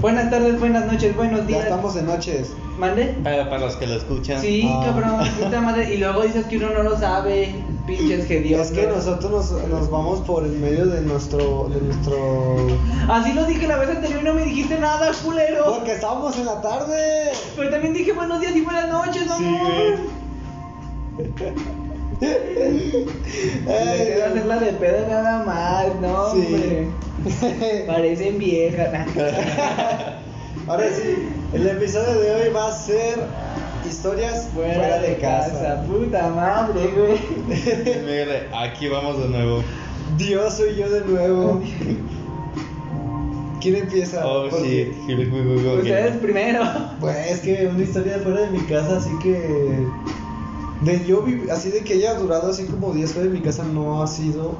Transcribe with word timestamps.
Buenas 0.00 0.30
tardes, 0.30 0.58
buenas 0.58 0.86
noches, 0.90 1.14
buenos 1.14 1.40
Ya 1.40 1.46
días. 1.46 1.62
estamos 1.64 1.94
de 1.94 2.02
noches. 2.02 2.52
¿Mande? 2.78 3.14
Para, 3.22 3.50
para 3.50 3.60
los 3.66 3.76
que 3.76 3.86
lo 3.86 3.96
escuchan. 3.96 4.40
Sí, 4.40 4.66
Ah. 4.72 4.82
cabrón, 4.86 5.20
puta 5.38 5.60
madre. 5.60 5.92
Y 5.94 5.98
luego 5.98 6.22
dices 6.22 6.46
que 6.46 6.56
uno 6.56 6.70
no 6.70 6.82
lo 6.82 6.98
sabe. 6.98 7.54
Pinches 7.86 8.24
que 8.26 8.40
Dios. 8.40 8.68
Es 8.68 8.72
que 8.72 8.86
nosotros 8.86 9.30
nos, 9.52 9.68
nos 9.68 9.90
vamos 9.90 10.20
por 10.20 10.44
el 10.44 10.52
medio 10.52 10.86
de 10.86 11.02
nuestro, 11.02 11.68
de 11.68 11.80
nuestro... 11.82 12.16
Así 13.08 13.34
lo 13.34 13.44
dije 13.44 13.66
la 13.66 13.76
vez 13.76 13.90
anterior 13.90 14.20
y 14.22 14.24
no 14.24 14.32
me 14.34 14.44
dijiste 14.44 14.78
nada, 14.78 15.10
culero. 15.22 15.64
Porque 15.66 15.92
estábamos 15.92 16.36
en 16.38 16.46
la 16.46 16.62
tarde. 16.62 17.32
Pero 17.56 17.68
también 17.70 17.92
dije 17.92 18.12
buenos 18.12 18.40
días 18.40 18.56
y 18.56 18.60
buenas 18.62 18.88
noches, 18.88 19.24
Sí, 19.36 19.56
queda 22.20 23.86
hacer 24.26 24.46
la 24.46 24.60
de 24.60 24.72
pedo 24.74 25.08
nada 25.08 25.44
más, 25.44 25.86
no, 26.00 26.32
Sí. 26.34 26.46
hombre. 26.46 26.88
Parecen 27.86 28.38
viejas. 28.38 28.88
Ahora 30.66 30.84
sí, 30.90 31.28
el 31.52 31.66
episodio 31.66 32.20
de 32.20 32.30
hoy 32.34 32.50
va 32.54 32.68
a 32.68 32.72
ser 32.72 33.18
historias 33.88 34.48
Fuera, 34.54 34.98
de 34.98 35.16
casa. 35.16 35.82
puta 35.88 36.28
madre, 36.28 36.92
güey. 36.96 37.18
Mire, 38.06 38.46
aquí 38.54 38.88
vamos 38.88 39.20
de 39.22 39.28
nuevo. 39.28 39.62
Dios 40.16 40.54
soy 40.54 40.76
yo 40.76 40.88
de 40.88 41.00
nuevo. 41.06 41.60
¿Quién 43.60 43.76
empieza? 43.76 44.26
Oh, 44.26 44.48
Porque- 44.48 44.92
sí. 45.06 45.12
Ustedes 45.78 46.16
primero. 46.18 46.62
Pues 47.00 47.16
es 47.30 47.40
que 47.40 47.66
una 47.66 47.82
historia 47.82 48.14
de 48.14 48.20
fuera 48.20 48.40
de 48.42 48.50
mi 48.50 48.60
casa, 48.60 48.98
así 48.98 49.10
que. 49.22 49.86
De 50.84 51.04
yo 51.06 51.24
así 51.52 51.70
de 51.70 51.84
que 51.84 51.94
haya 51.94 52.14
durado 52.18 52.50
así 52.50 52.64
como 52.66 52.92
10 52.94 53.12
fuera 53.12 53.28
de 53.28 53.34
mi 53.34 53.42
casa 53.42 53.64
no 53.64 54.02
ha 54.02 54.06
sido. 54.06 54.54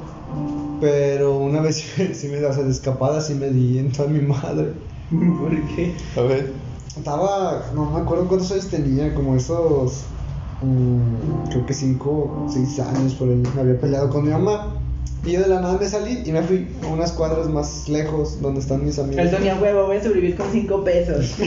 Pero 0.79 1.37
una 1.37 1.61
vez 1.61 1.77
sí 1.95 2.01
me, 2.01 2.13
sí 2.13 2.27
me 2.27 2.43
o 2.45 2.53
sea, 2.53 2.63
de 2.63 2.71
escapada 2.71 3.21
sí 3.21 3.35
me 3.35 3.49
di 3.49 3.79
en 3.79 3.91
toda 3.91 4.09
mi 4.09 4.21
madre. 4.21 4.73
¿Por 5.09 5.51
qué? 5.75 5.95
A 6.15 6.21
ver. 6.21 6.53
Estaba, 6.95 7.71
no 7.73 7.91
me 7.91 8.01
acuerdo 8.01 8.27
cuántos 8.27 8.51
años 8.51 8.69
tenía, 8.69 9.13
como 9.15 9.35
esos. 9.35 10.15
mm, 10.61 11.49
creo 11.49 11.65
que 11.65 11.73
5, 11.73 12.47
6 12.47 12.79
años 12.79 13.15
por 13.15 13.29
ahí. 13.29 13.35
Me 13.55 13.61
había 13.61 13.79
peleado 13.79 14.09
con 14.09 14.23
mi 14.25 14.31
mamá. 14.31 14.80
Y 15.23 15.33
yo 15.33 15.41
de 15.41 15.47
la 15.49 15.61
nada 15.61 15.77
me 15.79 15.87
salí 15.87 16.23
y 16.25 16.31
me 16.31 16.41
fui 16.41 16.67
a 16.83 16.87
unas 16.87 17.11
cuadras 17.11 17.47
más 17.47 17.87
lejos 17.87 18.41
donde 18.41 18.59
están 18.59 18.83
mis 18.83 18.97
amigos. 18.97 19.23
El 19.23 19.31
Doña 19.31 19.55
Huevo, 19.61 19.85
voy 19.85 19.97
a 19.97 20.03
sobrevivir 20.03 20.35
con 20.35 20.51
5 20.51 20.83
pesos. 20.83 21.35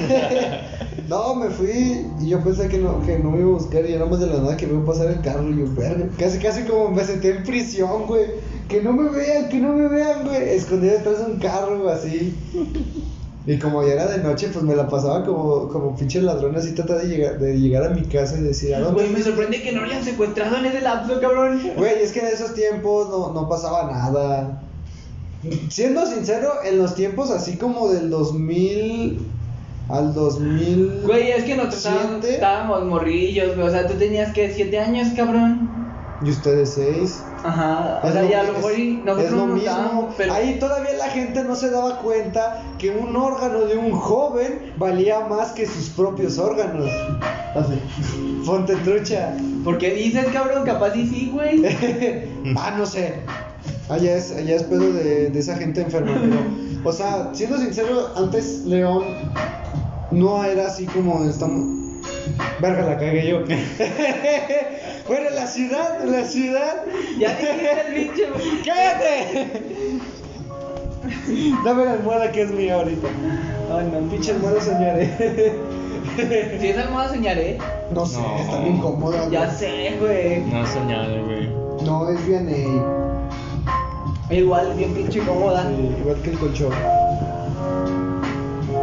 No, 1.08 1.34
me 1.34 1.50
fui 1.50 2.06
y 2.18 2.28
yo 2.30 2.42
pensé 2.42 2.66
que 2.68 2.78
no, 2.78 3.04
que 3.04 3.18
no 3.18 3.30
me 3.30 3.40
iba 3.40 3.50
a 3.50 3.52
buscar 3.52 3.84
y 3.84 3.92
era 3.92 4.06
más 4.06 4.20
de 4.20 4.26
la 4.26 4.38
nada 4.38 4.56
que 4.56 4.66
me 4.66 4.72
iba 4.72 4.82
a 4.82 4.86
pasar 4.86 5.08
el 5.08 5.20
carro 5.20 5.50
y 5.50 5.58
yo, 5.58 5.66
verga, 5.74 6.08
casi, 6.18 6.38
casi 6.38 6.62
como 6.62 6.90
me 6.90 7.04
senté 7.04 7.36
en 7.36 7.42
prisión, 7.42 8.06
güey. 8.06 8.24
Que 8.68 8.80
no 8.80 8.94
me 8.94 9.10
vean, 9.10 9.50
que 9.50 9.58
no 9.58 9.74
me 9.74 9.86
vean, 9.86 10.26
güey. 10.26 10.54
Escondido 10.54 10.94
detrás 10.94 11.18
de 11.18 11.32
un 11.32 11.38
carro, 11.38 11.86
así. 11.90 12.34
Y 13.46 13.58
como 13.58 13.86
ya 13.86 13.92
era 13.92 14.06
de 14.06 14.18
noche, 14.18 14.48
pues 14.52 14.64
me 14.64 14.74
la 14.74 14.88
pasaba 14.88 15.22
como, 15.22 15.68
como 15.68 15.94
pinche 15.94 16.22
ladrón 16.22 16.56
así 16.56 16.72
tratando 16.72 17.02
de 17.02 17.08
llegar, 17.08 17.38
de 17.38 17.58
llegar 17.58 17.84
a 17.84 17.90
mi 17.90 18.02
casa 18.02 18.38
y 18.38 18.42
decir, 18.42 18.74
¿a 18.74 18.80
dónde? 18.80 19.02
Güey, 19.02 19.12
me 19.12 19.22
sorprende 19.22 19.62
que 19.62 19.72
no 19.72 19.82
lo 19.82 19.86
hayan 19.86 20.02
secuestrado 20.02 20.56
en 20.56 20.66
ese 20.66 20.80
lapso, 20.80 21.20
cabrón. 21.20 21.60
Güey, 21.76 22.02
es 22.02 22.12
que 22.12 22.20
en 22.20 22.28
esos 22.28 22.54
tiempos 22.54 23.10
no, 23.10 23.34
no 23.34 23.46
pasaba 23.48 23.90
nada. 23.90 24.62
Siendo 25.68 26.06
sincero, 26.06 26.52
en 26.64 26.78
los 26.78 26.94
tiempos 26.94 27.30
así 27.30 27.58
como 27.58 27.90
del 27.90 28.08
2000 28.08 29.18
al 29.90 30.14
2000... 30.14 31.02
Güey, 31.04 31.32
es 31.32 31.44
que 31.44 31.54
nosotros 31.54 31.84
estábamos, 31.84 32.24
estábamos 32.24 32.84
morrillos, 32.86 33.54
güey. 33.56 33.68
O 33.68 33.70
sea, 33.70 33.86
tú 33.86 33.94
tenías 33.98 34.32
que 34.32 34.50
7 34.50 34.78
años, 34.78 35.08
cabrón. 35.14 35.83
Y 36.22 36.30
ustedes 36.30 36.70
seis. 36.74 37.22
Ajá. 37.44 38.00
O 38.02 38.06
Es 38.06 38.12
sea, 38.12 38.22
lo- 38.22 38.28
ya 38.30 38.42
lo 38.44 38.48
es- 38.52 38.56
mejor 38.56 38.72
nosotros 39.04 39.24
es 39.24 39.32
lo 39.32 39.46
mismo. 39.46 40.14
pero. 40.16 40.32
Ahí 40.32 40.58
todavía 40.58 40.92
la 40.96 41.08
gente 41.08 41.42
no 41.44 41.54
se 41.56 41.70
daba 41.70 41.98
cuenta 41.98 42.62
que 42.78 42.90
un 42.90 43.14
órgano 43.16 43.60
de 43.66 43.76
un 43.76 43.90
joven 43.92 44.72
valía 44.78 45.20
más 45.26 45.52
que 45.52 45.66
sus 45.66 45.90
propios 45.90 46.38
órganos. 46.38 46.88
Así. 47.54 47.80
Ponte 48.46 48.76
trucha. 48.76 49.34
¿Por 49.64 49.78
qué 49.78 49.90
dices, 49.94 50.26
cabrón? 50.32 50.64
Capaz 50.64 50.94
y 50.96 51.06
sí, 51.06 51.30
güey. 51.32 51.62
ah, 52.56 52.74
no 52.78 52.86
sé. 52.86 53.14
Allá 53.88 54.16
es, 54.16 54.32
allá 54.32 54.56
es 54.56 54.62
pedo 54.62 54.92
de, 54.92 55.30
de 55.30 55.38
esa 55.38 55.56
gente 55.56 55.82
enferma. 55.82 56.12
Pero, 56.20 56.36
o 56.88 56.92
sea, 56.92 57.30
siendo 57.32 57.58
sincero, 57.58 58.10
antes 58.16 58.64
León 58.64 59.04
no 60.10 60.44
era 60.44 60.68
así 60.68 60.86
como 60.86 61.24
estamos. 61.24 61.64
Verga, 62.60 62.82
la 62.86 62.96
cagué 62.98 63.28
yo. 63.28 63.40
bueno, 65.08 65.28
en 65.28 65.34
la 65.36 65.46
ciudad, 65.46 66.04
la 66.04 66.24
ciudad. 66.24 66.82
Ya 67.18 67.36
dijiste 67.36 67.80
el 67.86 67.94
pinche. 67.94 68.24
¡Cállate! 68.64 69.60
Dame 71.64 71.84
la 71.84 71.92
almohada 71.92 72.32
que 72.32 72.42
es 72.42 72.50
mía 72.50 72.76
ahorita. 72.76 73.08
Ay, 73.76 73.90
no, 73.92 74.08
Pinche 74.10 74.32
almohada 74.32 74.60
soñaré. 74.60 75.54
Si 76.60 76.68
esa 76.68 76.82
almohada 76.82 77.08
soñaré. 77.14 77.58
No 77.92 78.06
sé, 78.06 78.18
No. 78.20 78.36
está 78.38 78.58
bien 78.60 78.78
cómoda. 78.78 79.28
Ya 79.30 79.46
güey. 79.46 79.56
sé, 79.56 79.96
güey. 80.00 80.40
No 80.44 80.66
soñado, 80.66 81.24
güey. 81.24 81.48
No, 81.84 82.08
es 82.08 82.26
bien 82.26 82.48
eh, 82.48 82.82
Igual, 84.30 84.72
bien 84.76 84.94
pinche 84.94 85.20
cómoda. 85.20 85.68
sí, 85.68 85.94
igual 86.00 86.16
que 86.22 86.30
el 86.30 86.38
colchón. 86.38 86.72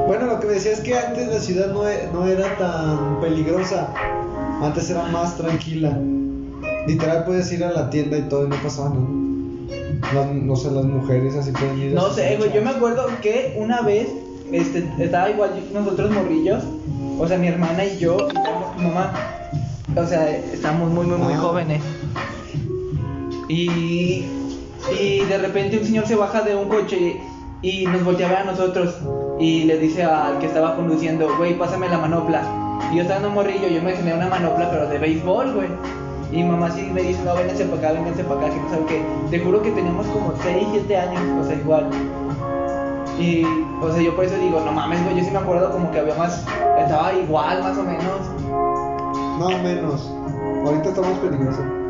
Bueno, 0.08 0.26
lo 0.26 0.40
que 0.40 0.48
me 0.48 0.54
decía 0.54 0.74
es 0.74 0.82
que 0.82 0.98
antes 0.98 1.28
la 1.28 1.40
ciudad 1.40 1.68
no, 1.68 1.88
e- 1.88 2.10
no 2.14 2.26
era 2.28 2.56
tan 2.58 3.20
peligrosa. 3.22 3.88
Antes 4.62 4.90
era 4.90 5.04
más 5.08 5.38
tranquila. 5.38 5.98
Literal 6.88 7.26
puedes 7.26 7.52
ir 7.52 7.64
a 7.64 7.72
la 7.72 7.90
tienda 7.90 8.18
y 8.18 8.24
todo 8.24 8.46
y 8.46 8.50
no 8.50 8.56
pasaba 8.58 8.90
nada. 8.90 9.08
Las- 10.14 10.34
no 10.34 10.56
sé, 10.56 10.72
las 10.72 10.86
mujeres 10.86 11.36
así 11.36 11.52
pueden 11.52 11.78
ir. 11.80 11.94
No 11.94 12.10
sé, 12.12 12.38
güey. 12.38 12.52
Yo 12.54 12.62
me 12.62 12.72
acuerdo 12.72 13.06
que 13.22 13.56
una 13.58 13.82
vez 13.82 14.08
este, 14.52 14.88
estaba 15.00 15.30
igual 15.30 15.52
nosotros 15.74 16.12
morrillos. 16.12 16.64
O 17.20 17.28
sea, 17.28 17.38
mi 17.38 17.48
hermana 17.48 17.86
y 17.86 17.98
yo, 18.00 18.18
y 18.20 18.38
estábamos 18.38 18.76
con 18.76 18.84
mamá. 18.86 19.14
O 19.96 20.06
sea, 20.06 20.30
estamos 20.30 20.90
muy, 20.90 21.06
muy, 21.06 21.18
muy 21.18 21.34
Ah. 21.34 21.38
jóvenes. 21.38 21.82
Y, 23.48 24.24
y 25.00 25.20
de 25.28 25.38
repente 25.38 25.78
un 25.78 25.86
señor 25.86 26.08
se 26.08 26.16
baja 26.16 26.42
de 26.42 26.56
un 26.56 26.70
coche 26.70 27.18
y 27.62 27.86
nos 27.86 28.04
voltea 28.04 28.28
a 28.28 28.30
ver 28.30 28.40
a 28.40 28.44
nosotros. 28.46 28.96
Y 29.40 29.64
le 29.66 29.78
dice 29.78 30.04
al 30.04 30.40
que 30.40 30.46
estaba 30.48 30.76
conduciendo, 30.76 31.28
güey, 31.38 31.58
pásame 31.58 31.90
la 31.90 31.98
manopla. 31.98 32.42
Y 32.92 32.96
yo 32.96 33.02
estaba 33.04 33.20
en 33.20 33.26
un 33.28 33.34
morrillo, 33.34 33.68
yo 33.68 33.82
me 33.82 33.94
tenía 33.94 34.16
una 34.16 34.28
manopla, 34.28 34.70
pero 34.70 34.88
de 34.88 34.98
béisbol, 34.98 35.54
güey. 35.54 35.70
Y 36.32 36.44
mamá 36.44 36.72
sí 36.72 36.90
me 36.94 37.02
dice, 37.02 37.22
no, 37.24 37.36
vénganse 37.36 37.66
para 37.66 37.90
acá, 37.90 37.92
vénganse 37.94 38.24
para 38.24 38.40
acá, 38.40 38.50
que 38.50 38.62
no 38.62 38.70
sabe 38.70 38.86
qué. 38.86 39.06
Te 39.30 39.40
juro 39.40 39.62
que 39.62 39.72
teníamos 39.72 40.08
como 40.08 40.34
6, 40.44 40.68
7 40.72 40.98
años, 40.98 41.22
o 41.42 41.48
sea, 41.48 41.56
igual. 41.56 41.88
Y, 43.20 43.44
o 43.82 43.92
sea, 43.92 44.02
yo 44.02 44.16
por 44.16 44.26
eso 44.26 44.36
digo, 44.38 44.62
no 44.62 44.72
mames, 44.72 45.04
güey, 45.04 45.18
yo 45.18 45.24
sí 45.24 45.32
me 45.32 45.40
acuerdo 45.40 45.72
como 45.72 45.92
que 45.92 46.00
había 46.00 46.16
más, 46.16 46.46
estaba 46.80 47.14
igual, 47.14 47.62
más 47.64 47.78
o 47.78 47.84
menos. 47.84 48.30
No, 49.40 49.50
menos. 49.62 50.12
Ahorita 50.66 50.90
está 50.90 51.02
más 51.02 51.18
peligroso. 51.20 51.81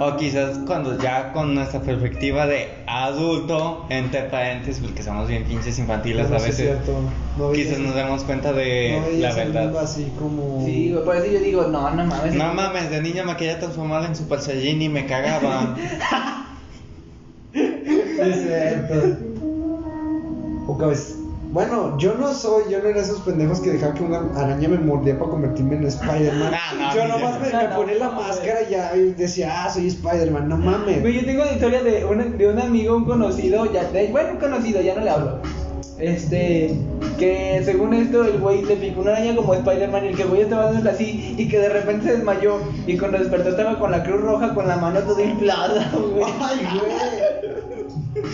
O 0.00 0.16
quizás 0.16 0.58
cuando 0.66 0.98
ya 0.98 1.32
con 1.32 1.54
nuestra 1.54 1.80
perspectiva 1.80 2.46
de 2.46 2.68
adulto, 2.86 3.86
entre 3.90 4.22
paréntesis, 4.24 4.82
porque 4.84 5.02
somos 5.02 5.28
bien 5.28 5.44
pinches 5.44 5.78
infantiles 5.78 6.28
No, 6.28 6.34
a 6.34 6.38
es 6.38 6.44
veces, 6.44 6.56
cierto. 6.66 6.92
No 7.38 7.52
quizás 7.52 7.78
nos 7.78 7.94
demos 7.94 8.24
cuenta 8.24 8.52
de 8.52 9.00
no 9.00 9.18
la 9.20 9.34
verdad. 9.34 9.76
así 9.78 10.12
como. 10.18 10.62
Sí, 10.64 10.90
güey, 10.92 11.04
por 11.04 11.16
eso 11.16 11.26
yo 11.26 11.38
digo, 11.40 11.62
no, 11.64 11.90
no 11.90 12.04
mames. 12.06 12.34
No 12.34 12.52
mames, 12.54 12.90
de 12.90 13.02
niño 13.02 13.24
me 13.24 13.36
quería 13.36 13.58
transformar 13.58 14.04
en 14.04 14.16
Super 14.16 14.40
Saiyajin 14.40 14.82
y 14.82 14.88
me 14.88 15.06
cagaba. 15.06 15.76
Sí, 17.54 17.60
es 18.30 18.42
cierto. 18.42 19.16
O 20.66 20.78
cabez- 20.78 21.16
Bueno, 21.54 21.96
yo 21.98 22.14
no 22.14 22.34
soy, 22.34 22.64
yo 22.68 22.80
no 22.82 22.88
era 22.88 23.00
esos 23.00 23.20
pendejos 23.20 23.60
que 23.60 23.70
dejaba 23.70 23.94
que 23.94 24.02
una 24.02 24.18
araña 24.34 24.68
me 24.68 24.76
mordía 24.78 25.16
para 25.16 25.30
convertirme 25.30 25.76
en 25.76 25.86
Spider-Man. 25.86 26.50
No, 26.50 26.78
no, 26.88 26.94
yo 26.96 27.06
nomás 27.06 27.40
me, 27.40 27.46
me 27.56 27.68
ponía 27.76 27.94
la 27.94 28.06
no, 28.06 28.12
máscara 28.20 28.62
y 28.68 28.72
ya 28.72 28.96
y 28.96 29.12
decía, 29.12 29.64
ah, 29.64 29.70
soy 29.70 29.86
Spider-Man, 29.86 30.48
no 30.48 30.56
mames. 30.56 31.00
Güey, 31.00 31.14
yo 31.20 31.24
tengo 31.24 31.42
una 31.42 31.52
historia 31.52 31.80
de 31.84 32.04
un, 32.04 32.36
de 32.36 32.48
un 32.48 32.58
amigo, 32.58 32.96
un 32.96 33.04
conocido, 33.04 33.72
ya, 33.72 33.84
de- 33.84 34.08
bueno, 34.08 34.30
un 34.32 34.38
conocido, 34.38 34.82
ya 34.82 34.96
no 34.96 35.02
le 35.02 35.10
hablo. 35.10 35.38
Este, 35.96 36.76
que 37.20 37.62
según 37.64 37.94
esto, 37.94 38.24
el 38.24 38.38
güey 38.38 38.64
le 38.64 38.74
picó 38.74 39.02
una 39.02 39.12
araña 39.12 39.36
como 39.36 39.54
Spider-Man 39.54 40.06
y 40.06 40.08
el 40.08 40.16
que 40.16 40.22
el 40.22 40.28
güey 40.30 40.40
estaba 40.42 40.64
dándole 40.64 40.90
así 40.90 41.36
y 41.38 41.46
que 41.48 41.60
de 41.60 41.68
repente 41.68 42.06
se 42.06 42.16
desmayó. 42.16 42.58
Y 42.88 42.98
cuando 42.98 43.18
despertó 43.18 43.50
estaba 43.50 43.78
con 43.78 43.92
la 43.92 44.02
cruz 44.02 44.20
roja, 44.22 44.52
con 44.54 44.66
la 44.66 44.76
mano 44.76 44.98
toda 45.02 45.22
inflada, 45.22 45.88
güey. 46.16 46.32
Ay, 46.40 46.66
güey. 46.74 47.33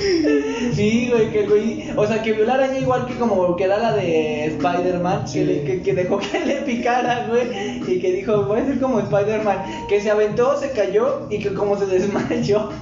Sí, 0.75 1.09
güey, 1.11 1.31
que 1.33 1.47
güey, 1.47 1.85
o 1.97 2.07
sea, 2.07 2.23
que 2.23 2.33
vio 2.33 2.45
la 2.45 2.55
araña 2.55 2.79
igual 2.79 3.07
que 3.07 3.15
como 3.17 3.57
que 3.57 3.65
era 3.65 3.79
la 3.79 3.93
de 3.95 4.47
Spider-Man, 4.47 5.27
Sí. 5.27 5.39
que, 5.41 5.45
le- 5.45 5.65
que, 5.65 5.83
que 5.83 5.95
dejó 5.95 6.19
que 6.19 6.41
le 6.47 6.57
picara, 6.63 7.27
güey, 7.29 7.83
y 7.87 8.01
que 8.01 8.13
dijo, 8.13 8.45
voy 8.45 8.61
a 8.61 8.67
ser 8.67 8.79
como 8.81 9.01
Spider-Man, 9.01 9.59
que 9.89 10.01
se 10.01 10.11
aventó, 10.11 10.57
se 10.59 10.71
cayó 10.71 11.27
y 11.31 11.39
que 11.41 11.53
como 11.55 11.77
se 11.79 11.87
desmayó. 11.87 12.69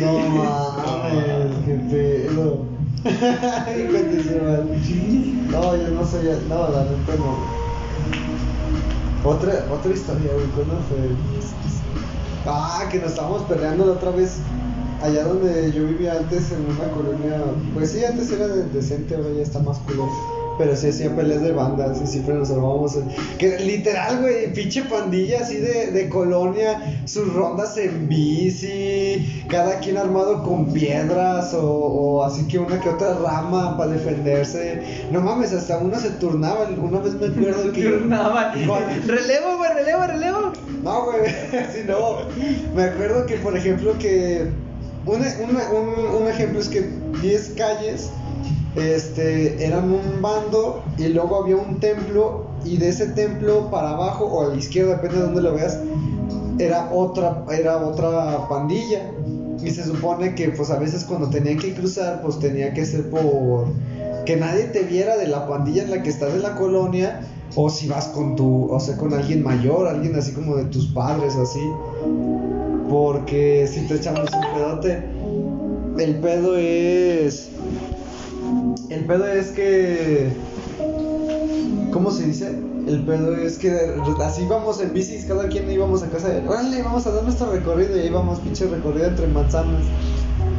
No 0.00 0.18
mames, 0.18 1.56
qué 1.64 1.74
pedo. 1.90 2.64
Hijo 3.04 3.92
de 3.92 4.22
su 4.22 4.36
madre. 4.44 4.64
No, 5.50 5.76
yo 5.76 5.88
no 5.88 6.06
soy, 6.06 6.24
no, 6.48 6.68
la 6.70 6.84
neta 6.84 7.14
no. 7.16 7.38
Otra, 9.28 9.66
otra 9.70 9.92
historia, 9.92 10.30
güey, 10.34 10.46
¿cuándo 10.54 10.74
fue? 10.88 10.98
Ah, 12.46 12.88
que 12.90 12.98
nos 12.98 13.10
estábamos 13.10 13.42
peleando 13.42 13.86
la 13.86 13.92
otra 13.92 14.10
vez 14.10 14.38
allá 15.02 15.24
donde 15.24 15.70
yo 15.72 15.84
vivía 15.86 16.14
antes, 16.18 16.50
en 16.52 16.64
una 16.64 16.90
colonia, 16.92 17.40
pues 17.74 17.90
sí, 17.92 18.04
antes 18.04 18.30
era 18.32 18.48
de- 18.48 18.64
decente, 18.70 19.14
ahora 19.14 19.28
ya 19.36 19.42
está 19.42 19.58
más 19.60 19.78
culero. 19.78 20.08
Pero 20.58 20.74
sí 20.74 20.88
hacía 20.88 21.14
peleas 21.14 21.40
de 21.42 21.52
bandas 21.52 22.00
y 22.02 22.06
siempre 22.08 22.34
nos 22.34 22.50
armábamos. 22.50 22.98
Que 23.38 23.60
literal, 23.60 24.20
güey, 24.22 24.52
pinche 24.52 24.82
pandilla 24.82 25.42
así 25.42 25.56
de, 25.58 25.92
de 25.92 26.08
colonia, 26.08 27.00
sus 27.04 27.32
rondas 27.32 27.76
en 27.78 28.08
bici, 28.08 29.44
cada 29.48 29.78
quien 29.78 29.96
armado 29.98 30.42
con 30.42 30.72
piedras 30.72 31.54
o, 31.54 31.62
o 31.62 32.24
así 32.24 32.48
que 32.48 32.58
una 32.58 32.80
que 32.80 32.88
otra 32.88 33.14
rama 33.18 33.76
para 33.78 33.92
defenderse. 33.92 34.82
No 35.12 35.20
mames, 35.20 35.52
hasta 35.52 35.78
uno 35.78 35.96
se 35.96 36.10
turnaba. 36.10 36.68
Una 36.76 36.98
vez 36.98 37.14
me 37.14 37.26
acuerdo 37.28 37.72
que. 37.72 37.82
Turnaban. 37.84 38.66
¿Cuál? 38.66 38.82
Relevo, 39.06 39.58
güey, 39.58 39.74
relevo, 39.74 40.06
relevo. 40.08 40.52
No, 40.82 41.04
güey, 41.04 41.20
así 41.68 41.82
no. 41.86 42.16
Me 42.74 42.82
acuerdo 42.82 43.26
que, 43.26 43.36
por 43.36 43.56
ejemplo, 43.56 43.92
que. 44.00 44.48
Un, 45.06 45.22
un- 46.20 46.28
ejemplo 46.28 46.60
es 46.60 46.68
que 46.68 46.88
10 47.22 47.54
calles 47.56 48.10
este, 48.76 49.64
eran 49.64 49.90
un 49.90 50.20
bando 50.20 50.82
y 50.98 51.08
luego 51.08 51.42
había 51.42 51.56
un 51.56 51.80
templo 51.80 52.46
y 52.64 52.76
de 52.76 52.88
ese 52.90 53.08
templo 53.08 53.70
para 53.70 53.90
abajo 53.90 54.26
o 54.26 54.42
a 54.42 54.48
la 54.48 54.56
izquierda, 54.56 54.96
depende 54.96 55.16
de 55.16 55.22
dónde 55.22 55.42
lo 55.42 55.54
veas, 55.54 55.78
era 56.58 56.90
otra, 56.92 57.44
era 57.50 57.78
otra 57.78 58.48
pandilla. 58.48 59.10
Y 59.64 59.70
se 59.70 59.84
supone 59.84 60.34
que 60.34 60.50
pues 60.50 60.70
a 60.70 60.78
veces 60.78 61.04
cuando 61.04 61.28
tenían 61.30 61.58
que 61.58 61.74
cruzar, 61.74 62.22
pues 62.22 62.38
tenía 62.38 62.72
que 62.74 62.84
ser 62.84 63.10
por 63.10 63.66
que 64.24 64.36
nadie 64.36 64.64
te 64.64 64.82
viera 64.82 65.16
de 65.16 65.26
la 65.26 65.48
pandilla 65.48 65.82
en 65.82 65.90
la 65.90 66.02
que 66.02 66.10
estás 66.10 66.32
de 66.34 66.38
la 66.40 66.54
colonia 66.54 67.20
o 67.56 67.70
si 67.70 67.88
vas 67.88 68.06
con 68.08 68.36
tu, 68.36 68.70
o 68.70 68.78
sea, 68.78 68.96
con 68.96 69.14
alguien 69.14 69.42
mayor, 69.42 69.88
alguien 69.88 70.14
así 70.16 70.32
como 70.32 70.54
de 70.56 70.64
tus 70.66 70.88
padres 70.88 71.34
así. 71.34 71.60
Porque 72.88 73.68
si 73.70 73.86
te 73.86 73.96
echamos 73.96 74.30
un 74.32 74.54
pedote, 74.54 75.02
el 75.98 76.14
pedo 76.16 76.56
es 76.56 77.50
el 78.90 79.04
pedo 79.04 79.26
es 79.26 79.48
que 79.48 80.32
¿Cómo 81.92 82.10
se 82.10 82.26
dice? 82.26 82.48
El 82.86 83.04
pedo 83.04 83.34
es 83.36 83.58
que 83.58 83.70
así 84.22 84.42
íbamos 84.42 84.80
en 84.80 84.92
bicis, 84.92 85.24
cada 85.24 85.48
quien 85.48 85.70
íbamos 85.70 86.02
a 86.02 86.08
casa 86.08 86.28
de, 86.28 86.46
órale, 86.46 86.82
vamos 86.82 87.06
a 87.06 87.10
dar 87.10 87.24
nuestro 87.24 87.50
recorrido 87.50 87.96
y 87.96 88.00
ahí 88.00 88.06
íbamos 88.06 88.38
pinche 88.40 88.66
recorrido 88.66 89.08
entre 89.08 89.26
manzanas, 89.26 89.84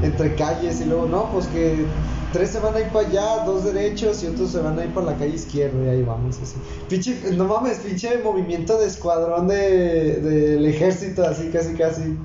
entre 0.04 0.36
calles 0.36 0.82
y 0.82 0.86
luego 0.86 1.08
no, 1.08 1.32
pues 1.32 1.48
que 1.48 1.86
tres 2.32 2.52
se 2.52 2.60
van 2.60 2.76
a 2.76 2.80
ir 2.80 2.88
para 2.88 3.08
allá, 3.08 3.44
dos 3.46 3.66
derechos 3.66 4.24
y 4.24 4.28
otros 4.28 4.52
se 4.52 4.60
van 4.60 4.78
a 4.80 4.86
ir 4.86 4.94
para 4.94 5.08
la 5.08 5.18
calle 5.18 5.36
izquierda 5.36 5.84
y 5.84 5.90
ahí 5.90 6.04
vamos 6.04 6.38
así. 6.42 6.56
Pinche, 6.88 7.18
no 7.34 7.46
mames, 7.46 7.80
pinche 7.80 8.18
movimiento 8.24 8.78
de 8.78 8.88
escuadrón 8.88 9.48
de, 9.48 10.16
del 10.22 10.66
ejército 10.66 11.24
así 11.26 11.50
casi 11.50 11.74
casi. 11.74 12.18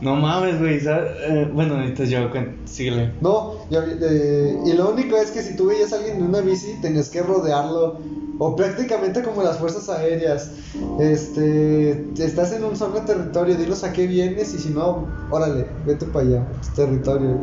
No 0.00 0.16
mames, 0.16 0.58
güey. 0.58 0.78
Eh, 0.84 1.50
bueno, 1.52 1.76
ahorita 1.76 2.04
yo 2.04 2.30
síguele. 2.64 3.12
No, 3.20 3.54
ya 3.70 3.84
eh, 3.84 4.58
y 4.64 4.72
lo 4.72 4.90
único 4.90 5.16
es 5.16 5.30
que 5.30 5.42
si 5.42 5.56
tú 5.56 5.66
veías 5.66 5.92
a 5.92 5.96
alguien 5.96 6.18
en 6.18 6.24
una 6.24 6.40
bici, 6.40 6.74
tenías 6.82 7.08
que 7.08 7.22
rodearlo. 7.22 7.98
O 8.38 8.54
prácticamente 8.54 9.22
como 9.22 9.42
las 9.42 9.58
fuerzas 9.58 9.88
aéreas. 9.88 10.50
Este, 11.00 12.06
estás 12.18 12.52
en 12.52 12.64
un 12.64 12.76
solo 12.76 13.00
territorio, 13.00 13.56
dilos 13.56 13.82
a 13.82 13.92
qué 13.92 14.06
vienes 14.06 14.52
y 14.52 14.58
si 14.58 14.68
no, 14.68 15.06
órale, 15.30 15.66
vete 15.86 16.04
para 16.04 16.26
allá, 16.26 16.46
tu 16.60 16.82
territorio. 16.82 17.38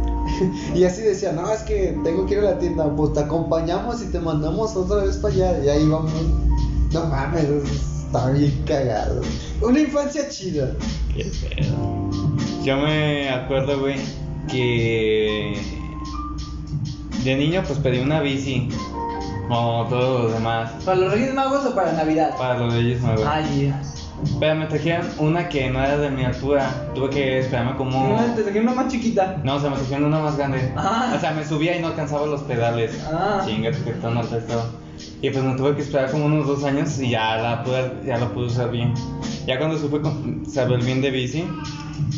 y 0.74 0.82
así 0.82 1.02
decía, 1.02 1.30
no, 1.32 1.48
es 1.52 1.62
que 1.62 1.96
tengo 2.02 2.26
que 2.26 2.34
ir 2.34 2.40
a 2.40 2.50
la 2.50 2.58
tienda, 2.58 2.92
pues 2.96 3.12
te 3.12 3.20
acompañamos 3.20 4.02
y 4.02 4.06
te 4.06 4.18
mandamos 4.18 4.74
otra 4.74 5.04
vez 5.04 5.16
para 5.18 5.34
allá. 5.34 5.64
Y 5.64 5.68
ahí 5.68 5.88
vamos. 5.88 6.10
No 6.92 7.04
mames, 7.06 7.95
está 8.06 8.30
bien 8.30 8.62
cagado. 8.66 9.20
Una 9.60 9.80
infancia 9.80 10.28
chida. 10.28 10.70
Qué 11.14 11.24
pedo. 11.24 12.10
Yo 12.62 12.76
me 12.76 13.28
acuerdo, 13.30 13.80
güey, 13.80 13.96
que 14.48 15.56
de 17.24 17.36
niño 17.36 17.62
pues 17.66 17.78
pedí 17.80 17.98
una 17.98 18.20
bici, 18.20 18.68
como 19.48 19.86
todos 19.88 20.24
los 20.24 20.32
demás, 20.32 20.70
¿Para 20.84 20.98
los 20.98 21.12
Reyes 21.12 21.34
Magos 21.34 21.66
o 21.66 21.74
para 21.74 21.92
Navidad? 21.92 22.36
para 22.36 22.58
los 22.58 22.74
Reyes 22.74 23.00
Magos. 23.02 23.24
Ay, 23.26 23.72
Pero 24.40 24.54
me 24.56 24.66
trajeron 24.66 25.06
una 25.18 25.48
que 25.48 25.70
no 25.70 25.82
era 25.82 25.96
de 25.98 26.10
mi 26.10 26.24
altura, 26.24 26.68
tuve 26.94 27.10
que 27.10 27.38
esperarme 27.40 27.76
como... 27.76 28.16
no, 28.16 28.34
te 28.34 28.44
saqué 28.44 28.60
una 28.60 28.74
más 28.74 28.88
chiquita. 28.88 29.40
No, 29.44 29.56
o 29.56 29.60
sea, 29.60 29.70
me 29.70 29.76
trajeron 29.76 30.04
una 30.06 30.20
más 30.20 30.36
grande. 30.36 30.72
Ah. 30.76 31.12
O 31.16 31.20
sea, 31.20 31.32
me 31.32 31.44
subía 31.44 31.76
y 31.76 31.80
no 31.80 31.88
alcanzaba 31.88 32.26
los 32.26 32.42
pedales. 32.42 32.92
Ah. 33.06 33.42
Chinga, 33.46 33.70
que 33.70 33.94
no 34.02 34.22
te 34.22 34.38
esto. 34.38 34.85
Y 35.22 35.30
pues 35.30 35.42
me 35.44 35.54
tuve 35.54 35.74
que 35.76 35.82
esperar 35.82 36.10
como 36.10 36.26
unos 36.26 36.46
dos 36.46 36.64
años 36.64 36.98
y 37.00 37.10
ya 37.10 37.36
la 37.36 37.62
pude, 37.64 37.92
ya 38.06 38.18
la 38.18 38.28
pude 38.28 38.46
usar 38.46 38.70
bien. 38.70 38.92
Ya 39.46 39.58
cuando 39.58 39.78
supe 39.78 40.00
saber 40.48 40.82
bien 40.84 41.00
de 41.00 41.10
bici, 41.10 41.44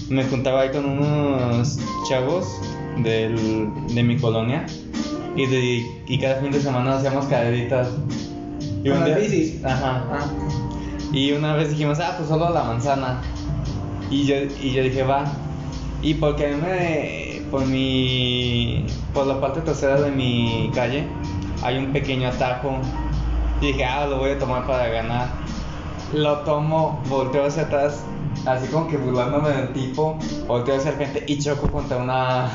me 0.08 0.24
juntaba 0.24 0.62
ahí 0.62 0.70
con 0.70 0.84
unos 0.84 1.78
chavos 2.08 2.60
del, 3.02 3.68
de 3.94 4.02
mi 4.02 4.16
colonia 4.16 4.66
y, 5.36 5.46
de- 5.46 5.86
y 6.08 6.18
cada 6.18 6.40
fin 6.40 6.50
de 6.50 6.60
semana 6.60 6.96
hacíamos 6.96 7.26
carreritas. 7.26 7.88
Y 8.84 8.88
¿Con 8.88 8.98
un 8.98 9.04
día- 9.04 9.18
bicis? 9.18 9.64
Ajá. 9.64 10.04
Ah. 10.12 10.26
Y 11.12 11.32
una 11.32 11.54
vez 11.54 11.70
dijimos, 11.70 11.98
ah, 12.00 12.14
pues 12.16 12.28
solo 12.28 12.46
a 12.46 12.50
la 12.50 12.64
manzana. 12.64 13.20
Y 14.10 14.24
yo, 14.24 14.36
y 14.62 14.72
yo 14.72 14.82
dije, 14.82 15.02
va. 15.02 15.24
Y 16.02 16.14
porque 16.14 16.48
me, 16.56 17.42
por 17.50 17.66
mi, 17.66 18.86
por 19.12 19.26
la 19.26 19.40
parte 19.40 19.60
trasera 19.60 20.00
de 20.00 20.10
mi 20.10 20.70
calle, 20.74 21.04
hay 21.62 21.78
un 21.78 21.92
pequeño 21.92 22.28
atajo. 22.28 22.78
Y 23.60 23.68
dije, 23.68 23.84
ah, 23.84 24.06
lo 24.06 24.18
voy 24.18 24.30
a 24.30 24.38
tomar 24.38 24.66
para 24.66 24.88
ganar. 24.88 25.28
Lo 26.12 26.38
tomo, 26.38 27.02
volteo 27.08 27.46
hacia 27.46 27.64
atrás, 27.64 28.02
así 28.46 28.68
como 28.68 28.88
que 28.88 28.96
burlándome 28.96 29.50
del 29.50 29.72
tipo, 29.72 30.18
volteo 30.46 30.76
hacia 30.76 30.90
el 30.92 30.96
frente 30.96 31.24
y 31.26 31.38
choco 31.38 31.70
contra 31.70 31.98
una, 31.98 32.50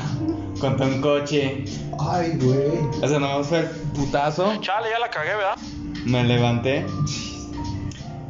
contra 0.60 0.86
un 0.86 1.00
coche. 1.00 1.64
Ay, 2.00 2.38
güey. 2.40 2.78
O 3.02 3.08
sea, 3.08 3.18
nomás 3.18 3.46
fue 3.46 3.60
el 3.60 3.66
putazo. 3.94 4.56
Chale, 4.60 4.88
ya 4.90 4.98
la 4.98 5.08
cagué, 5.08 5.36
¿verdad? 5.36 5.56
Me 6.04 6.24
levanté 6.24 6.84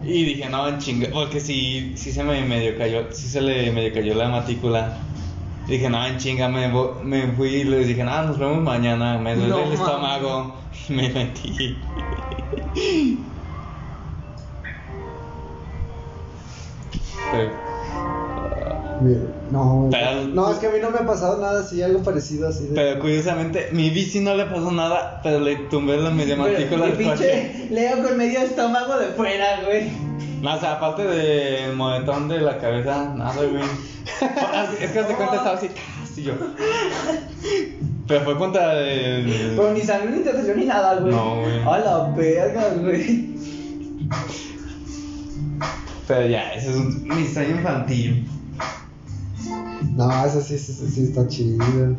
y 0.07 0.25
dije, 0.25 0.49
no, 0.51 0.69
en 0.69 0.79
chinga, 0.79 1.09
porque 1.13 1.41
sí, 1.41 1.93
sí 1.97 2.13
se 2.13 2.23
me 2.23 2.45
medio 2.45 2.77
cayó, 2.77 3.07
sí 3.11 3.27
se 3.27 3.41
le 3.41 3.73
medio 3.73 3.93
cayó 3.93 4.15
la 4.15 4.29
matrícula. 4.29 4.99
Dije, 5.67 5.89
no, 5.89 6.05
en 6.07 6.19
chinga, 6.19 6.49
me, 6.49 6.69
me 7.03 7.33
fui 7.33 7.49
y 7.49 7.65
les 7.65 7.89
dije, 7.89 8.05
no, 8.05 8.23
nos 8.25 8.39
vemos 8.39 8.63
mañana, 8.63 9.17
me 9.19 9.35
duele 9.35 9.49
No, 9.49 9.59
el 9.61 9.73
estómago. 9.73 10.55
Me 10.89 11.09
metí. 11.09 11.77
No, 19.51 19.89
Pero- 19.91 20.25
no, 20.29 20.51
es 20.51 20.59
que 20.59 20.67
a 20.67 20.71
mí 20.71 20.79
no 20.81 20.91
me 20.91 20.99
ha 20.99 21.07
pasado 21.07 21.41
nada 21.41 21.61
así, 21.61 21.83
algo 21.83 22.03
parecido 22.03 22.49
así. 22.49 22.67
De... 22.67 22.75
pero 22.75 23.01
curiosamente, 23.01 23.69
mi 23.73 23.91
bici 23.91 24.21
no 24.21 24.35
le 24.35 24.47
pasó 24.47 24.71
nada, 24.73 25.21
pero 25.23 25.41
le 25.41 25.57
tumbé 25.57 25.97
la 25.97 26.11
media 26.11 26.37
matrícula 26.39 26.89
y 26.89 26.93
coche. 26.93 27.05
pinche 27.05 27.69
Leo 27.71 28.03
con 28.03 28.17
medio 28.17 28.41
estómago 28.41 28.99
de 28.99 29.07
fuera, 29.09 29.63
güey. 29.65 29.91
No, 30.41 30.55
o 30.55 30.61
sea, 30.61 30.75
aparte 30.75 31.03
del 31.05 31.75
moretón 31.77 32.29
de 32.29 32.41
la 32.41 32.59
cabeza, 32.59 33.13
nada, 33.15 33.35
güey. 33.35 33.63
es 34.81 34.91
que 34.91 34.99
hace 34.99 35.15
cuenta 35.15 35.37
estaba 35.37 35.57
así, 35.57 35.71
así 36.03 36.23
yo. 36.23 36.35
Pero 38.07 38.25
fue 38.25 38.37
contra 38.37 38.79
el. 38.81 39.55
Pero 39.57 39.73
ni 39.73 39.81
sangre 39.81 40.11
ni 40.11 40.17
intercesión 40.19 40.59
ni 40.59 40.67
nada, 40.67 40.97
güey. 40.97 41.13
No, 41.13 41.41
güey. 41.41 41.63
A 41.63 41.79
la 41.79 42.11
verga, 42.17 42.69
güey. 42.81 43.35
Pero 46.07 46.27
ya, 46.27 46.53
ese 46.53 46.71
es 46.71 46.77
un 46.77 47.03
mi 47.05 47.27
sueño 47.27 47.57
infantil. 47.57 48.29
No, 49.97 50.27
eso 50.27 50.41
sí, 50.41 50.59
sí, 50.59 50.73
sí, 50.73 50.87
sí 50.89 51.03
está 51.05 51.27
chido. 51.29 51.97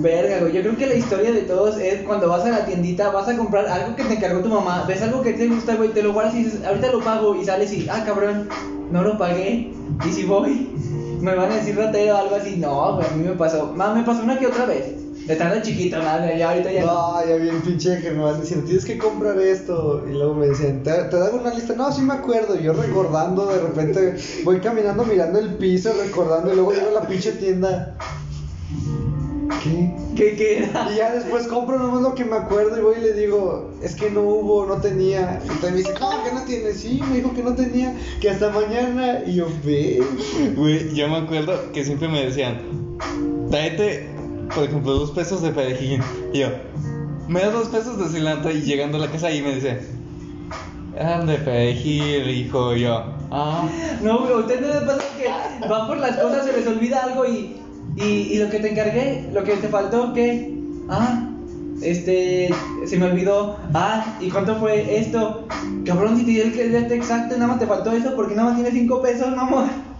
Verga, 0.00 0.40
güey. 0.40 0.52
Yo 0.52 0.60
creo 0.60 0.76
que 0.76 0.86
la 0.86 0.94
historia 0.94 1.32
de 1.32 1.42
todos 1.42 1.78
es 1.78 2.02
cuando 2.02 2.28
vas 2.28 2.44
a 2.44 2.50
la 2.50 2.64
tiendita, 2.64 3.10
vas 3.10 3.28
a 3.28 3.36
comprar 3.36 3.66
algo 3.66 3.96
que 3.96 4.04
te 4.04 4.14
encargó 4.14 4.40
tu 4.40 4.50
mamá, 4.50 4.84
ves 4.86 5.02
algo 5.02 5.22
que 5.22 5.32
te 5.32 5.48
gusta, 5.48 5.74
güey, 5.74 5.90
te 5.90 6.02
lo 6.02 6.12
guardas 6.12 6.34
y 6.34 6.44
dices, 6.44 6.64
ahorita 6.64 6.92
lo 6.92 7.00
pago 7.00 7.34
y 7.34 7.44
sales 7.44 7.72
y, 7.72 7.88
ah, 7.88 8.04
cabrón, 8.04 8.48
no 8.92 9.02
lo 9.02 9.18
pagué. 9.18 9.72
Y 10.06 10.12
si 10.12 10.24
voy, 10.24 10.73
me 11.20 11.34
van 11.34 11.52
a 11.52 11.56
decir 11.56 11.76
ratero 11.76 12.14
o 12.14 12.18
algo 12.18 12.36
así. 12.36 12.56
No, 12.56 12.96
güey, 12.96 13.06
a 13.06 13.10
mí 13.10 13.24
me 13.28 13.34
pasó. 13.34 13.72
Más 13.74 13.96
me 13.96 14.02
pasó 14.02 14.22
una 14.22 14.38
que 14.38 14.46
otra 14.46 14.66
vez. 14.66 15.04
De 15.26 15.36
de 15.36 15.62
chiquito, 15.62 15.96
madre, 16.02 16.38
ya 16.38 16.50
ahorita 16.50 16.70
ya 16.70 16.84
no. 16.84 17.26
Ya 17.26 17.36
bien 17.36 17.62
pinche 17.62 17.98
que 18.02 18.10
me 18.10 18.22
van 18.22 18.38
diciendo, 18.42 18.66
tienes 18.66 18.84
que 18.84 18.98
comprar 18.98 19.38
esto. 19.38 20.04
Y 20.06 20.12
luego 20.12 20.34
me 20.34 20.48
decían, 20.48 20.82
¿te, 20.82 20.92
te 20.92 21.16
dan 21.16 21.38
una 21.38 21.54
lista? 21.54 21.74
No, 21.74 21.90
sí 21.90 22.02
me 22.02 22.12
acuerdo. 22.12 22.56
Yo 22.56 22.74
recordando, 22.74 23.46
de 23.46 23.58
repente 23.58 24.16
voy 24.44 24.60
caminando 24.60 25.02
mirando 25.04 25.38
el 25.38 25.54
piso, 25.54 25.94
recordando. 25.98 26.52
Y 26.52 26.56
luego 26.56 26.72
llego 26.72 26.88
a 26.88 27.00
la 27.00 27.08
pinche 27.08 27.32
tienda. 27.32 27.96
¿Qué? 29.62 29.94
¿Qué 30.16 30.36
queda? 30.36 30.90
Y 30.92 30.96
ya 30.96 31.12
después 31.12 31.46
compro 31.46 31.78
nomás 31.78 32.02
lo 32.02 32.14
que 32.14 32.24
me 32.24 32.36
acuerdo 32.36 32.78
y 32.78 32.82
voy 32.82 32.94
y 32.98 33.02
le 33.02 33.12
digo, 33.14 33.70
es 33.82 33.94
que 33.94 34.10
no 34.10 34.22
hubo, 34.22 34.66
no 34.66 34.76
tenía. 34.76 35.40
Y 35.44 35.48
entonces 35.48 35.70
me 35.72 35.76
dice, 35.78 35.94
¿cómo 35.98 36.22
que 36.24 36.32
no 36.32 36.42
tiene? 36.42 36.72
Sí, 36.72 37.00
me 37.08 37.16
dijo 37.16 37.32
que 37.34 37.42
no 37.42 37.54
tenía, 37.54 37.94
que 38.20 38.30
hasta 38.30 38.50
mañana. 38.50 39.20
Y 39.26 39.36
yo, 39.36 39.46
ve. 39.64 40.02
Güey, 40.56 40.94
yo 40.94 41.08
me 41.08 41.16
acuerdo 41.18 41.72
que 41.72 41.84
siempre 41.84 42.08
me 42.08 42.24
decían, 42.24 42.60
tráete, 43.50 44.08
por 44.54 44.64
ejemplo, 44.64 44.92
dos 44.92 45.10
pesos 45.12 45.42
de 45.42 45.50
perejil. 45.50 46.02
Y 46.32 46.40
yo, 46.40 46.48
me 47.28 47.40
das 47.40 47.52
dos 47.52 47.68
pesos 47.68 47.98
de 47.98 48.08
cilantro 48.08 48.50
y 48.50 48.60
llegando 48.62 48.98
a 48.98 49.00
la 49.00 49.10
casa 49.10 49.30
y 49.30 49.42
me 49.42 49.54
dice, 49.54 49.80
Eran 50.96 51.26
de 51.26 51.36
perejil, 51.36 52.28
hijo, 52.28 52.74
yo. 52.74 53.04
Ah, 53.30 53.68
No, 54.02 54.18
güey, 54.20 54.32
a 54.32 54.36
usted 54.36 54.60
no 54.60 54.68
le 54.68 54.86
pasa 54.86 55.02
que 55.18 55.66
van 55.68 55.86
por 55.88 55.96
las 55.96 56.16
cosas, 56.18 56.44
se 56.44 56.52
les 56.52 56.66
olvida 56.66 57.02
algo 57.02 57.26
y, 57.26 57.56
y, 57.96 58.02
y 58.04 58.38
lo 58.38 58.50
que 58.50 58.58
te 58.60 58.70
encargué, 58.70 59.28
lo 59.32 59.44
que 59.44 59.56
te 59.56 59.68
faltó, 59.68 60.12
¿qué? 60.12 60.52
Ah, 60.88 61.28
este, 61.82 62.50
se 62.86 62.96
me 62.98 63.06
olvidó. 63.06 63.56
Ah, 63.74 64.16
¿y 64.20 64.30
cuánto 64.30 64.56
fue 64.56 64.98
esto? 64.98 65.46
Cabrón, 65.84 66.16
si 66.16 66.24
te 66.24 66.30
di 66.32 66.40
el 66.40 66.52
cliente 66.52 66.94
exacto, 66.94 67.34
nada 67.36 67.48
más 67.48 67.58
te 67.58 67.66
faltó 67.66 67.92
eso 67.92 68.14
porque 68.16 68.34
nada 68.34 68.48
más 68.50 68.56
tiene 68.60 68.70
5 68.78 69.00
pesos, 69.02 69.34
mamón. 69.34 69.70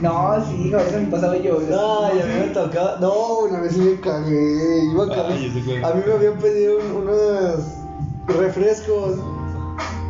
No, 0.00 0.34
sí, 0.44 0.66
hijo, 0.66 0.78
eso 0.78 0.98
me 0.98 1.06
pasaba 1.06 1.36
yo. 1.36 1.58
Ay, 1.60 2.20
a 2.20 2.26
mí 2.26 2.32
me 2.40 2.48
tocaba. 2.52 2.96
No, 3.00 3.38
una 3.48 3.60
vez 3.60 3.72
sí 3.74 3.78
me 3.78 4.00
cagué. 4.00 4.84
Iba 4.90 5.04
a, 5.04 5.06
Ay, 5.06 5.52
cagar. 5.62 5.92
a 5.92 5.94
mí 5.94 6.02
me 6.04 6.12
habían 6.14 6.38
pedido 6.38 6.78
un- 6.78 7.02
unos 7.02 7.60
refrescos. 8.26 9.18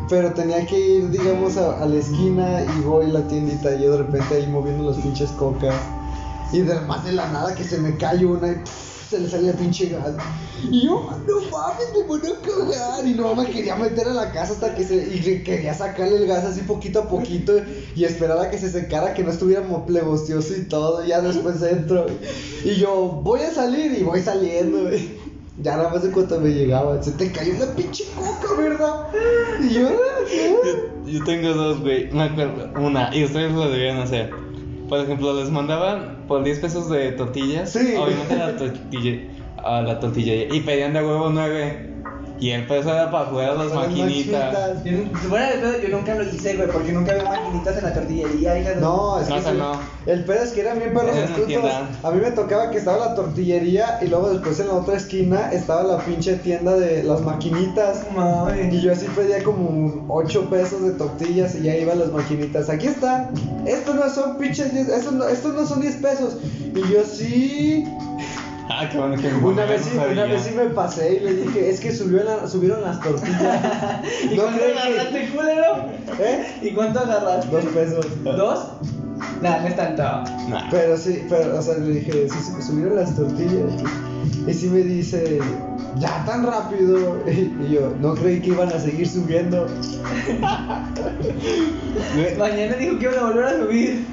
Pero 0.09 0.33
tenía 0.33 0.65
que 0.65 0.79
ir, 0.79 1.11
digamos, 1.11 1.59
a, 1.59 1.83
a 1.83 1.87
la 1.87 1.97
esquina 1.97 2.61
y 2.63 2.81
voy 2.83 3.07
a 3.07 3.09
la 3.09 3.27
tiendita. 3.29 3.75
Y 3.75 3.83
yo 3.83 3.93
de 3.93 3.99
repente 3.99 4.35
ahí 4.35 4.47
moviendo 4.47 4.85
las 4.85 4.97
pinches 4.97 5.31
cocas. 5.33 5.75
Y 6.53 6.61
de 6.61 6.81
más 6.83 7.05
de 7.05 7.13
la 7.13 7.29
nada 7.33 7.55
que 7.55 7.65
se 7.65 7.79
me 7.79 7.97
cae 7.97 8.25
una 8.27 8.49
y 8.49 8.55
pff, 8.57 9.11
se 9.11 9.19
le 9.21 9.29
sale 9.29 9.49
el 9.51 9.57
pinche 9.57 9.89
gas. 9.89 10.13
Y 10.71 10.85
yo, 10.87 11.11
no 11.27 11.35
mames, 11.51 11.87
me 11.97 12.03
voy 12.05 12.21
a 12.21 12.41
cagar. 12.41 13.07
Y 13.07 13.15
no 13.15 13.35
me 13.35 13.47
quería 13.47 13.77
meter 13.77 14.09
a 14.09 14.15
la 14.15 14.33
casa 14.33 14.53
hasta 14.53 14.75
que 14.75 14.85
se. 14.85 14.97
Y 15.15 15.21
que 15.21 15.43
quería 15.43 15.75
sacarle 15.75 16.17
el 16.17 16.27
gas 16.27 16.45
así 16.45 16.63
poquito 16.63 17.01
a 17.01 17.09
poquito. 17.09 17.55
Y 17.97 18.05
esperar 18.05 18.39
a 18.39 18.51
que 18.51 18.59
se 18.59 18.71
secara, 18.71 19.13
que 19.15 19.23
no 19.25 19.31
estuviera 19.31 19.63
plebostioso 19.87 20.55
y 20.57 20.65
todo. 20.65 21.05
Ya 21.05 21.21
después 21.21 21.61
entro. 21.63 22.07
Y 22.65 22.75
yo, 22.77 23.21
voy 23.23 23.41
a 23.41 23.51
salir 23.53 23.93
y 23.99 24.03
voy 24.03 24.21
saliendo. 24.21 24.89
Ya 25.63 25.77
nada 25.77 25.91
más 25.91 26.03
de 26.03 26.11
cuánto 26.11 26.41
me 26.41 26.49
llegaba. 26.49 27.01
Se 27.03 27.13
te 27.13 27.31
cayó 27.31 27.53
la 27.61 27.67
pinche 27.75 28.05
coca, 28.17 28.55
¿verdad? 28.59 29.07
Y 29.61 29.75
yo, 29.75 29.87
"Ah". 29.87 30.27
yo, 31.05 31.07
yo 31.07 31.25
tengo 31.25 31.53
dos, 31.53 31.81
güey. 31.83 32.11
Me 32.11 32.23
acuerdo. 32.23 32.71
Una, 32.81 33.15
y 33.15 33.23
ustedes 33.25 33.53
lo 33.53 33.69
debían 33.71 33.99
hacer. 33.99 34.31
Por 34.93 35.01
ejemplo, 35.01 35.33
les 35.33 35.51
mandaban 35.51 36.27
por 36.29 36.45
10 36.45 36.59
pesos 36.59 36.91
de 36.91 37.13
tortillas. 37.13 37.73
Sí. 37.73 37.95
Obviamente 37.97 38.35
a 38.35 38.49
la 38.49 38.57
tortilla. 38.59 39.23
A 39.57 39.81
la 39.81 39.99
tortilla. 39.99 40.55
Y 40.55 40.61
pedían 40.61 40.93
de 40.93 41.03
huevo 41.03 41.31
9. 41.31 41.92
Y 42.41 42.51
el 42.51 42.67
peso 42.67 42.93
era 42.93 43.09
para 43.11 43.27
jugar 43.27 43.51
a 43.51 43.55
las 43.55 43.73
maquinitas. 43.73 44.53
maquinitas. 44.53 44.85
Yo, 44.85 45.29
fuera 45.29 45.55
de 45.57 45.83
yo 45.83 45.97
nunca 45.97 46.15
lo 46.17 46.25
hice, 46.25 46.57
güey, 46.57 46.69
porque 46.69 46.93
nunca 46.93 47.13
había 47.13 47.25
maquinitas 47.25 47.79
en 47.79 47.85
la 47.85 47.95
tortillería, 47.95 48.59
hija 48.59 48.71
de- 48.71 48.77
No, 48.81 49.21
es 49.21 49.29
No, 49.29 49.35
que 49.37 49.41
o 49.41 49.43
sea, 49.45 49.53
sí. 49.53 49.59
no. 49.59 49.73
el 50.13 50.25
pedo 50.25 50.43
es 50.43 50.51
que 50.53 50.61
eran 50.63 50.79
bien 50.81 50.93
perros 50.93 51.17
astutos. 51.17 51.71
A 52.03 52.11
mí 52.11 52.21
me 52.21 52.31
tocaba 52.33 52.71
que 52.71 52.79
estaba 52.79 52.99
la 53.07 53.15
tortillería 53.15 53.99
y 54.03 54.09
luego 54.09 54.31
después 54.31 54.59
en 54.59 54.69
la 54.69 54.75
otra 54.75 54.97
esquina 54.97 55.53
estaba 55.53 55.85
la 55.85 55.99
pinche 56.05 56.35
tienda 56.37 56.75
de 56.75 57.05
las 57.05 57.21
maquinitas. 57.21 58.01
Mami. 58.15 58.75
Y 58.77 58.81
yo 58.81 58.93
así 58.93 59.07
pedía 59.15 59.43
como 59.45 60.05
8 60.09 60.51
pesos 60.51 60.83
de 60.83 60.91
tortillas 60.93 61.55
y 61.55 61.63
ya 61.63 61.77
iban 61.77 62.01
las 62.01 62.11
maquinitas. 62.11 62.69
Aquí 62.69 62.89
está. 62.89 63.31
Esto 63.67 63.95
no 63.95 64.09
son 64.11 64.39
pinches 64.39 64.73
10, 64.75 64.89
estos 64.89 65.13
no, 65.13 65.29
estos 65.29 65.55
no 65.55 65.65
son 65.65 65.81
10 65.81 65.95
pesos. 65.97 66.37
Y 66.75 66.93
yo 66.93 67.05
sí. 67.05 67.85
Ah, 68.79 68.89
qué 68.91 68.99
bueno 68.99 69.17
que 69.17 69.29
Una 69.29 69.65
vez, 69.65 69.87
no 69.95 70.03
sí, 70.05 70.09
una 70.13 70.25
vez 70.25 70.43
sí 70.43 70.55
me 70.55 70.65
pasé 70.67 71.17
y 71.17 71.21
le 71.21 71.35
dije, 71.35 71.71
es 71.71 71.81
que 71.81 71.93
subió 71.95 72.23
la- 72.25 72.47
subieron 72.49 72.83
las 72.83 73.01
tortillas. 73.01 73.41
¿Y 74.31 74.35
no 74.37 74.43
cuánto 74.43 74.65
agarraste, 74.65 75.21
que... 75.21 75.29
culero? 75.31 75.77
¿Eh? 76.21 76.47
¿Y 76.63 76.71
cuánto 76.73 77.01
agarraste? 77.01 77.51
Dos 77.51 77.65
pesos. 77.67 78.07
¿Dos? 78.25 78.67
Nah, 79.43 79.59
no 79.61 79.69
es 79.69 79.77
tanto. 79.77 80.03
Nah. 80.49 80.69
Pero 80.71 80.97
sí, 80.97 81.25
pero, 81.29 81.59
o 81.59 81.63
sea, 81.63 81.79
le 81.79 81.95
dije, 81.95 82.29
sí, 82.29 82.63
subieron 82.63 82.97
las 82.97 83.15
tortillas. 83.15 83.73
Y 84.47 84.55
sí 84.55 84.69
me 84.69 84.81
dice, 84.81 85.39
ya 85.99 86.25
tan 86.25 86.47
rápido. 86.47 87.19
Y 87.27 87.73
yo, 87.73 87.93
no 88.01 88.15
creí 88.15 88.41
que 88.41 88.49
iban 88.51 88.69
a 88.69 88.79
seguir 88.79 89.09
subiendo. 89.09 89.67
Mañana 92.39 92.77
dijo 92.77 92.99
que 92.99 93.05
iban 93.05 93.19
a 93.19 93.23
volver 93.29 93.45
a 93.45 93.57
subir. 93.59 94.07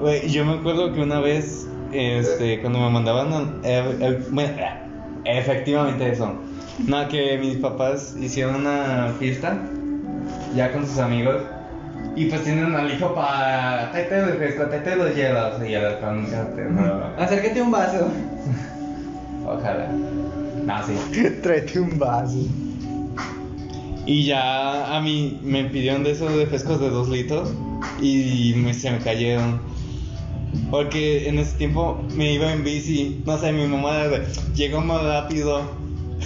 Güey, 0.00 0.28
yo 0.28 0.44
me 0.44 0.54
acuerdo 0.54 0.92
que 0.92 1.00
una 1.00 1.20
vez, 1.20 1.66
este, 1.92 2.60
cuando 2.60 2.80
me 2.80 2.90
mandaban, 2.90 3.60
eh, 3.64 3.96
eh, 4.00 4.26
bueno, 4.30 4.50
eh, 4.58 5.38
efectivamente 5.38 6.10
eso, 6.12 6.34
no, 6.86 7.08
que 7.08 7.38
mis 7.38 7.56
papás 7.56 8.14
hicieron 8.20 8.56
una 8.56 9.12
fiesta, 9.18 9.58
ya 10.54 10.72
con 10.72 10.86
sus 10.86 10.98
amigos, 10.98 11.42
y 12.16 12.26
pues 12.26 12.42
tienen 12.44 12.74
al 12.74 12.92
hijo 12.92 13.14
para, 13.14 13.90
tráete 13.92 14.18
el 14.18 14.26
refresco, 14.26 14.64
tráete 14.66 14.96
los 14.96 15.14
hielos, 15.14 15.54
y 15.66 15.70
ya 15.72 16.00
con 16.00 16.26
Acércate 17.18 17.62
un 17.62 17.70
vaso. 17.70 18.08
ojalá, 19.46 19.88
no, 20.66 20.74
sí. 20.86 21.20
Tráete 21.42 21.80
un 21.80 21.98
vaso. 21.98 22.38
Y 24.06 24.24
ya 24.24 24.96
a 24.96 25.00
mí 25.02 25.38
me 25.44 25.64
pidieron 25.64 26.02
de 26.02 26.12
esos 26.12 26.32
refrescos 26.34 26.80
de 26.80 26.88
2 26.88 27.08
litros 27.10 27.52
y 28.00 28.54
me- 28.56 28.72
se 28.72 28.90
me 28.90 28.98
cayeron. 28.98 29.60
Porque 30.70 31.28
en 31.28 31.38
ese 31.38 31.56
tiempo 31.56 32.02
me 32.14 32.32
iba 32.32 32.52
en 32.52 32.62
bici. 32.64 33.22
No 33.26 33.38
sé, 33.38 33.52
mi 33.52 33.66
mamá 33.66 33.94
de- 34.08 34.26
llegó 34.54 34.80
más 34.80 35.02
rápido 35.02 35.62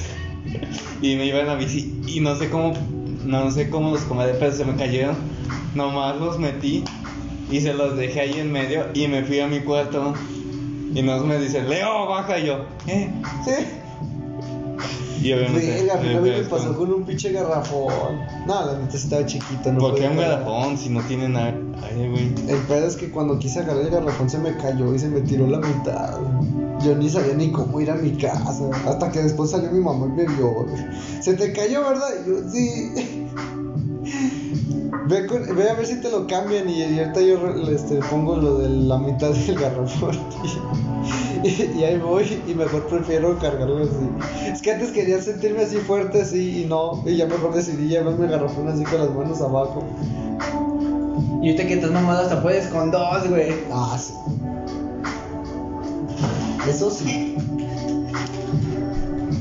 y 1.03 1.17
me 1.17 1.27
iba 1.27 1.41
en 1.41 1.47
la 1.47 1.55
bici. 1.55 2.01
Y 2.07 2.21
no 2.21 2.35
sé 2.37 2.51
cómo, 2.51 2.75
no 3.25 3.51
sé 3.51 3.71
cómo 3.71 3.91
los 3.93 4.03
comeré, 4.03 4.35
pero 4.35 4.53
se 4.53 4.65
me 4.65 4.77
cayeron. 4.77 5.17
Nomás 5.75 6.17
los 6.19 6.39
metí 6.39 6.85
y 7.51 7.61
se 7.61 7.73
los 7.75 7.97
dejé 7.97 8.21
ahí 8.21 8.35
en 8.41 8.53
medio 8.53 8.87
y 8.95 9.09
me 9.09 9.23
fui 9.25 9.41
a 9.41 9.47
mi 9.47 9.61
cuarto. 9.61 10.15
Y 10.95 11.03
nos 11.03 11.25
me 11.25 11.39
dice, 11.39 11.63
Leo, 11.63 12.07
baja 12.07 12.39
yo, 12.39 12.67
¿eh? 12.87 13.09
Y 15.23 15.33
obviamente. 15.33 15.85
Verga, 15.85 15.95
a 15.95 16.03
mí 16.03 16.31
me 16.31 16.43
pasó 16.43 16.77
con 16.77 16.93
un 16.93 17.05
pinche 17.05 17.33
garrafón. 17.33 18.21
No, 18.47 18.67
la 18.67 18.79
neta 18.79 18.97
estaba 18.97 19.25
chiquito, 19.25 19.73
no 19.73 19.79
¿Por 19.79 19.95
qué 19.95 20.03
podía 20.03 20.11
un 20.11 20.17
garrafón 20.17 20.79
si 20.79 20.89
no 20.91 21.01
tienen 21.03 21.37
aire, 21.37 22.11
güey? 22.11 22.35
El 22.49 22.59
pedo 22.69 22.87
es 22.87 22.97
que 22.97 23.11
cuando 23.11 23.39
quise 23.39 23.61
agarrar 23.61 23.83
el 23.83 23.91
garrafón 23.91 24.29
se 24.29 24.39
me 24.39 24.57
cayó 24.57 24.95
y 24.95 24.99
se 24.99 25.09
me 25.09 25.21
tiró 25.21 25.47
la 25.47 25.59
mitad. 25.59 26.19
Yo 26.85 26.97
ni 26.97 27.09
sabía 27.09 27.35
ni 27.35 27.53
cómo 27.53 27.81
ir 27.81 27.91
a 27.91 27.95
mi 27.95 28.11
casa. 28.13 28.69
Hasta 28.87 29.13
que 29.13 29.21
después 29.21 29.51
salió 29.51 29.71
mi 29.71 29.81
mamá 29.81 30.07
y 30.07 30.11
me 30.11 30.27
vio. 30.27 30.67
Se 31.21 31.35
te 31.35 31.53
cayó, 31.53 31.83
¿verdad? 31.83 32.09
Y 32.25 32.29
yo, 32.29 32.51
sí. 32.51 32.91
Ve, 35.09 35.27
con- 35.27 35.57
ve 35.57 35.69
a 35.69 35.75
ver 35.75 35.87
si 35.87 36.01
te 36.01 36.11
lo 36.11 36.27
cambian 36.27 36.69
y, 36.69 36.83
y 36.83 36.99
ahorita 37.01 37.21
yo 37.21 37.39
este, 37.71 37.97
pongo 38.11 38.37
lo 38.37 38.59
de 38.59 38.69
la 38.69 38.99
mitad 38.99 39.31
del 39.31 39.59
garrafón. 39.59 40.17
Y, 41.45 41.49
y 41.81 41.83
ahí 41.85 41.99
voy 41.99 42.41
y 42.47 42.55
mejor 42.55 42.87
prefiero 42.87 43.37
cargarlo 43.41 43.79
así. 43.83 44.49
Es 44.53 44.63
que 44.63 44.71
antes 44.71 44.93
quería 44.93 45.21
sentirme 45.21 45.63
así 45.63 45.79
fuerte 45.79 46.21
así 46.23 46.63
y 46.63 46.67
no. 46.67 47.03
Y 47.05 47.17
ya 47.17 47.27
mejor 47.27 47.53
decidí 47.53 47.89
llevarme 47.89 48.27
el 48.27 48.31
garrafón 48.31 48.69
así 48.69 48.85
con 48.85 49.01
las 49.01 49.11
manos 49.11 49.41
abajo. 49.41 49.83
Y 51.43 51.47
ahorita 51.51 51.67
que 51.67 51.75
estás 51.75 51.91
mamado 51.91 52.23
hasta 52.23 52.41
puedes 52.41 52.69
con 52.69 52.93
dos, 52.93 53.29
güey. 53.29 53.55
Ah, 53.73 53.99
sí. 53.99 54.15
Eso 56.71 56.91
sí. 56.93 57.35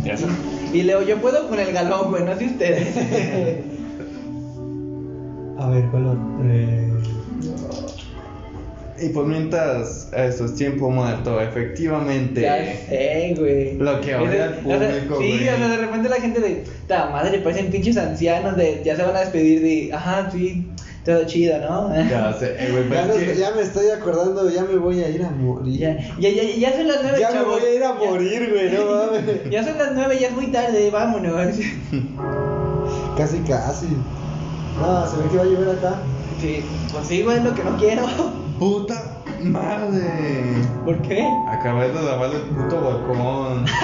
Ya 0.03 0.17
sé. 0.17 0.25
Y 0.73 0.81
Leo, 0.81 1.03
yo 1.03 1.21
puedo 1.21 1.47
con 1.49 1.59
el 1.59 1.71
galón, 1.71 2.09
güey, 2.09 2.23
no 2.23 2.35
sé 2.35 2.45
ustedes. 2.47 2.95
A 5.61 5.69
ver, 5.69 5.85
¿cuál 5.91 6.07
otro? 6.07 6.21
Eh... 6.43 6.87
Y 9.03 9.09
por 9.09 9.25
mientras 9.25 10.09
eso 10.15 10.45
es 10.45 10.55
tiempo 10.55 10.89
muerto, 10.91 11.41
efectivamente. 11.41 12.41
Ya 12.41 12.57
sé, 12.87 13.33
güey. 13.37 13.75
Lo 13.77 13.99
que 13.99 14.15
odia 14.15 14.43
al 14.45 14.53
público, 14.55 15.17
Sí, 15.19 15.27
güey. 15.39 15.49
o 15.49 15.57
sea, 15.57 15.67
de 15.69 15.77
repente 15.77 16.07
la 16.09 16.15
gente 16.17 16.39
de, 16.39 16.63
ta 16.87 17.09
madre, 17.09 17.39
parecen 17.39 17.71
pinches 17.71 17.97
ancianos 17.97 18.55
de, 18.57 18.81
ya 18.85 18.95
se 18.95 19.01
van 19.03 19.15
a 19.15 19.21
despedir 19.21 19.61
de, 19.63 19.91
ajá, 19.91 20.29
sí, 20.31 20.67
todo 21.03 21.23
chido, 21.25 21.57
¿no? 21.67 21.91
Ya 22.09 22.31
sé, 22.33 22.53
eh, 22.59 22.69
güey, 22.71 22.83
Ya, 22.83 22.89
pero 22.89 23.07
nos- 23.07 23.17
es 23.17 23.29
que- 23.31 23.39
ya 23.39 23.51
me 23.55 23.61
estoy 23.63 23.87
acordando, 23.89 24.47
ya 24.51 24.63
me 24.65 24.75
voy 24.77 24.99
a 25.01 25.09
ir 25.09 25.23
a 25.23 25.31
morir. 25.31 25.79
Ya, 25.79 25.97
ya, 26.19 26.29
ya, 26.29 26.43
ya 26.43 26.71
son 26.77 26.87
las 26.87 26.97
nueve, 27.01 27.17
Ya 27.19 27.31
me 27.31 27.43
voy 27.43 27.61
a 27.63 27.73
ir 27.73 27.83
a 27.83 27.87
Ya- 27.99 28.09
morir, 28.09 28.49
güey, 28.53 28.71
no 28.71 28.85
mames. 28.85 29.23
Ya 29.51 29.63
son 29.63 29.77
las 29.79 29.91
nueve, 29.95 30.17
ya 30.21 30.27
es 30.27 30.33
muy 30.35 30.47
tarde, 30.51 30.91
vámonos. 30.91 31.55
Casi, 33.17 33.39
casi. 33.39 33.87
No, 34.81 35.07
se 35.07 35.17
ve 35.17 35.29
que 35.29 35.37
va 35.37 35.43
a 35.43 35.45
llover 35.45 35.77
acá. 35.77 35.95
Sí, 36.39 36.63
pues 36.91 37.07
sí, 37.07 37.21
güey, 37.21 37.37
es 37.37 37.43
lo 37.43 37.53
que 37.53 37.63
no 37.63 37.77
quiero. 37.77 38.03
¡Puta 38.57 39.21
madre! 39.43 40.55
¿Por 40.85 41.01
qué? 41.03 41.27
Acabé 41.47 41.89
de 41.91 42.01
lavar 42.01 42.31
el 42.31 42.41
puto 42.41 42.81
balcón. 42.81 43.65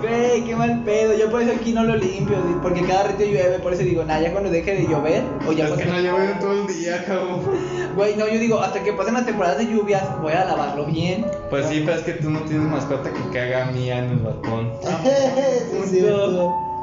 Güey, 0.00 0.44
qué 0.44 0.54
mal 0.54 0.82
pedo. 0.84 1.16
Yo 1.16 1.30
por 1.30 1.40
eso 1.40 1.52
aquí 1.52 1.72
no 1.72 1.82
lo 1.82 1.96
limpio, 1.96 2.36
porque 2.60 2.82
cada 2.82 3.04
rato 3.04 3.24
llueve, 3.24 3.58
por 3.60 3.72
eso 3.72 3.82
digo, 3.82 4.04
nada, 4.04 4.20
ya 4.20 4.32
cuando 4.32 4.50
deje 4.50 4.74
de 4.74 4.86
llover, 4.86 5.22
o 5.48 5.52
ya 5.52 5.68
es 5.68 5.72
que 5.72 5.86
no 5.86 5.98
llovió 5.98 6.38
todo 6.38 6.52
el 6.52 6.66
día, 6.66 7.04
cabrón. 7.06 7.40
Güey, 7.96 8.16
no, 8.16 8.28
yo 8.28 8.38
digo, 8.38 8.60
hasta 8.60 8.82
que 8.82 8.92
pasen 8.92 9.14
las 9.14 9.24
temporadas 9.24 9.56
de 9.56 9.66
lluvias, 9.66 10.02
voy 10.20 10.32
a 10.32 10.44
lavarlo 10.44 10.84
bien. 10.84 11.24
Pues 11.48 11.66
sí, 11.68 11.82
pero 11.86 11.96
es 11.98 12.04
que 12.04 12.12
tú 12.14 12.28
no 12.28 12.40
tienes 12.40 12.66
mascota 12.66 13.10
que 13.10 13.20
caga 13.32 13.66
mía 13.66 13.98
en 13.98 14.10
el 14.10 14.18
balcón. 14.18 14.72
sí, 14.82 16.00
cierto. 16.00 16.73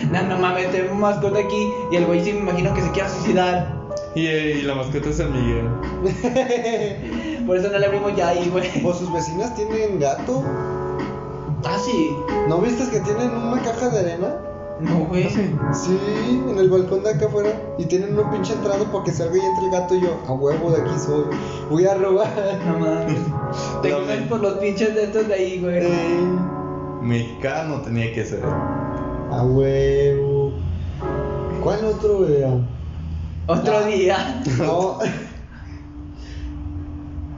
No, 0.12 0.22
no 0.22 0.38
mames, 0.38 0.70
tengo 0.70 0.92
un 0.92 1.00
mascota 1.00 1.38
aquí 1.40 1.70
y 1.92 1.96
el 1.96 2.06
güey 2.06 2.22
sí 2.24 2.32
me 2.32 2.40
imagino 2.40 2.72
que 2.74 2.82
se 2.82 2.90
quiera 2.90 3.08
suicidar. 3.08 3.80
Y, 4.14 4.26
y 4.26 4.62
la 4.62 4.74
mascota 4.74 5.08
es 5.10 5.16
San 5.18 5.32
Miguel. 5.32 5.68
Por 7.46 7.56
eso 7.56 7.70
no 7.70 7.78
le 7.78 7.86
abrimos 7.86 8.16
ya 8.16 8.28
ahí, 8.28 8.48
güey. 8.50 8.68
¿O 8.84 8.92
sus 8.94 9.12
vecinas 9.12 9.54
tienen 9.54 9.98
gato? 10.00 10.42
Ah, 11.64 11.76
sí. 11.84 12.10
¿No 12.48 12.58
viste 12.58 12.88
que 12.90 13.00
tienen 13.00 13.30
una 13.30 13.60
caja 13.62 13.88
de 13.90 13.98
arena? 14.00 14.36
No, 14.80 15.00
güey. 15.06 15.28
Sí, 15.28 15.98
en 16.48 16.58
el 16.58 16.70
balcón 16.70 17.02
de 17.04 17.10
acá 17.10 17.26
afuera. 17.26 17.50
Y 17.78 17.84
tienen 17.84 18.18
una 18.18 18.30
pinche 18.30 18.54
entrada 18.54 18.82
para 18.90 19.04
que 19.04 19.12
salga 19.12 19.36
y 19.36 19.40
entre 19.40 19.64
el 19.66 19.70
gato 19.72 19.94
y 19.94 20.00
yo. 20.00 20.16
A 20.26 20.32
huevo 20.32 20.70
de 20.70 20.80
aquí 20.82 20.98
soy. 20.98 21.24
Voy 21.68 21.84
a 21.84 21.94
robar. 21.94 22.28
No 22.66 22.78
mames. 22.78 23.18
Te 23.82 23.90
No, 23.90 23.98
coges 24.00 24.20
men. 24.20 24.28
por 24.28 24.40
los 24.40 24.54
pinches 24.54 24.94
de 24.94 25.04
estos 25.04 25.28
de 25.28 25.34
ahí, 25.34 25.60
güey. 25.60 25.78
Eh, 25.84 26.20
Mexicano 27.02 27.80
tenía 27.82 28.12
que 28.14 28.24
ser. 28.24 28.40
A 29.30 29.42
huevo. 29.44 30.52
¿Cuál 31.62 31.84
otro, 31.84 32.18
güey? 32.18 32.42
Otro 33.46 33.76
Ah. 33.78 33.86
día. 33.86 34.42
No. 34.58 34.98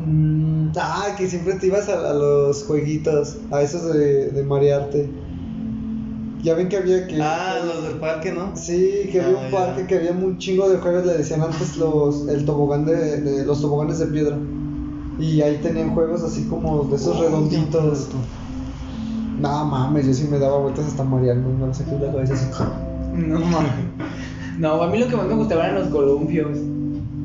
Mm, 0.05 0.71
ah, 0.77 1.15
que 1.17 1.29
siempre 1.29 1.55
te 1.55 1.67
ibas 1.67 1.89
a, 1.89 2.11
a 2.11 2.15
los 2.15 2.65
jueguitos, 2.65 3.37
a 3.51 3.63
esos 3.63 3.93
de, 3.95 4.31
de 4.31 4.43
marearte. 4.43 5.09
Ya 6.43 6.55
ven 6.55 6.69
que 6.69 6.77
había 6.79 7.07
que. 7.07 7.21
Ah, 7.23 7.57
los 7.65 7.85
del 7.85 7.99
parque, 8.01 8.33
¿no? 8.33 8.57
Sí, 8.57 9.09
que 9.13 9.21
había 9.21 9.37
Ah, 9.39 9.45
un 9.47 9.51
ya. 9.53 9.59
parque 9.59 9.87
que 9.87 9.95
había 9.97 10.11
un 10.11 10.39
chingo 10.39 10.69
de 10.69 10.79
juegos, 10.79 11.07
le 11.07 11.19
decían 11.19 11.41
antes 11.43 11.77
los 11.77 12.27
el 12.29 12.45
tobogán 12.45 12.85
de, 12.85 13.21
de- 13.21 13.45
los 13.45 13.61
toboganes 13.61 14.01
de 14.01 14.07
piedra. 14.07 14.37
Y 15.21 15.41
ahí 15.41 15.59
tenían 15.63 15.95
juegos 15.95 16.23
así 16.25 16.47
como 16.49 16.85
de 16.85 16.97
esos 16.97 17.21
redonditos. 17.21 18.09
No 18.13 18.21
mames, 19.51 20.07
yo 20.07 20.15
sí 20.15 20.27
me 20.31 20.39
daba 20.39 20.59
vueltas 20.59 20.87
hasta 20.87 21.05
marearme, 21.05 21.53
no 21.59 21.73
sé 21.75 21.85
qué 21.85 21.99
la 22.05 22.13
cabeza 22.13 22.35
así. 22.35 22.47
No 23.15 23.41
mames. 23.41 23.71
No, 24.59 24.83
a 24.83 24.89
mí 24.91 24.99
lo 24.99 25.09
que 25.09 25.17
más 25.17 25.27
me 25.27 25.35
gustaba 25.35 25.65
eran 25.67 25.81
los 25.81 25.89
columpios. 25.89 26.59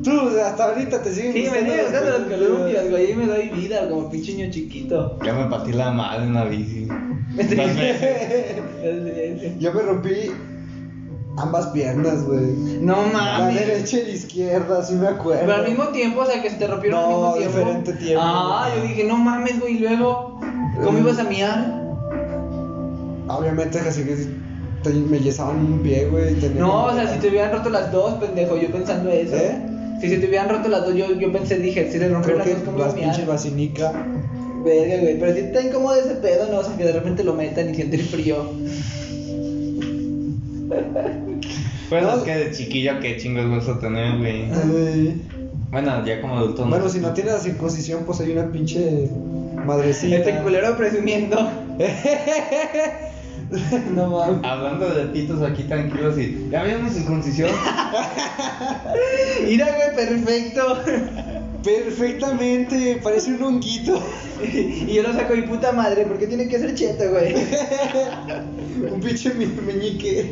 Tú, 0.02 0.12
hasta 0.44 0.64
ahorita 0.64 1.02
te 1.02 1.12
siguen 1.12 1.32
Sí, 1.32 1.48
me 1.50 1.60
siguen 1.60 1.80
gustando 1.84 2.18
los 2.18 2.28
columpios. 2.28 2.90
güey. 2.90 3.06
Ahí 3.06 3.14
me 3.14 3.26
doy 3.26 3.48
vida 3.50 3.88
como 3.88 4.10
pinche 4.10 4.34
niño 4.34 4.50
chiquito. 4.50 5.18
Ya 5.24 5.34
me 5.34 5.46
partí 5.46 5.72
la 5.72 5.90
madre 5.90 6.24
en 6.24 6.34
la 6.34 6.44
bici. 6.44 6.88
Me. 7.36 7.44
Yo 9.58 9.72
me 9.72 9.82
rompí 9.82 10.30
ambas 11.36 11.66
piernas, 11.68 12.24
güey. 12.26 12.46
No 12.80 12.96
La 13.12 13.38
mames. 13.38 13.54
derecha 13.66 13.98
y 13.98 14.04
la 14.06 14.10
izquierda, 14.12 14.82
sí 14.82 14.94
me 14.94 15.08
acuerdo. 15.08 15.40
Pero 15.42 15.54
al 15.54 15.68
mismo 15.68 15.84
tiempo, 15.88 16.20
o 16.20 16.26
sea, 16.26 16.40
que 16.42 16.50
se 16.50 16.56
te 16.56 16.66
rompieron 16.66 16.98
al 17.00 17.10
No, 17.10 17.16
mismo 17.18 17.34
tiempo. 17.36 17.58
diferente 17.58 17.92
tiempo. 17.94 18.22
Ah, 18.24 18.68
yo 18.76 18.82
dije, 18.82 19.04
no 19.04 19.16
mames, 19.18 19.60
güey. 19.60 19.76
Y 19.76 19.78
luego, 19.80 20.40
¿cómo 20.82 20.98
ibas 20.98 21.18
a 21.18 21.24
miar? 21.24 21.77
Obviamente, 23.28 23.78
así 23.80 24.02
que 24.04 24.16
te- 24.82 24.90
me 24.90 25.18
yesaban 25.20 25.56
un 25.56 25.80
pie, 25.80 26.06
güey. 26.06 26.34
tenía- 26.34 26.60
No, 26.60 26.84
o 26.86 26.92
sea, 26.94 27.06
si 27.12 27.18
te 27.18 27.28
hubieran 27.28 27.52
roto 27.52 27.68
las 27.70 27.92
dos, 27.92 28.14
pendejo, 28.14 28.56
yo 28.60 28.68
pensando 28.70 29.10
eso. 29.10 29.36
¿Eh? 29.36 29.58
Si 30.00 30.08
se 30.08 30.18
te 30.18 30.26
hubieran 30.28 30.48
roto 30.48 30.68
las 30.68 30.84
dos, 30.86 30.94
yo, 30.94 31.12
yo 31.18 31.32
pensé, 31.32 31.58
dije, 31.58 31.90
si 31.90 31.98
se 31.98 32.08
rompieron 32.08 32.22
Creo 32.22 32.36
las 32.38 32.46
que 32.46 32.54
dos, 32.54 32.62
¿cómo 32.64 32.76
iba 32.78 32.84
a 32.84 32.88
las 32.88 32.96
miar? 32.96 33.08
pinches 33.10 33.26
vacinica. 33.26 33.92
Verga, 34.64 34.96
güey, 35.02 35.18
pero 35.20 35.32
si 35.34 35.40
está 35.40 35.62
incómodo 35.62 35.94
ese 35.96 36.14
pedo, 36.16 36.48
¿no? 36.52 36.58
O 36.58 36.64
sea, 36.64 36.76
que 36.76 36.84
de 36.84 36.92
repente 36.92 37.22
lo 37.24 37.34
metan 37.34 37.70
y 37.70 37.74
sienten 37.74 38.00
frío. 38.00 38.44
Bueno, 41.90 42.16
es 42.16 42.22
que 42.22 42.34
de 42.36 42.50
chiquillo 42.52 43.00
qué 43.00 43.16
chingos 43.16 43.48
gusto 43.48 43.78
tener, 43.78 44.18
güey. 44.18 44.42
Eh, 44.42 45.16
Bueno, 45.70 46.04
ya 46.04 46.20
como 46.20 46.36
adulto 46.38 46.64
no. 46.64 46.70
bueno, 46.70 46.88
si 46.88 46.98
no 47.00 47.12
tiene 47.12 47.30
la 47.32 47.38
circuncisión, 47.38 48.04
pues 48.04 48.20
hay 48.20 48.32
una 48.32 48.50
pinche 48.52 49.08
madrecita. 49.64 50.16
Este 50.16 50.42
culero 50.42 50.76
presumiendo. 50.76 51.36
no 53.94 54.06
mames. 54.08 54.44
Hablando 54.44 54.88
de 54.90 55.04
pitos 55.06 55.42
aquí 55.42 55.62
tranquilos 55.64 56.18
y. 56.18 56.48
¿Ya 56.50 56.62
vieron 56.64 56.84
mi 56.84 56.90
circuncisión? 56.90 57.50
Mira, 59.46 59.66
güey, 59.66 59.96
perfecto. 59.96 60.78
Perfectamente, 61.64 63.00
parece 63.02 63.32
un 63.34 63.42
honguito. 63.42 64.00
y 64.42 64.92
yo 64.94 65.02
lo 65.02 65.12
saco 65.12 65.34
mi 65.34 65.42
puta 65.42 65.72
madre, 65.72 66.04
porque 66.06 66.26
tiene 66.26 66.48
que 66.48 66.58
ser 66.58 66.74
cheto, 66.74 67.10
güey. 67.10 67.34
un 68.92 69.00
pinche 69.00 69.34
mi- 69.34 69.46
meñique. 69.46 70.30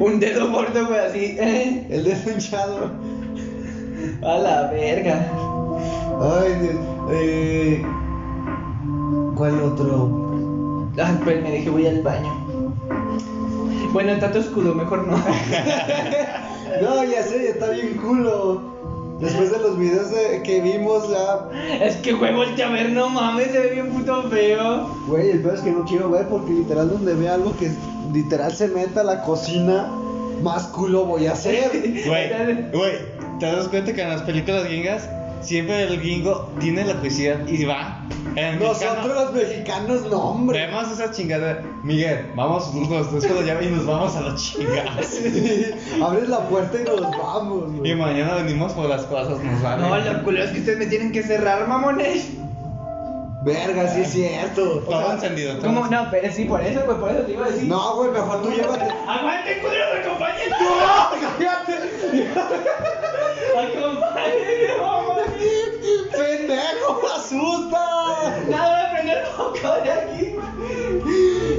Un 0.00 0.20
dedo 0.20 0.50
gordo, 0.50 0.86
güey, 0.86 0.98
así. 1.00 1.36
¿eh? 1.38 1.86
El 1.90 2.04
dedo 2.04 2.30
hinchado. 2.32 2.90
A 4.22 4.38
la 4.38 4.70
verga. 4.70 5.26
Ay, 6.20 6.52
Dios. 6.62 6.74
Eh, 7.12 7.82
¿Cuál 9.36 9.60
otro? 9.60 10.23
Ah, 11.00 11.18
pues 11.24 11.42
me 11.42 11.50
dije, 11.52 11.70
voy 11.70 11.86
al 11.86 12.02
baño. 12.02 12.32
Bueno, 13.92 14.18
tanto 14.18 14.38
escudo, 14.40 14.74
mejor 14.74 15.06
no. 15.06 15.16
No, 16.82 17.04
ya 17.04 17.22
sé, 17.22 17.44
ya 17.44 17.50
está 17.50 17.70
bien 17.70 17.96
culo. 17.98 18.60
Después 19.20 19.52
de 19.52 19.58
los 19.58 19.78
videos 19.78 20.10
de- 20.10 20.42
que 20.42 20.60
vimos, 20.60 21.08
ya. 21.08 21.48
es 21.84 21.94
que, 21.96 22.12
güey, 22.12 22.34
voltea 22.34 22.68
a 22.68 22.72
ver, 22.72 22.90
no 22.90 23.08
mames, 23.08 23.52
se 23.52 23.58
ve 23.60 23.70
bien 23.70 23.90
puto 23.90 24.24
feo. 24.28 24.88
Güey, 25.06 25.30
el 25.30 25.40
peor 25.42 25.54
es 25.54 25.60
que 25.60 25.70
no 25.70 25.84
quiero 25.84 26.10
ver 26.10 26.26
porque 26.28 26.52
literal 26.52 26.90
donde 26.90 27.14
ve 27.14 27.28
algo 27.28 27.56
que 27.56 27.70
literal 28.12 28.52
se 28.52 28.66
meta 28.68 29.02
a 29.02 29.04
la 29.04 29.22
cocina, 29.22 29.88
más 30.42 30.64
culo 30.64 31.04
voy 31.04 31.26
a 31.28 31.32
hacer. 31.32 31.70
Güey, 32.06 32.70
güey, 32.72 32.92
¿te 33.38 33.46
das 33.46 33.68
cuenta 33.68 33.92
que 33.92 34.02
en 34.02 34.08
las 34.08 34.22
películas 34.22 34.64
gringas 34.64 35.08
siempre 35.44 35.82
el 35.84 35.98
gringo 36.00 36.50
tiene 36.60 36.84
la 36.84 36.94
curiosidad 36.94 37.46
y 37.46 37.64
va? 37.64 38.00
El 38.36 38.58
Nosotros 38.58 39.04
mexicano, 39.06 39.14
los 39.14 39.32
mexicanos, 39.32 40.02
no, 40.10 40.18
hombre. 40.30 40.66
Vemos 40.66 40.90
esa 40.90 41.12
chingada. 41.12 41.62
Miguel, 41.84 42.32
vamos 42.34 42.74
los 42.74 43.12
dos 43.12 43.24
con 43.26 43.36
la 43.36 43.42
llave 43.42 43.66
y 43.66 43.68
nos 43.70 43.86
vamos 43.86 44.16
a 44.16 44.20
la 44.22 44.34
chingada. 44.34 44.90
Abres 46.02 46.28
la 46.28 46.40
puerta 46.48 46.78
y 46.80 46.84
nos 46.84 47.00
vamos, 47.02 47.72
Y 47.74 47.78
güey. 47.78 47.94
mañana 47.94 48.34
venimos 48.34 48.72
por 48.72 48.88
las 48.88 49.02
cosas, 49.02 49.38
nos 49.42 49.62
vale. 49.62 49.82
No, 49.82 49.96
lo 50.12 50.24
culero 50.24 50.44
es 50.46 50.50
que 50.50 50.58
ustedes 50.60 50.78
me 50.78 50.86
tienen 50.86 51.12
que 51.12 51.22
cerrar, 51.22 51.68
mamones. 51.68 52.30
Verga, 53.44 53.86
sí 53.88 54.00
es 54.00 54.08
cierto. 54.10 54.62
O 54.78 54.80
Todo 54.80 55.02
sea, 55.04 55.12
encendido, 55.14 55.56
todo 55.58 55.66
¿Cómo? 55.66 55.86
No, 55.88 56.08
pero 56.10 56.32
sí, 56.32 56.46
por 56.46 56.62
eso, 56.62 56.80
güey, 56.86 56.98
por 56.98 57.10
eso 57.10 57.20
te 57.24 57.32
iba 57.32 57.44
a 57.46 57.50
decir. 57.50 57.68
No, 57.68 57.96
güey, 57.96 58.10
mejor 58.10 58.42
tú 58.42 58.50
llévate. 58.50 58.84
¡Aguante, 59.06 59.60
culero, 59.60 59.84
acompáñenme! 60.02 60.56
¡Cállate! 61.38 61.74
¡Acompáñenme, 63.54 64.80
mamá! 64.80 65.13
¡Pendejo, 66.12 67.00
me 67.02 67.08
asusta! 67.16 68.44
Nada 68.48 68.78
de 68.78 68.94
prender 68.94 69.26
foco 69.36 69.74
de 69.82 69.92
aquí. 69.92 70.36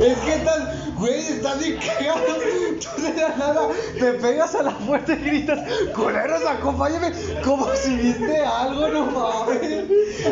Es 0.01 0.17
que 0.19 0.37
tal, 0.43 0.93
güey, 0.97 1.19
estás 1.19 1.59
bien 1.59 1.77
cagado. 1.79 2.35
Tú 2.79 3.01
de 3.01 3.13
la 3.13 3.29
nada 3.35 3.67
te 3.99 4.13
pegas 4.13 4.55
a 4.55 4.63
la 4.63 4.71
puerta 4.77 5.13
y 5.13 5.17
gritas, 5.17 5.59
culeros, 5.93 6.45
acompáñame, 6.45 7.11
como 7.43 7.67
si 7.75 7.95
viste 7.95 8.43
algo, 8.45 8.87
no 8.89 9.05
mames. 9.05 9.85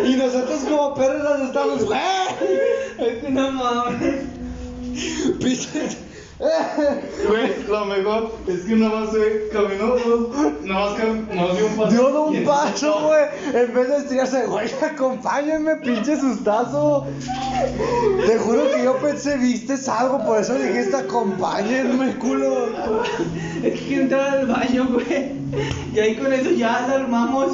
Y 0.06 0.15
nosotros 0.15 0.62
como 0.69 0.93
perros 0.95 1.39
nos 1.39 1.47
estamos, 1.47 1.86
güey, 1.86 1.99
Es 2.99 3.23
que 3.23 3.29
no 3.29 3.51
mames. 3.51 4.15
pinches. 5.39 5.97
Güey, 7.27 7.51
lo 7.69 7.86
mejor 7.86 8.32
es 8.47 8.62
que 8.62 8.75
nada 8.75 8.99
más 9.01 9.12
se 9.12 9.47
caminó, 9.53 9.95
nada 10.65 10.89
más, 10.89 10.99
cam- 10.99 11.27
nada 11.34 11.47
más 11.47 11.58
dio 11.58 11.67
un 11.67 11.75
paso. 11.77 11.89
Dio 11.91 12.23
un 12.23 12.43
paso, 12.43 12.95
güey. 13.08 13.63
En 13.63 13.73
vez 13.73 13.88
de 13.88 13.97
estirarse, 13.97 14.45
güey, 14.47 14.67
acompáñenme, 14.82 15.75
pinche 15.77 16.19
sustazo. 16.19 17.06
Te 18.27 18.38
juro 18.38 18.69
que 18.71 18.84
yo 18.84 18.97
pensé, 18.97 19.38
viste 19.38 19.75
algo, 19.89 20.23
por 20.25 20.39
eso 20.41 20.53
dijiste, 20.56 20.95
acompáñenme, 20.97 22.15
culo. 22.17 22.67
Es 23.63 23.79
que 23.79 24.01
entrar 24.01 24.39
al 24.39 24.47
baño, 24.47 24.88
güey. 24.91 25.32
Y 25.93 25.99
ahí 25.99 26.15
con 26.17 26.34
eso 26.34 26.49
ya 26.51 26.86
la 26.88 26.95
armamos. 26.95 27.53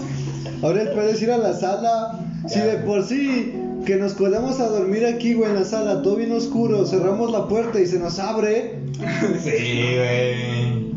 Ahora 0.64 0.82
el 0.82 0.90
pedo 0.90 1.10
es 1.10 1.22
ir 1.22 1.32
a 1.32 1.38
la 1.38 1.54
sala. 1.54 2.20
Si 2.48 2.60
de 2.60 2.78
por 2.78 3.04
sí 3.06 3.54
que 3.86 3.96
nos 3.96 4.14
quedamos 4.14 4.60
a 4.60 4.68
dormir 4.68 5.06
aquí, 5.06 5.34
güey, 5.36 5.50
en 5.50 5.56
la 5.56 5.64
sala, 5.66 6.02
todo 6.02 6.16
bien 6.16 6.32
oscuro, 6.32 6.86
cerramos 6.86 7.32
la 7.32 7.48
puerta 7.48 7.80
y 7.80 7.86
se 7.86 8.00
nos 8.00 8.18
abre. 8.20 8.79
Sí, 9.44 9.96
güey. 9.98 10.90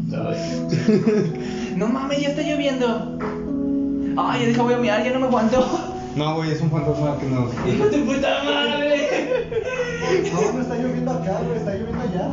No 1.76 1.88
mames, 1.88 2.20
ya 2.20 2.28
está 2.28 2.42
lloviendo. 2.42 3.18
Ay, 4.16 4.46
deja, 4.46 4.62
voy 4.62 4.74
a 4.74 4.78
mirar, 4.78 5.04
ya 5.04 5.12
no 5.12 5.20
me 5.20 5.26
aguanto. 5.26 5.66
No, 6.14 6.36
güey, 6.36 6.52
es 6.52 6.60
un 6.60 6.70
fantasma 6.70 7.18
que 7.18 7.26
nos. 7.26 7.50
¡Hijo 7.66 7.86
de 7.86 7.98
puta 7.98 8.42
madre! 8.44 9.08
No, 10.32 10.52
no 10.52 10.60
está 10.60 10.76
lloviendo 10.76 11.10
acá, 11.10 11.40
güey, 11.44 11.56
está 11.56 11.74
lloviendo 11.74 12.02
allá. 12.02 12.28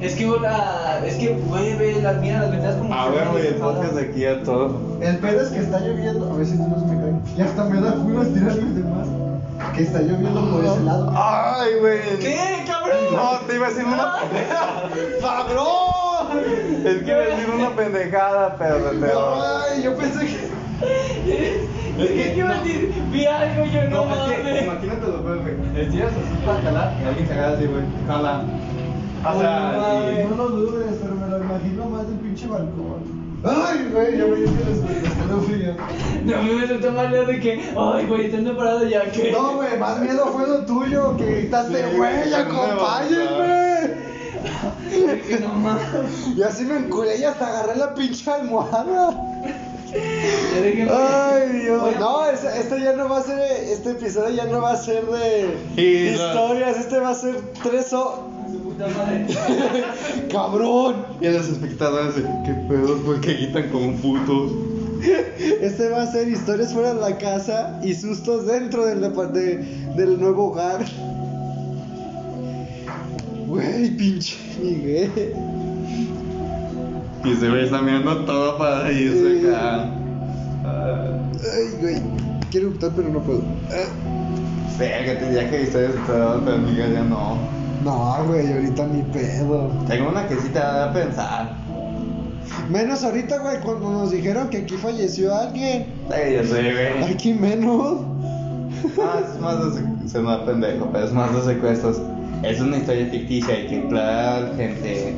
Es 0.00 0.14
que 0.14 0.26
la. 0.26 1.02
Es 1.04 1.14
que, 1.16 1.34
güey, 1.34 1.76
ve, 1.76 2.00
las 2.00 2.20
mira 2.20 2.40
las 2.40 2.50
ventanas 2.50 2.76
como. 2.76 2.94
A 2.94 3.10
ver, 3.10 3.28
güey, 3.28 3.46
el 3.48 3.54
podcast 3.54 3.92
de 3.94 4.02
aquí 4.02 4.24
a 4.24 4.42
todo. 4.42 4.98
El 5.02 5.18
pedo 5.18 5.42
es 5.42 5.48
que 5.48 5.58
está 5.58 5.80
lloviendo. 5.80 6.32
A 6.32 6.36
ver 6.36 6.46
si 6.46 6.54
no 6.54 6.80
se 6.80 6.86
me 6.86 7.02
cae. 7.02 7.12
Ya 7.36 7.44
hasta 7.44 7.64
me 7.64 7.80
da 7.80 7.92
culo 7.94 8.22
estirarme 8.22 8.74
de 8.74 8.82
más. 8.84 9.08
Que 9.74 9.82
está 9.82 10.00
lloviendo 10.00 10.50
por 10.50 10.64
ese 10.64 10.80
lado. 10.84 11.12
Ay, 11.14 11.72
güey. 11.80 11.98
¿Qué, 12.20 12.38
cabrón? 12.66 12.77
No, 13.12 13.38
te 13.46 13.54
iba 13.54 13.66
a 13.66 13.70
decir 13.70 13.84
una 13.86 14.14
pendejada. 14.20 14.90
¡Cabrón! 15.20 16.38
Es 16.86 17.02
que 17.02 17.10
iba 17.10 17.18
a 17.18 17.20
decir 17.36 17.50
una 17.54 17.70
pendejada, 17.70 18.56
pero 18.58 18.90
te 18.90 19.14
va. 19.14 19.62
Ay, 19.64 19.82
yo 19.82 19.96
pensé 19.96 20.26
que. 20.26 20.48
Es 21.98 22.10
que 22.10 22.34
iba 22.36 22.50
a 22.50 22.54
decir, 22.62 22.94
vi 23.10 23.26
algo, 23.26 23.64
yo 23.64 23.84
no, 23.90 24.04
No, 24.04 24.14
es 24.26 24.38
que 24.38 24.42
mames. 24.44 24.62
imagínate 24.64 25.06
lo 25.06 25.22
peor, 25.24 25.38
güey. 25.40 25.82
Estiras 25.84 26.12
así 26.12 26.46
para 26.46 26.62
jalar 26.62 26.94
y 27.02 27.06
alguien 27.08 27.26
se 27.26 27.32
agarra 27.34 27.56
así, 27.56 27.66
güey. 27.66 27.82
Jala. 28.06 28.42
O 29.24 29.32
No 29.34 29.40
sea, 29.40 30.26
No 30.30 30.36
lo 30.36 30.48
dudes, 30.50 30.94
pero 31.02 31.14
me 31.16 31.26
lo 31.26 31.38
imagino 31.38 31.86
más 31.86 32.06
del 32.06 32.18
pinche 32.18 32.46
balcón. 32.46 33.17
Ay, 33.44 33.88
güey, 33.92 34.18
ya 34.18 34.24
me 34.26 34.36
dio 34.36 34.46
que 34.46 34.64
les 34.64 35.46
frío. 35.46 35.74
No 36.24 36.42
me 36.42 36.60
resultó 36.60 36.90
mal 36.92 37.10
lo 37.12 37.24
de 37.24 37.38
que, 37.40 37.52
ay, 37.78 38.06
güey, 38.06 38.26
estando 38.26 38.56
parado 38.56 38.84
ya 38.86 39.04
que. 39.12 39.30
No, 39.32 39.54
güey, 39.54 39.78
más 39.78 40.00
miedo 40.00 40.26
fue 40.26 40.46
lo 40.48 40.64
tuyo, 40.64 41.16
que 41.16 41.24
gritaste, 41.24 41.78
Sí, 41.78 41.96
güey, 41.96 42.16
güey, 42.16 42.34
acompáñenme. 42.34 44.08
Que 45.28 45.38
no 45.40 45.48
mames. 45.54 45.82
Y 46.36 46.42
así 46.42 46.64
me 46.64 46.78
enculé 46.78 47.18
y 47.18 47.24
hasta 47.24 47.46
agarré 47.46 47.76
la 47.76 47.94
pinche 47.94 48.30
almohada. 48.30 49.10
Ay, 49.94 51.48
Dios. 51.62 51.82
No, 51.98 52.28
este, 52.30 52.48
este 52.60 52.80
ya 52.80 52.92
no 52.94 53.08
va 53.08 53.18
a 53.18 53.22
ser. 53.22 53.38
Este 53.40 53.92
episodio 53.92 54.30
ya 54.34 54.44
no 54.46 54.60
va 54.60 54.72
a 54.72 54.76
ser 54.76 55.04
de 55.06 55.56
Sí, 55.76 56.16
no. 56.16 56.26
historias. 56.26 56.76
Este 56.78 56.98
va 56.98 57.10
a 57.10 57.14
ser 57.14 57.36
tres 57.62 57.92
o. 57.92 58.28
¡Cabrón! 60.32 60.96
Y 61.20 61.26
a 61.26 61.32
los 61.32 61.48
espectadores, 61.48 62.16
de, 62.16 62.22
¿qué 62.44 62.52
pedo? 62.68 62.96
¿Por 63.02 63.20
qué 63.20 63.34
gritan 63.34 63.68
como 63.70 63.92
putos? 63.96 64.52
Este 65.60 65.88
va 65.90 66.02
a 66.02 66.06
ser 66.10 66.28
historias 66.28 66.72
fuera 66.72 66.94
de 66.94 67.00
la 67.00 67.18
casa 67.18 67.80
y 67.84 67.94
sustos 67.94 68.46
dentro 68.46 68.84
del, 68.86 69.00
de- 69.00 69.64
del 69.96 70.20
nuevo 70.20 70.48
hogar. 70.50 70.84
Güey, 73.46 73.96
pinche 73.96 74.36
Miguel. 74.62 75.32
Y 77.24 77.34
se 77.34 77.48
ve 77.48 77.64
está 77.64 77.80
mirando 77.82 78.24
todo 78.24 78.58
para 78.58 78.92
irse 78.92 79.48
acá. 79.48 79.90
Ah, 80.64 81.18
Ay, 81.34 81.80
güey. 81.80 81.96
Quiero 82.50 82.68
optar, 82.68 82.90
pero 82.94 83.08
no 83.08 83.20
puedo. 83.20 83.42
Ah. 83.70 83.88
Fíjate, 84.78 85.34
ya 85.34 85.50
que 85.50 85.62
historias 85.62 85.94
de 85.94 86.00
pero 86.44 86.58
Miguel 86.58 86.92
ya 86.94 87.02
no. 87.04 87.38
No, 87.84 88.24
güey, 88.26 88.52
ahorita 88.52 88.86
ni 88.86 89.02
pedo. 89.02 89.70
Tengo 89.86 90.10
una 90.10 90.26
que 90.26 90.36
sí 90.36 90.48
te 90.48 90.58
da 90.58 90.90
a 90.90 90.92
pensar. 90.92 91.56
Menos 92.70 93.04
ahorita, 93.04 93.38
güey, 93.38 93.60
cuando 93.60 93.90
nos 93.90 94.10
dijeron 94.10 94.48
que 94.48 94.58
aquí 94.58 94.76
falleció 94.76 95.34
alguien. 95.34 95.86
Ay, 96.10 96.34
ya 96.34 96.44
sé, 96.44 96.60
güey. 96.60 97.12
Aquí 97.12 97.34
menos. 97.34 98.00
Ah, 99.00 99.20
es 99.24 99.40
más 99.40 99.74
de 99.74 100.08
se 100.08 100.18
me 100.20 100.30
da 100.30 100.44
pendejo, 100.44 100.88
pero 100.92 101.04
es 101.04 101.12
más 101.12 101.34
de 101.34 101.54
secuestros. 101.54 102.00
Es 102.42 102.60
una 102.60 102.78
historia 102.78 103.06
ficticia, 103.06 103.54
hay 103.54 103.66
que 103.66 103.78
aclarar, 103.80 104.56
gente. 104.56 105.14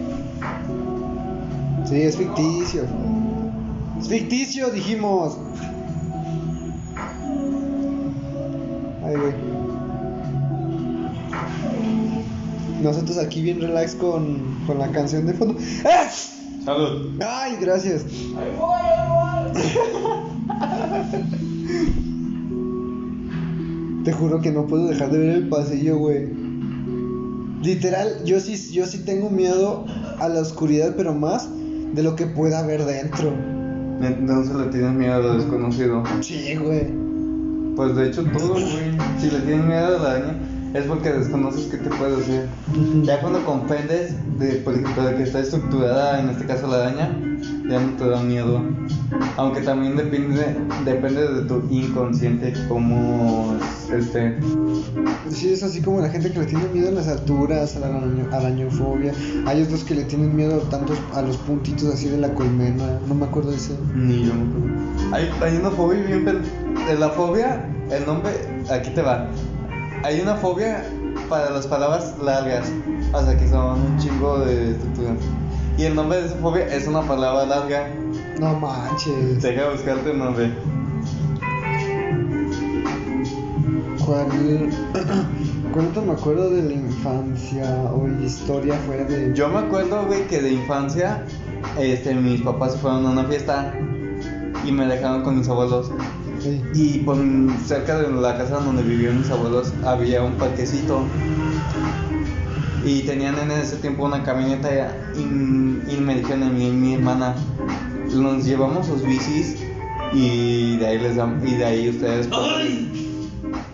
Sí, 1.85 2.03
es 2.03 2.17
ficticio. 2.17 2.83
Es 4.01 4.09
ficticio, 4.09 4.71
dijimos. 4.71 5.37
Ay, 9.05 9.17
güey. 9.17 9.50
Nosotros 12.83 13.19
aquí 13.19 13.43
bien 13.43 13.61
relax 13.61 13.95
con, 13.95 14.39
con 14.67 14.79
la 14.79 14.89
canción 14.89 15.27
de 15.27 15.35
fondo. 15.35 15.57
¡Ah! 15.85 16.09
Salud. 16.65 17.21
Ay, 17.27 17.57
gracias. 17.61 18.05
Ahí 18.05 18.53
voy, 18.59 18.81
ahí 20.61 21.23
Te 24.05 24.13
juro 24.13 24.41
que 24.41 24.51
no 24.51 24.67
puedo 24.67 24.87
dejar 24.87 25.11
de 25.11 25.19
ver 25.19 25.29
el 25.31 25.49
pasillo, 25.49 25.99
güey. 25.99 26.29
Literal, 27.63 28.25
yo 28.25 28.41
sí, 28.41 28.57
yo 28.73 28.87
sí 28.87 29.05
tengo 29.05 29.29
miedo 29.29 29.85
a 30.19 30.29
la 30.29 30.41
oscuridad, 30.41 30.95
pero 30.97 31.13
más 31.15 31.49
de 31.93 32.03
lo 32.03 32.17
que 32.17 32.27
pueda 32.27 32.61
haber 32.61 32.85
dentro. 32.85 33.35
Entonces 34.01 34.57
le 34.57 34.67
tienes 34.67 34.93
miedo 34.93 35.15
a 35.15 35.19
lo 35.19 35.35
desconocido. 35.35 36.03
Sí, 36.23 36.57
güey. 36.57 36.87
Pues 37.77 37.95
de 37.97 38.09
hecho 38.09 38.25
todo, 38.25 38.55
güey. 38.55 38.97
Si 39.19 39.31
le 39.31 39.41
tienes 39.41 39.67
miedo 39.67 39.87
a 39.87 39.91
la 39.91 40.11
araña, 40.11 40.39
es 40.75 40.85
porque 40.85 41.13
desconoces 41.13 41.67
qué 41.67 41.79
te 41.79 41.91
puede 41.91 42.17
hacer. 42.23 42.49
Ya 43.03 43.21
cuando 43.21 43.45
comprendes 43.45 44.15
de, 44.39 44.55
por 44.57 44.75
ejemplo, 44.75 45.05
de 45.05 45.17
que 45.17 45.23
está 45.25 45.41
estructurada, 45.41 46.21
en 46.21 46.31
este 46.31 46.47
caso 46.47 46.67
la 46.69 46.77
araña, 46.87 47.11
ya 47.69 47.81
no 47.81 47.97
te 47.97 48.09
da 48.09 48.23
miedo. 48.23 48.63
Aunque 49.37 49.61
también 49.63 49.97
depende, 49.97 50.57
depende 50.85 51.27
de 51.33 51.43
tu 51.43 51.63
inconsciente 51.71 52.53
cómo 52.69 53.55
este. 53.97 54.39
Sí, 55.31 55.53
es 55.53 55.63
así 55.63 55.81
como 55.81 56.01
la 56.01 56.09
gente 56.09 56.31
que 56.33 56.41
le 56.41 56.47
tiene 56.47 56.65
miedo 56.73 56.89
a 56.89 56.93
las 56.93 57.09
alturas, 57.09 57.77
a 57.77 57.81
la 57.81 57.87
araño- 57.89 58.29
arañofobia. 58.33 59.13
Hay 59.47 59.63
otros 59.63 59.85
que 59.85 59.95
le 59.95 60.05
tienen 60.05 60.35
miedo 60.35 60.59
tanto 60.71 60.93
a 61.15 61.23
los 61.23 61.37
puntitos 61.39 61.93
así 61.95 62.09
de 62.09 62.19
la 62.19 62.33
colmena. 62.35 62.99
No 63.07 63.15
me 63.15 63.27
acuerdo 63.27 63.51
de 63.51 63.57
ese. 63.57 63.75
Ni 63.95 64.25
yo 64.27 64.35
me 64.35 64.43
acuerdo. 64.51 65.15
Hay, 65.15 65.31
hay 65.43 65.57
una 65.59 65.71
fobia 65.71 66.03
bien 66.05 66.25
de 66.25 66.99
la 66.99 67.09
fobia, 67.11 67.65
el 67.91 68.07
nombre, 68.07 68.33
aquí 68.71 68.91
te 68.91 69.03
va. 69.03 69.29
Hay 70.03 70.21
una 70.21 70.35
fobia 70.37 70.85
para 71.29 71.51
las 71.51 71.67
palabras 71.67 72.15
largas, 72.23 72.73
o 73.13 73.23
sea 73.23 73.39
que 73.39 73.47
son 73.49 73.81
un 73.81 73.99
chingo 73.99 74.39
de 74.41 74.71
estructura. 74.71 75.11
Y 75.77 75.85
el 75.85 75.95
nombre 75.95 76.23
de 76.23 76.29
esa 76.29 76.37
fobia 76.37 76.67
es 76.75 76.87
una 76.87 77.03
palabra 77.03 77.45
larga. 77.45 77.89
No 78.39 78.55
manches. 78.59 79.43
Deja 79.43 79.65
de 79.65 79.71
buscarte 79.73 80.11
el 80.11 80.19
nombre. 80.19 80.55
¿Cuál? 84.05 84.71
¿Cuánto 85.73 86.03
me 86.03 86.13
acuerdo 86.13 86.51
de 86.51 86.63
la 86.63 86.73
infancia 86.73 87.91
o 87.93 88.09
historia 88.25 88.75
fuera 88.87 89.05
de.? 89.05 89.35
Yo 89.35 89.49
me 89.49 89.59
acuerdo, 89.59 90.07
güey, 90.07 90.27
que 90.27 90.41
de 90.41 90.53
infancia, 90.53 91.25
este, 91.79 92.15
mis 92.15 92.41
papás 92.41 92.73
se 92.73 92.79
fueron 92.79 93.07
a 93.07 93.11
una 93.11 93.25
fiesta 93.25 93.73
y 94.65 94.73
me 94.73 94.87
dejaron 94.87 95.23
con 95.23 95.39
mis 95.39 95.49
abuelos. 95.49 95.93
Sí. 96.41 96.61
Y 96.75 96.99
por 97.01 97.17
cerca 97.67 97.99
de 97.99 98.11
la 98.11 98.37
casa 98.39 98.61
donde 98.61 98.83
vivían 98.83 99.19
mis 99.19 99.31
abuelos 99.31 99.73
había 99.85 100.23
un 100.23 100.33
parquecito. 100.35 101.03
Y 102.85 103.03
tenían 103.03 103.39
en 103.39 103.51
ese 103.51 103.77
tiempo 103.77 104.05
una 104.05 104.23
camioneta 104.23 104.71
y, 105.15 105.21
y 105.21 105.97
me 106.01 106.15
dijeron 106.17 106.45
a 106.45 106.49
mí 106.49 106.67
y 106.69 106.71
mi 106.71 106.95
hermana, 106.95 107.35
nos 108.15 108.45
llevamos 108.47 108.87
sus 108.87 109.05
bicis 109.05 109.57
y 110.15 110.77
de 110.79 110.87
ahí 110.87 110.99
les 110.99 111.17
dam- 111.17 111.47
y 111.47 111.55
de 111.57 111.65
ahí 111.65 111.89
ustedes 111.91 112.29
¡Ay! 112.33 112.91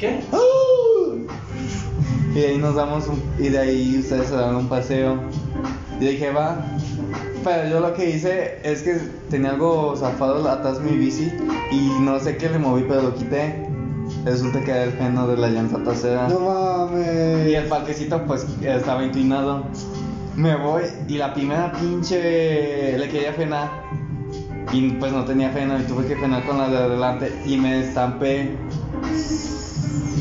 ¿Qué? 0.01 0.21
y 2.35 2.39
de 2.41 2.47
ahí 2.49 2.59
nos 2.59 2.75
damos 2.75 3.07
un, 3.07 3.23
y 3.39 3.49
de 3.49 3.59
ahí 3.59 3.97
ustedes 4.01 4.29
se 4.29 4.35
dan 4.35 4.57
un 4.57 4.69
paseo. 4.69 5.17
Y 6.01 6.05
dije, 6.05 6.33
va. 6.33 6.67
Pero 7.47 7.69
yo 7.69 7.79
lo 7.79 7.95
que 7.95 8.11
hice 8.11 8.59
es 8.65 8.83
que 8.83 8.95
tenía 9.31 9.51
algo 9.51 9.95
zafado 9.97 10.51
atrás 10.51 10.83
de 10.83 10.91
mi 10.91 10.97
bici 10.97 11.33
y 11.71 12.01
no 12.01 12.19
sé 12.19 12.37
qué 12.37 12.51
le 12.51 12.59
moví, 12.59 12.85
pero 12.89 13.03
lo 13.03 13.15
quité. 13.15 13.65
Resulta 14.25 14.65
que 14.65 14.73
era 14.73 14.83
el 14.83 14.91
freno 14.91 15.29
de 15.29 15.37
la 15.37 15.49
llanta 15.51 15.81
trasera. 15.85 16.27
No 16.27 16.41
mames. 16.41 17.49
Y 17.49 17.55
el 17.55 17.67
parquecito 17.67 18.21
pues 18.25 18.45
estaba 18.61 19.05
inclinado. 19.05 19.63
Me 20.35 20.57
voy 20.57 20.83
y 21.07 21.19
la 21.19 21.33
primera 21.35 21.71
pinche 21.71 22.99
le 22.99 23.09
quería 23.09 23.33
frenar. 23.33 23.71
Y 24.73 24.91
pues 24.95 25.13
no 25.13 25.25
tenía 25.25 25.51
freno 25.51 25.79
y 25.79 25.85
tuve 25.85 26.05
que 26.05 26.17
frenar 26.17 26.45
con 26.47 26.59
la 26.59 26.69
de 26.69 26.77
adelante 26.79 27.33
y 27.47 27.59
me 27.59 27.79
estampé. 27.85 28.57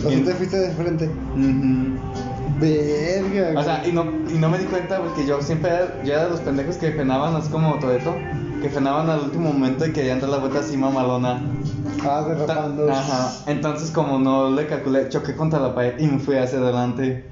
O 0.06 0.10
sea, 0.12 0.24
te 0.24 0.34
fuiste 0.36 0.58
de 0.58 0.70
frente. 0.76 1.06
Ujú. 1.06 2.15
Verga. 2.60 3.60
O 3.60 3.64
sea, 3.64 3.88
y 3.88 3.92
no, 3.92 4.06
y 4.30 4.38
no 4.38 4.50
me 4.50 4.58
di 4.58 4.66
cuenta 4.66 5.00
porque 5.02 5.26
yo 5.26 5.42
siempre 5.42 5.72
era, 5.72 6.04
yo 6.04 6.14
era 6.14 6.24
de 6.26 6.30
los 6.30 6.40
pendejos 6.40 6.78
que 6.78 6.92
frenaban 6.92 7.36
así 7.36 7.50
como 7.50 7.78
Toreto, 7.80 8.16
que 8.62 8.70
frenaban 8.70 9.10
al 9.10 9.22
último 9.22 9.52
momento 9.52 9.86
y 9.86 9.92
querían 9.92 10.22
dar 10.22 10.30
la 10.30 10.38
vuelta 10.38 10.60
así 10.60 10.78
mamalona. 10.78 11.42
Ah, 12.04 12.26
derrapando. 12.28 12.90
Ajá. 12.92 13.34
Entonces 13.48 13.92
como 13.92 14.20
no 14.20 14.52
le 14.52 14.68
calculé, 14.68 15.10
choqué 15.10 15.36
contra 15.36 15.60
la 15.60 15.76
pared 15.76 16.00
y 16.00 16.08
me 16.08 16.20
fui 16.20 16.36
hacia 16.36 16.60
adelante. 16.60 17.26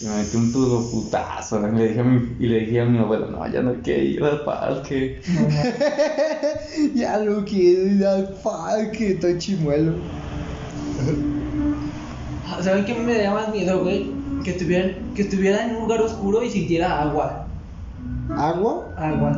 Y 0.00 0.06
me 0.06 0.16
metí 0.16 0.36
un 0.36 0.52
turbo 0.52 0.90
putazo. 0.90 1.60
Le 1.60 1.88
dije 1.88 2.00
a 2.00 2.04
mi, 2.04 2.36
y 2.40 2.48
le 2.48 2.60
dije 2.60 2.80
a 2.80 2.84
mi 2.84 2.98
abuelo, 2.98 3.30
no, 3.30 3.46
ya 3.46 3.62
no 3.62 3.74
quiero 3.82 4.02
ir 4.02 4.24
al 4.24 4.44
parque. 4.44 5.22
ya 6.94 7.18
lo 7.18 7.44
quiero 7.44 7.86
ir 7.86 8.04
al 8.04 8.28
parque, 8.42 9.12
estoy 9.12 9.38
chimuelo. 9.38 9.94
¿Saben 12.60 12.84
qué 12.84 12.94
me 12.94 13.18
da 13.18 13.32
más 13.32 13.50
miedo, 13.50 13.82
güey? 13.82 14.23
Que 14.44 14.50
estuviera, 14.50 14.90
que 15.14 15.22
estuviera 15.22 15.64
en 15.66 15.76
un 15.76 15.82
lugar 15.82 16.02
oscuro 16.02 16.42
y 16.42 16.50
sintiera 16.50 17.00
agua. 17.02 17.48
¿Agua? 18.36 18.94
Agua. 18.96 19.32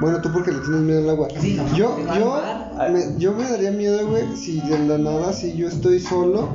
Bueno, 0.00 0.20
tú 0.22 0.30
porque 0.32 0.50
le 0.50 0.58
tienes 0.60 0.80
miedo 0.80 1.02
al 1.02 1.10
agua. 1.10 1.28
Sí, 1.38 1.54
no, 1.56 1.76
yo, 1.76 1.98
no 2.06 2.18
yo, 2.18 2.42
me, 2.90 3.00
yo 3.18 3.32
me 3.34 3.44
daría 3.44 3.70
miedo, 3.70 4.08
güey, 4.08 4.24
si 4.36 4.60
de 4.60 4.78
la 4.78 4.96
nada, 4.98 5.32
si 5.32 5.54
yo 5.56 5.68
estoy 5.68 6.00
solo 6.00 6.48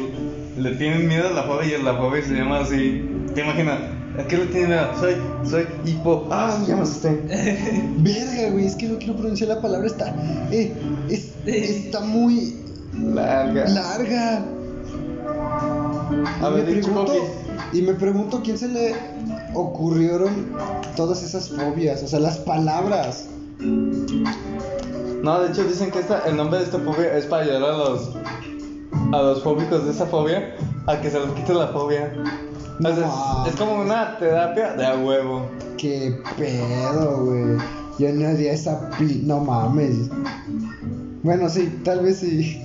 le 0.57 0.71
tienen 0.71 1.07
miedo 1.07 1.29
a 1.29 1.31
la 1.31 1.43
fobia 1.43 1.77
y 1.77 1.81
la 1.81 1.93
fobia 1.95 2.21
se 2.21 2.33
llama 2.33 2.59
así. 2.59 3.01
¿Te 3.33 3.41
imaginas? 3.41 3.79
¿A 4.19 4.23
qué 4.27 4.37
le 4.37 4.45
tienen 4.47 4.69
miedo? 4.69 4.87
Soy, 4.99 5.15
soy 5.47 5.67
hipo. 5.85 6.27
Ah, 6.31 6.57
ya 6.67 6.75
me 6.75 6.81
asusté. 6.81 7.09
Verga, 7.97 8.49
güey, 8.51 8.65
es 8.65 8.75
que 8.75 8.87
no 8.87 8.97
quiero 8.97 9.15
pronunciar 9.15 9.49
la 9.49 9.61
palabra. 9.61 9.87
Está, 9.87 10.15
eh, 10.51 10.73
es- 11.09 11.31
está 11.45 11.99
muy 12.01 12.55
Larga. 12.99 13.67
larga. 13.69 14.45
A 16.41 16.49
Y 16.49 16.53
ver, 16.53 16.65
me 16.65 16.71
pregunto, 16.81 17.13
y 17.73 17.81
me 17.81 17.93
pregunto 17.93 18.41
quién 18.43 18.57
se 18.57 18.67
le 18.69 18.95
ocurrieron 19.53 20.47
todas 20.95 21.21
esas 21.23 21.49
fobias, 21.49 22.01
o 22.03 22.07
sea, 22.07 22.19
las 22.19 22.37
palabras. 22.39 23.25
No, 23.59 25.39
de 25.41 25.49
hecho 25.49 25.63
dicen 25.63 25.91
que 25.91 25.99
esta, 25.99 26.19
el 26.27 26.37
nombre 26.37 26.59
de 26.59 26.65
esta 26.65 26.79
fobia 26.79 27.17
es 27.17 27.25
para 27.25 27.43
ayudar 27.43 27.63
a 27.63 27.77
los 27.77 28.09
a 29.13 29.21
los 29.21 29.41
fóbicos 29.43 29.85
de 29.85 29.91
esa 29.91 30.05
fobia 30.05 30.55
a 30.85 30.99
que 30.99 31.09
se 31.09 31.19
les 31.19 31.29
quite 31.31 31.53
la 31.53 31.67
fobia. 31.67 32.11
O 32.79 32.83
sea, 32.83 32.95
No. 33.07 33.45
es, 33.47 33.53
es 33.53 33.59
como 33.59 33.81
una 33.81 34.17
terapia 34.17 34.73
de 34.73 34.85
a 34.85 34.95
huevo. 34.97 35.47
Qué 35.77 36.15
pedo, 36.37 37.25
güey. 37.25 37.57
Yo 37.99 38.13
no 38.13 38.27
haría 38.27 38.53
esa 38.53 38.89
pi... 38.91 39.21
No 39.25 39.39
mames. 39.39 40.09
Bueno, 41.23 41.49
sí, 41.49 41.79
tal 41.83 42.01
vez 42.01 42.17
sí. 42.17 42.61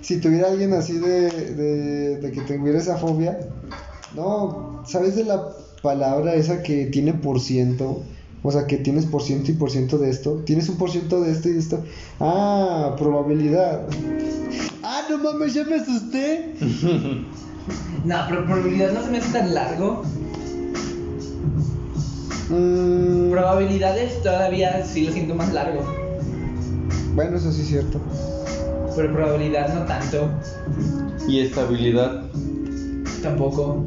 Si 0.00 0.18
tuviera 0.20 0.48
alguien 0.50 0.72
así 0.74 0.98
de, 0.98 1.30
de, 1.30 2.16
de 2.18 2.32
que 2.32 2.40
tuviera 2.42 2.78
esa 2.78 2.96
fobia. 2.96 3.38
No, 4.14 4.82
¿sabes 4.86 5.16
de 5.16 5.24
la 5.24 5.48
palabra 5.82 6.34
esa 6.34 6.62
que 6.62 6.86
tiene 6.86 7.14
por 7.14 7.40
ciento? 7.40 8.02
O 8.42 8.50
sea, 8.50 8.66
que 8.66 8.76
tienes 8.76 9.06
por 9.06 9.22
ciento 9.22 9.50
y 9.52 9.54
por 9.54 9.70
ciento 9.70 9.96
de 9.96 10.10
esto. 10.10 10.42
Tienes 10.44 10.68
un 10.68 10.76
por 10.76 10.90
ciento 10.90 11.20
de 11.22 11.30
esto 11.32 11.48
y 11.48 11.52
de 11.52 11.58
esto. 11.60 11.82
Ah, 12.20 12.94
probabilidad. 12.98 13.82
Ah, 14.82 15.02
no 15.08 15.18
mames, 15.18 15.54
ya 15.54 15.64
me 15.64 15.76
asusté. 15.76 16.54
No, 18.04 18.16
pero 18.28 18.44
probabilidad 18.44 18.92
no 18.92 19.02
se 19.02 19.10
me 19.10 19.18
hace 19.18 19.32
tan 19.32 19.54
largo. 19.54 20.02
Mm, 22.50 23.30
Probabilidades 23.30 24.22
todavía 24.22 24.84
sí 24.84 25.06
lo 25.06 25.12
siento 25.12 25.34
más 25.34 25.52
largo. 25.52 25.80
bueno, 27.14 27.36
eso 27.38 27.50
sí 27.52 27.62
es 27.62 27.68
cierto. 27.68 28.00
Pero 28.94 29.12
probabilidad 29.12 29.74
no 29.74 29.84
tanto. 29.86 30.28
Y 31.26 31.40
estabilidad. 31.40 32.22
Tampoco. 33.22 33.82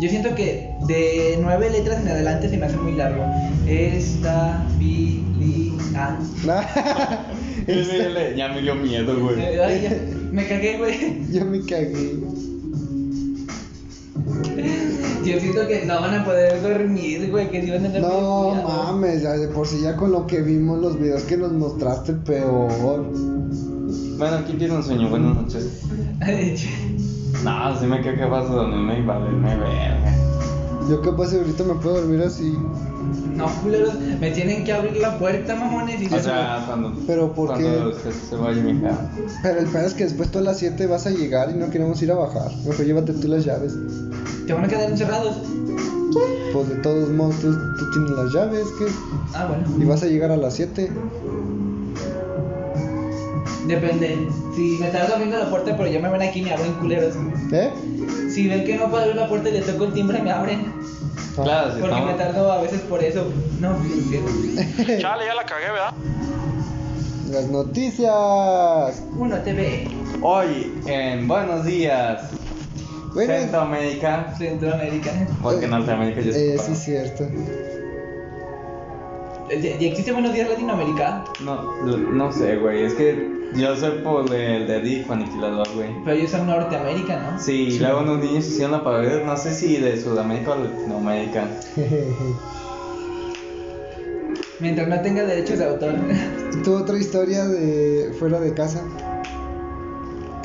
Yo 0.00 0.08
siento 0.10 0.34
que 0.34 0.70
de 0.88 1.38
nueve 1.40 1.70
letras 1.70 2.02
en 2.02 2.08
adelante 2.08 2.50
se 2.50 2.58
me 2.58 2.66
hace 2.66 2.76
muy 2.76 2.94
largo. 2.96 3.24
Estabilidad. 3.66 6.18
Esta- 7.66 8.34
Ya 8.36 8.48
me 8.48 8.60
dio 8.60 8.74
miedo, 8.74 9.18
güey. 9.20 9.40
Ay, 9.40 9.80
ya, 9.82 9.90
me 10.32 10.46
cagué, 10.46 10.78
güey. 10.78 11.22
Yo 11.32 11.44
me 11.44 11.60
cagué. 11.60 12.18
Yo 15.26 15.40
siento 15.40 15.66
que 15.66 15.84
no 15.84 16.00
van 16.00 16.20
a 16.20 16.24
poder 16.24 16.62
dormir, 16.62 17.30
güey. 17.30 17.50
Que 17.50 17.62
si 17.62 17.70
van 17.70 17.84
a 17.84 17.88
tener 17.88 18.02
No 18.02 18.54
mames, 18.62 19.22
ya 19.22 19.32
de 19.32 19.48
por 19.48 19.66
sí 19.66 19.80
ya 19.82 19.96
con 19.96 20.12
lo 20.12 20.26
que 20.26 20.40
vimos 20.42 20.80
los 20.80 20.98
videos 20.98 21.22
que 21.24 21.36
nos 21.36 21.52
mostraste 21.52 22.12
peor. 22.12 23.04
Bueno, 24.18 24.36
aquí 24.36 24.52
tiene 24.54 24.74
un 24.76 24.82
sueño. 24.82 25.08
Buenas 25.08 25.36
noches. 25.36 25.82
No, 27.44 27.78
si 27.78 27.86
me 27.86 28.00
quedo 28.00 28.16
capaz 28.16 28.48
de 28.48 28.54
dormirme 28.54 28.98
y 28.98 29.02
valerme 29.04 29.56
verga. 29.56 30.16
Yo 30.88 31.02
capaz 31.02 31.34
ahorita 31.34 31.64
me 31.64 31.74
puedo 31.74 32.00
dormir 32.00 32.22
así. 32.22 32.56
No, 33.36 33.46
culeros, 33.62 33.94
me 34.20 34.30
tienen 34.30 34.64
que 34.64 34.72
abrir 34.72 34.96
la 34.96 35.18
puerta, 35.18 35.54
mamones. 35.54 36.00
Y 36.00 36.06
O 36.06 36.18
sea, 36.20 36.64
cuando, 36.66 36.94
Pero 37.06 37.32
¿por 37.32 37.48
cuando 37.48 37.92
qué? 37.92 38.10
se, 38.12 38.12
se 38.12 38.36
vaya 38.36 38.62
mi 38.62 38.72
hija. 38.72 39.10
Pero 39.42 39.60
el 39.60 39.66
pedo 39.66 39.86
es 39.86 39.94
que 39.94 40.04
después 40.04 40.30
tú 40.30 40.38
a 40.38 40.42
las 40.42 40.58
7 40.58 40.86
vas 40.86 41.06
a 41.06 41.10
llegar 41.10 41.50
y 41.50 41.54
no 41.54 41.68
queremos 41.70 42.00
ir 42.02 42.10
a 42.12 42.14
bajar. 42.14 42.50
Mejor 42.66 42.84
llévate 42.86 43.12
tú 43.12 43.28
las 43.28 43.44
llaves. 43.44 43.74
te 44.46 44.52
van 44.52 44.64
a 44.64 44.68
quedar 44.68 44.90
encerrados. 44.90 45.36
Pues 46.52 46.68
de 46.70 46.76
todos 46.76 47.10
modos 47.10 47.36
tú, 47.40 47.52
tú 47.78 47.90
tienes 47.92 48.10
las 48.12 48.32
llaves, 48.32 48.66
¿qué? 48.78 48.86
Ah, 49.34 49.46
bueno. 49.46 49.64
Y 49.78 49.84
vas 49.86 50.02
a 50.02 50.06
llegar 50.06 50.30
a 50.30 50.36
las 50.36 50.54
7. 50.54 50.90
Depende. 53.66 54.28
Si 54.54 54.76
me 54.80 54.86
estás 54.86 55.10
abriendo 55.10 55.38
la 55.38 55.50
puerta, 55.50 55.76
pero 55.76 55.88
ya 55.88 56.00
me 56.00 56.08
ven 56.08 56.22
aquí 56.22 56.40
y 56.40 56.42
me 56.42 56.52
abren 56.52 56.72
culeros. 56.74 57.14
¿Eh? 57.52 57.70
Si 58.30 58.48
ven 58.48 58.64
que 58.64 58.76
no 58.76 58.90
puedo 58.90 59.02
abrir 59.04 59.16
la 59.16 59.28
puerta 59.28 59.48
y 59.48 59.52
les 59.52 59.66
toco 59.66 59.84
el 59.84 59.92
timbre, 59.92 60.22
me 60.22 60.30
abren. 60.30 60.72
Claro, 61.34 61.74
si 61.74 61.80
Porque 61.80 62.00
me 62.00 62.14
tardo 62.14 62.50
a 62.50 62.62
veces 62.62 62.80
por 62.82 63.02
eso. 63.02 63.30
No, 63.60 63.76
sí, 63.82 64.08
sí. 64.10 64.86
Chale, 65.00 65.26
ya 65.26 65.34
la 65.34 65.44
cagué, 65.44 65.70
¿verdad? 65.70 65.92
Las 67.30 67.48
noticias. 67.48 69.02
Uno 69.18 69.36
TV. 69.38 69.88
Hoy 70.22 70.72
en 70.86 71.28
Buenos 71.28 71.66
Días, 71.66 72.30
Bueno, 73.12 73.34
Centroamérica. 73.34 74.34
Centroamérica. 74.38 75.10
Porque 75.42 75.66
Norteamérica 75.66 76.20
ya 76.20 76.30
eh, 76.30 76.58
se 76.58 76.74
sí, 76.74 76.74
cierto. 76.74 77.24
¿Ya 79.48 79.56
ya 79.78 79.88
existe 79.88 80.12
Buenos 80.12 80.32
Días 80.32 80.48
Latinoamérica? 80.48 81.24
No, 81.44 81.72
no 81.84 82.32
sé, 82.32 82.56
güey. 82.56 82.82
Es 82.84 82.94
que 82.94 83.30
yo 83.54 83.76
sé 83.76 83.90
por 83.90 84.32
el 84.34 84.66
de 84.66 84.80
Dick 84.80 85.10
Aniquilador, 85.10 85.68
güey. 85.74 85.90
Pero 86.04 86.16
ellos 86.16 86.30
son 86.30 86.46
Norteamérica, 86.46 87.16
¿no? 87.32 87.38
Sí, 87.38 87.70
Sí. 87.70 87.78
luego 87.78 88.00
unos 88.00 88.18
niños 88.18 88.46
hicieron 88.46 88.72
la 88.72 88.82
parodia, 88.82 89.22
no 89.24 89.36
sé 89.36 89.54
si 89.54 89.76
de 89.76 90.00
Sudamérica 90.00 90.52
o 90.52 90.64
Latinoamérica. 90.64 91.46
Mientras 94.58 94.88
no 94.88 95.00
tenga 95.02 95.22
derechos 95.24 95.58
de 95.58 95.64
autor. 95.66 95.94
¿Tu 96.64 96.74
otra 96.74 96.98
historia 96.98 97.44
de 97.46 98.12
fuera 98.18 98.40
de 98.40 98.52
casa? 98.54 98.82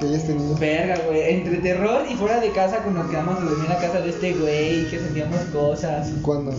Que 0.02 0.08
hayas 0.08 0.26
tenido. 0.26 0.56
Verga, 0.58 0.96
güey. 1.08 1.22
Entre 1.36 1.58
terror 1.58 2.02
y 2.12 2.16
fuera 2.16 2.40
de 2.42 2.50
casa, 2.52 2.78
cuando 2.80 3.04
nos 3.04 3.12
quedamos 3.12 3.38
a 3.38 3.42
dormir 3.42 3.66
en 3.66 3.70
la 3.70 3.80
casa 3.80 4.02
de 4.02 4.10
este 4.10 4.34
güey, 4.34 4.90
que 4.90 5.00
sentíamos 5.00 5.40
cosas. 5.54 6.10
¿Cuándo? 6.24 6.52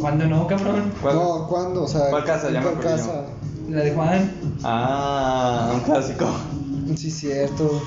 Cuando 0.00 0.26
no, 0.26 0.46
cabrón. 0.46 0.92
¿Cuál? 1.02 1.14
No, 1.16 1.46
¿cuándo? 1.48 1.82
O 1.84 1.88
sea, 1.88 2.10
¿Cuál 2.10 2.24
casa? 2.24 2.50
Ya 2.50 2.60
me 2.60 2.66
¿cuál 2.70 2.80
casa? 2.80 3.24
La 3.70 3.80
de 3.82 3.92
Juan. 3.92 4.32
Ah, 4.62 5.72
un 5.74 5.80
clásico. 5.80 6.26
Sí, 6.96 7.10
cierto. 7.10 7.82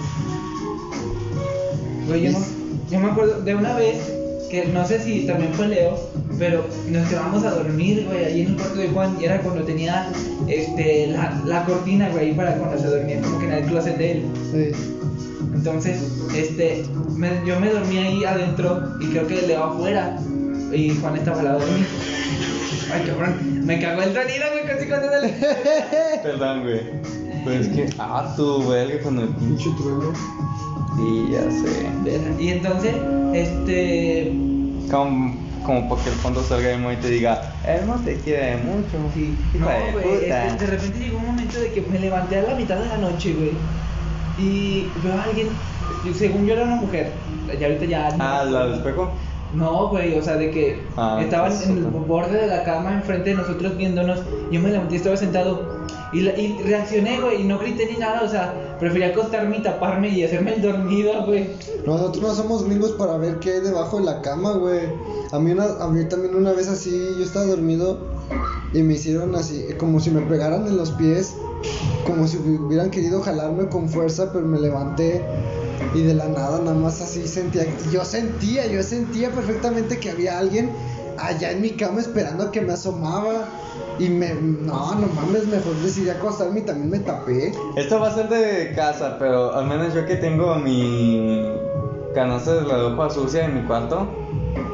Güey, 2.08 2.24
yo, 2.24 2.32
no- 2.32 2.38
Es- 2.40 2.52
yo 2.92 3.00
me 3.00 3.12
acuerdo 3.12 3.42
de 3.42 3.56
una 3.56 3.76
vez 3.76 3.98
que 4.50 4.66
no 4.66 4.86
sé 4.86 5.00
si 5.02 5.26
también 5.26 5.54
fue 5.54 5.68
Leo, 5.68 5.98
pero 6.42 6.66
nos 6.90 7.08
quedamos 7.08 7.44
a 7.44 7.52
dormir, 7.52 8.04
güey, 8.08 8.26
ahí 8.26 8.42
en 8.42 8.48
el 8.48 8.56
cuarto 8.56 8.80
de 8.80 8.88
Juan 8.90 9.16
y 9.22 9.26
era 9.26 9.40
cuando 9.42 9.62
tenía 9.64 10.08
este, 10.48 11.06
la, 11.08 11.40
la 11.46 11.64
cortina, 11.66 12.10
güey, 12.10 12.36
para 12.36 12.56
cuando 12.56 12.80
se 12.80 12.88
dormía, 12.88 13.22
como 13.22 13.38
que 13.38 13.46
en 13.46 13.52
el 13.54 13.66
closet 13.66 13.96
de 13.98 14.12
él. 14.14 14.24
Sí. 14.52 14.72
Entonces, 15.54 16.02
este, 16.36 16.84
me- 17.16 17.42
yo 17.46 17.60
me 17.60 17.70
dormí 17.70 17.98
ahí 17.98 18.24
adentro 18.26 18.82
y 19.00 19.06
creo 19.10 19.28
que 19.28 19.44
Leo 19.44 19.64
afuera 19.66 20.18
y 20.74 20.90
Juan 21.00 21.16
estaba 21.18 21.38
al 21.40 21.46
lado 21.46 21.60
de 21.60 21.66
mí. 21.68 21.86
Ay, 22.92 23.04
cabrón, 23.08 23.66
me 23.66 23.80
cagó 23.80 24.02
el 24.02 24.14
sonido, 24.14 24.46
güey, 24.52 24.66
casi 24.68 24.88
cuando 24.88 25.08
dale. 25.12 25.34
Perdón, 26.24 26.64
güey. 26.64 26.82
Pero 27.46 27.60
es 27.62 27.68
que, 27.68 27.90
ah, 28.00 28.34
tu 28.36 28.68
verga 28.68 29.00
con 29.04 29.20
el 29.20 29.28
pinche. 29.30 29.70
Trueno. 29.78 30.12
Sí, 30.96 31.30
ya 31.32 31.42
sé. 31.52 32.44
Y 32.44 32.48
entonces, 32.50 32.96
este, 33.34 34.34
Como, 34.90 35.36
como 35.62 35.88
porque 35.88 36.10
el 36.10 36.16
fondo 36.16 36.44
salga 36.44 36.72
emo 36.72 36.92
y 36.92 37.00
te 37.00 37.10
diga, 37.10 37.60
él 37.64 37.86
no 37.88 38.04
te 38.04 38.20
quiere 38.22 38.58
mucho. 38.58 39.10
Sí, 39.14 39.38
no, 39.54 39.68
de 39.70 39.92
güey, 39.92 40.04
puta". 40.04 40.46
este, 40.48 40.66
de 40.66 40.72
repente 40.72 41.00
llegó 41.00 41.18
un 41.18 41.26
momento 41.28 41.60
de 41.60 41.72
que 41.72 41.82
me 41.82 42.00
levanté 42.00 42.38
a 42.38 42.44
la 42.44 42.56
mitad 42.56 42.80
de 42.80 42.88
la 42.88 42.98
noche, 42.98 43.34
güey, 43.34 43.72
y 44.36 45.00
veo 45.02 45.14
a 45.18 45.24
alguien, 45.24 45.62
según 46.14 46.46
yo 46.46 46.54
era 46.54 46.64
una 46.64 46.76
mujer, 46.78 47.24
y 47.28 47.64
ahorita 47.64 47.86
ya... 47.86 48.16
Ah, 48.20 48.44
la 48.46 48.66
del 48.66 48.76
espejo. 48.76 49.16
No, 49.52 49.90
güey, 49.90 50.18
o 50.18 50.22
sea, 50.22 50.38
de 50.38 50.50
que 50.50 50.88
Ah, 50.96 51.20
estaban 51.22 51.50
pues, 51.52 51.66
en 51.68 51.78
el 51.78 51.86
borde 51.88 52.40
de 52.40 52.48
la 52.48 52.64
cama 52.64 52.94
enfrente 52.94 53.32
de 53.32 53.36
nosotros 53.36 53.76
viéndonos, 53.76 54.24
yo 54.50 54.62
me 54.62 54.72
levanté, 54.72 54.96
estaba 54.96 55.18
sentado, 55.18 55.81
y, 56.14 56.28
y 56.28 56.62
reaccioné, 56.64 57.20
güey, 57.20 57.42
y 57.42 57.44
no 57.46 57.60
grité 57.60 57.86
ni 57.86 57.98
nada, 57.98 58.22
o 58.24 58.30
sea, 58.30 58.78
preferí 58.80 59.04
acostarme 59.04 59.58
y 59.58 59.64
taparme 59.64 60.10
y 60.10 60.24
hacerme 60.24 60.56
el 60.56 60.62
dormido, 60.62 61.26
güey. 61.26 61.50
Nosotros 61.86 62.24
no 62.24 62.34
somos 62.34 62.66
gringos 62.66 62.92
para 62.92 63.18
ver 63.18 63.40
qué 63.40 63.54
hay 63.54 63.62
debajo 63.62 63.98
de 63.98 64.06
la 64.06 64.22
cama, 64.22 64.54
güey. 64.54 64.82
A 65.32 65.40
mí, 65.40 65.52
una, 65.52 65.66
a 65.80 65.88
mí 65.88 66.04
también 66.06 66.36
una 66.36 66.52
vez 66.52 66.68
así, 66.68 66.92
yo 67.18 67.24
estaba 67.24 67.46
dormido 67.46 68.00
y 68.74 68.84
me 68.84 68.94
hicieron 68.94 69.36
así, 69.36 69.66
como 69.78 70.00
si 70.00 70.12
me 70.12 70.22
pegaran 70.22 70.68
en 70.68 70.78
los 70.78 70.92
pies, 70.92 71.36
como 72.06 72.28
si 72.28 72.38
hubieran 72.38 72.90
querido 72.90 73.22
jalarme 73.22 73.68
con 73.68 73.90
fuerza, 73.90 74.32
pero 74.32 74.46
me 74.46 74.60
levanté 74.60 75.24
y 75.94 76.02
de 76.04 76.14
la 76.14 76.28
nada 76.28 76.60
nada 76.60 76.78
más 76.78 77.02
así 77.02 77.28
sentía, 77.28 77.66
yo 77.92 78.06
sentía, 78.06 78.68
yo 78.68 78.82
sentía 78.84 79.30
perfectamente 79.32 79.98
que 80.00 80.12
había 80.12 80.38
alguien 80.38 80.70
allá 81.18 81.52
en 81.52 81.62
mi 81.62 81.72
cama 81.72 82.02
esperando 82.02 82.46
a 82.46 82.52
que 82.52 82.62
me 82.62 82.74
asomaba. 82.74 83.50
Y 84.02 84.10
me, 84.10 84.34
no, 84.34 84.96
no 84.96 85.08
mames, 85.08 85.46
mejor 85.46 85.76
decidí 85.84 86.10
acostarme 86.10 86.62
y 86.62 86.64
también 86.64 86.90
me 86.90 87.00
tapé. 87.00 87.54
Esto 87.76 88.00
va 88.00 88.08
a 88.08 88.16
ser 88.16 88.30
de 88.30 88.74
casa, 88.76 89.18
pero 89.20 89.54
al 89.54 89.68
menos 89.68 89.94
yo 89.94 90.06
que 90.08 90.16
tengo 90.16 90.56
mi 90.56 91.54
ganaste 92.16 92.52
de 92.52 92.62
la 92.64 92.78
ropa 92.90 93.12
sucia 93.12 93.46
en 93.46 93.56
mi 93.56 93.62
cuarto, 93.68 94.08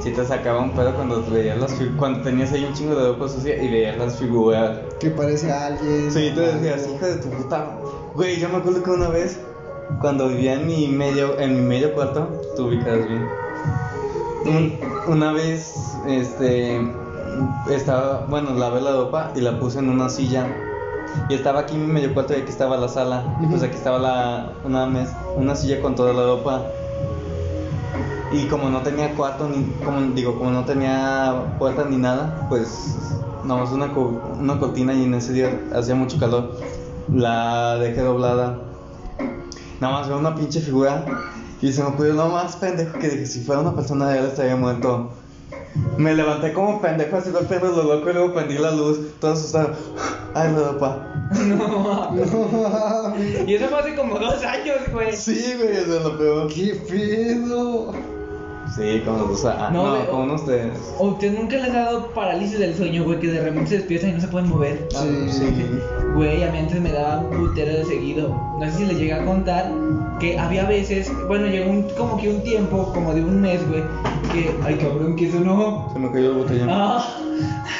si 0.01 0.11
te 0.11 0.25
sacaba 0.25 0.61
un 0.61 0.71
pedo 0.71 0.95
cuando 0.95 1.21
veías 1.29 1.59
las 1.59 1.73
cuando 1.97 2.21
tenías 2.21 2.53
ahí 2.53 2.63
un 2.63 2.73
chingo 2.73 2.95
de 2.95 3.09
ropa 3.09 3.27
sucia 3.27 3.61
y 3.61 3.69
veías 3.69 3.97
las 3.97 4.17
figuras. 4.17 4.79
Que 4.99 5.09
parece 5.09 5.51
a 5.51 5.65
alguien. 5.67 6.09
Sí, 6.09 6.31
tú 6.33 6.39
decías, 6.39 6.87
hija 6.87 7.07
de 7.07 7.17
tu 7.17 7.29
puta. 7.29 7.77
Güey, 8.15 8.39
yo 8.39 8.47
me 8.47 8.57
acuerdo 8.57 8.81
que 8.81 8.91
una 8.91 9.09
vez, 9.09 9.39
cuando 9.99 10.29
vivía 10.29 10.53
en 10.53 10.65
mi 10.67 10.87
medio, 10.87 11.37
en 11.37 11.53
mi 11.55 11.61
medio 11.61 11.93
cuarto, 11.93 12.29
tú 12.55 12.67
ubicas 12.67 13.05
bien. 13.05 13.27
Un- 14.45 14.79
una 15.07 15.33
vez, 15.33 15.73
este, 16.07 16.81
estaba, 17.69 18.25
bueno, 18.29 18.53
lavé 18.53 18.81
la 18.81 18.91
ropa 18.93 19.31
y 19.35 19.41
la 19.41 19.59
puse 19.59 19.79
en 19.79 19.89
una 19.89 20.09
silla. 20.09 20.47
Y 21.29 21.33
estaba 21.33 21.61
aquí 21.61 21.75
mi 21.75 21.87
medio 21.87 22.13
cuarto 22.13 22.33
y 22.33 22.41
aquí 22.41 22.49
estaba 22.49 22.77
la 22.77 22.87
sala. 22.87 23.23
Y 23.39 23.45
pues 23.47 23.63
aquí 23.63 23.75
estaba 23.75 23.97
la, 23.99 24.51
una, 24.63 24.85
mes, 24.85 25.09
una 25.35 25.55
silla 25.55 25.81
con 25.81 25.95
toda 25.95 26.13
la 26.13 26.23
ropa. 26.23 26.65
Y 28.31 28.45
como 28.47 28.69
no 28.69 28.81
tenía 28.81 29.13
cuarto, 29.15 29.47
ni, 29.47 29.63
como 29.83 30.01
digo, 30.13 30.37
como 30.37 30.51
no 30.51 30.65
tenía 30.65 31.33
puerta 31.57 31.85
ni 31.89 31.95
nada, 31.97 32.35
pues 32.49 32.95
nada 33.43 33.61
más 33.61 33.71
una, 33.71 33.93
co- 33.93 34.21
una 34.39 34.59
cortina 34.59 34.93
y 34.93 35.03
en 35.05 35.13
ese 35.13 35.31
día 35.33 35.59
hacía 35.73 35.95
mucho 35.95 36.19
calor. 36.19 36.51
La 37.11 37.77
dejé 37.77 38.01
doblada. 38.01 38.59
Nada 39.79 39.93
más 39.93 40.09
veo 40.09 40.17
una 40.17 40.35
pinche 40.35 40.59
figura 40.59 41.05
y 41.61 41.71
se 41.71 41.81
me 41.81 41.89
ocurrió 41.89 42.13
lo 42.13 42.27
más 42.29 42.57
pendejo 42.57 42.99
que 42.99 43.07
dije, 43.09 43.25
si 43.25 43.41
fuera 43.41 43.61
una 43.61 43.73
persona 43.75 44.09
de 44.09 44.19
él 44.19 44.25
estaría 44.25 44.55
muerto. 44.55 45.09
Me 45.97 46.13
levanté 46.15 46.53
como 46.53 46.81
pendejo 46.81 47.17
así 47.17 47.29
golpeando 47.31 47.67
lo 47.69 47.95
loco 47.95 48.09
y 48.09 48.13
luego 48.13 48.33
prendí 48.33 48.57
la 48.57 48.71
luz, 48.71 48.99
todo 49.19 49.33
asustado. 49.33 49.71
Ay, 50.33 50.51
la 50.53 50.71
ropa. 50.71 51.07
No, 51.45 52.11
No 52.15 52.69
mames. 52.69 53.47
y 53.47 53.53
eso 53.55 53.67
fue 53.67 53.79
hace 53.79 53.95
como 53.95 54.17
dos 54.19 54.43
años, 54.43 54.77
güey. 54.93 55.15
Sí, 55.15 55.53
güey, 55.57 55.71
eso 55.77 55.97
es 55.97 56.03
lo 56.03 56.17
peor. 56.17 56.47
¿Qué 56.53 56.81
pedo? 56.89 57.93
Sí, 58.75 59.01
como 59.05 59.17
dos 59.25 59.45
ah, 59.45 59.69
No, 59.71 59.97
no, 59.97 60.05
como 60.07 60.19
o- 60.21 60.23
unos 60.25 60.45
de. 60.47 60.71
¿O 60.99 61.07
usted 61.09 61.33
nunca 61.33 61.55
les 61.57 61.69
ha 61.73 61.85
dado 61.85 62.07
parálisis 62.13 62.59
del 62.59 62.75
sueño, 62.75 63.03
güey? 63.05 63.19
Que 63.19 63.27
de 63.27 63.41
repente 63.41 63.69
se 63.69 63.77
despiertan 63.77 64.09
y 64.11 64.13
no 64.13 64.21
se 64.21 64.27
pueden 64.27 64.49
mover. 64.49 64.87
Sí. 64.91 65.29
sí. 65.31 65.79
Güey, 66.17 66.43
a 66.43 66.51
mí 66.51 66.57
antes 66.57 66.81
me 66.81 66.91
daba 66.91 67.19
un 67.19 67.29
putero 67.29 67.77
de 67.77 67.85
seguido. 67.85 68.29
No 68.59 68.65
sé 68.65 68.71
si 68.71 68.85
les 68.85 68.97
llegué 68.97 69.13
a 69.13 69.23
contar 69.23 69.71
que 70.19 70.35
había 70.39 70.65
veces, 70.65 71.11
bueno, 71.27 71.45
llegó 71.45 71.69
un, 71.69 71.83
como 71.95 72.17
que 72.17 72.27
un 72.29 72.41
tiempo, 72.41 72.91
como 72.91 73.13
de 73.13 73.23
un 73.23 73.39
mes, 73.39 73.61
güey, 73.69 73.83
que, 74.33 74.49
ay 74.65 74.77
cabrón, 74.77 75.15
que 75.15 75.27
eso 75.27 75.39
no. 75.39 75.91
Se 75.93 75.99
me 75.99 76.11
cayó 76.11 76.31
el 76.31 76.37
botellón. 76.37 76.69
Ah, 76.71 77.05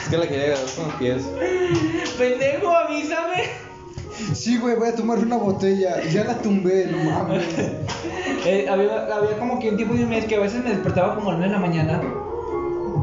Es 0.04 0.10
que 0.10 0.18
la 0.18 0.28
quería 0.28 0.44
agarrar 0.46 0.66
con 0.76 0.86
los 0.86 0.94
pies. 0.98 1.24
pendejo, 2.16 2.70
avísame. 2.76 3.44
Sí, 4.36 4.60
güey, 4.60 4.76
voy 4.76 4.90
a 4.90 4.96
tomar 4.96 5.18
una 5.18 5.38
botella. 5.38 6.04
Ya 6.12 6.24
la 6.24 6.36
tumbé, 6.38 6.88
no 6.92 7.04
mames. 7.04 7.44
Eh, 8.46 8.66
había, 8.70 9.14
había 9.14 9.38
como 9.40 9.60
que 9.60 9.72
un 9.72 9.76
tiempo 9.76 9.94
de 9.94 10.04
un 10.04 10.10
mes 10.10 10.24
que 10.24 10.36
a 10.36 10.40
veces 10.40 10.64
me 10.64 10.70
despertaba 10.70 11.16
como 11.16 11.32
a 11.32 11.34
las 11.34 11.40
9 11.50 11.54
de 11.54 11.60
la 11.60 11.68
mañana. 11.68 12.02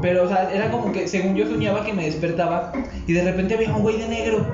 Pero, 0.05 0.25
o 0.25 0.29
sea, 0.29 0.51
era 0.53 0.71
como 0.71 0.93
que 0.93 1.09
según 1.09 1.35
yo 1.35 1.47
soñaba 1.47 1.83
que 1.83 1.95
me 1.95 2.05
despertaba 2.05 2.73
y 3.07 3.13
de 3.15 3.23
repente 3.25 3.55
había 3.55 3.75
un 3.75 3.81
güey 3.81 3.97
de 3.97 4.07
negro 4.07 4.45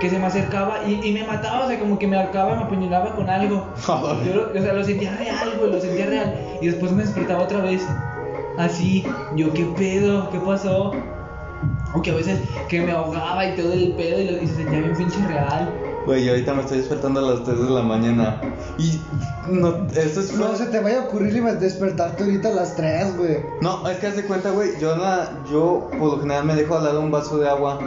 que 0.00 0.08
se 0.08 0.20
me 0.20 0.26
acercaba 0.26 0.84
y, 0.86 1.04
y 1.04 1.12
me 1.12 1.24
mataba, 1.24 1.64
o 1.64 1.68
sea, 1.68 1.80
como 1.80 1.98
que 1.98 2.06
me 2.06 2.16
ahorcaba 2.16 2.52
y 2.54 2.56
me 2.58 2.62
apuñalaba 2.62 3.16
con 3.16 3.28
algo. 3.28 3.74
Yo 4.24 4.34
lo, 4.36 4.50
o 4.56 4.62
sea, 4.62 4.72
lo 4.72 4.84
sentía 4.84 5.16
real, 5.16 5.54
güey, 5.58 5.72
lo 5.72 5.80
sentía 5.80 6.06
real. 6.06 6.32
Y 6.60 6.66
después 6.68 6.92
me 6.92 7.02
despertaba 7.02 7.42
otra 7.42 7.60
vez. 7.60 7.88
Así, 8.56 9.04
yo, 9.34 9.52
¿qué 9.52 9.64
pedo? 9.76 10.30
¿Qué 10.30 10.38
pasó? 10.38 10.92
O 11.92 12.02
que 12.02 12.10
a 12.12 12.14
veces 12.14 12.38
que 12.68 12.80
me 12.82 12.92
ahogaba 12.92 13.44
y 13.46 13.56
todo 13.56 13.72
el 13.72 13.94
pedo 13.96 14.20
y, 14.20 14.26
lo- 14.30 14.40
y 14.40 14.46
se 14.46 14.54
sentía 14.54 14.78
bien 14.78 14.94
pinche 14.96 15.26
real. 15.26 15.74
Güey, 16.10 16.28
ahorita 16.28 16.54
me 16.54 16.62
estoy 16.62 16.78
despertando 16.78 17.20
a 17.20 17.30
las 17.34 17.44
3 17.44 17.56
de 17.62 17.70
la 17.70 17.82
mañana. 17.82 18.40
Y. 18.78 19.00
No, 19.48 19.86
esto 19.94 20.18
es. 20.18 20.36
No 20.36 20.56
se 20.56 20.66
te 20.66 20.80
vaya 20.80 21.02
a 21.02 21.04
ocurrir 21.04 21.36
y 21.36 21.40
despertarte 21.60 22.24
ahorita 22.24 22.48
a 22.48 22.52
las 22.52 22.74
3, 22.74 23.16
güey. 23.16 23.36
No, 23.60 23.88
es 23.88 23.98
que 23.98 24.08
haz 24.08 24.16
de 24.16 24.24
cuenta, 24.24 24.50
güey. 24.50 24.70
Yo, 24.80 24.96
la, 24.96 25.30
yo 25.48 25.88
por 26.00 26.14
lo 26.14 26.20
general 26.20 26.46
me 26.46 26.56
dejo 26.56 26.76
al 26.76 26.82
lado 26.82 27.00
un 27.00 27.12
vaso 27.12 27.38
de 27.38 27.48
agua. 27.48 27.78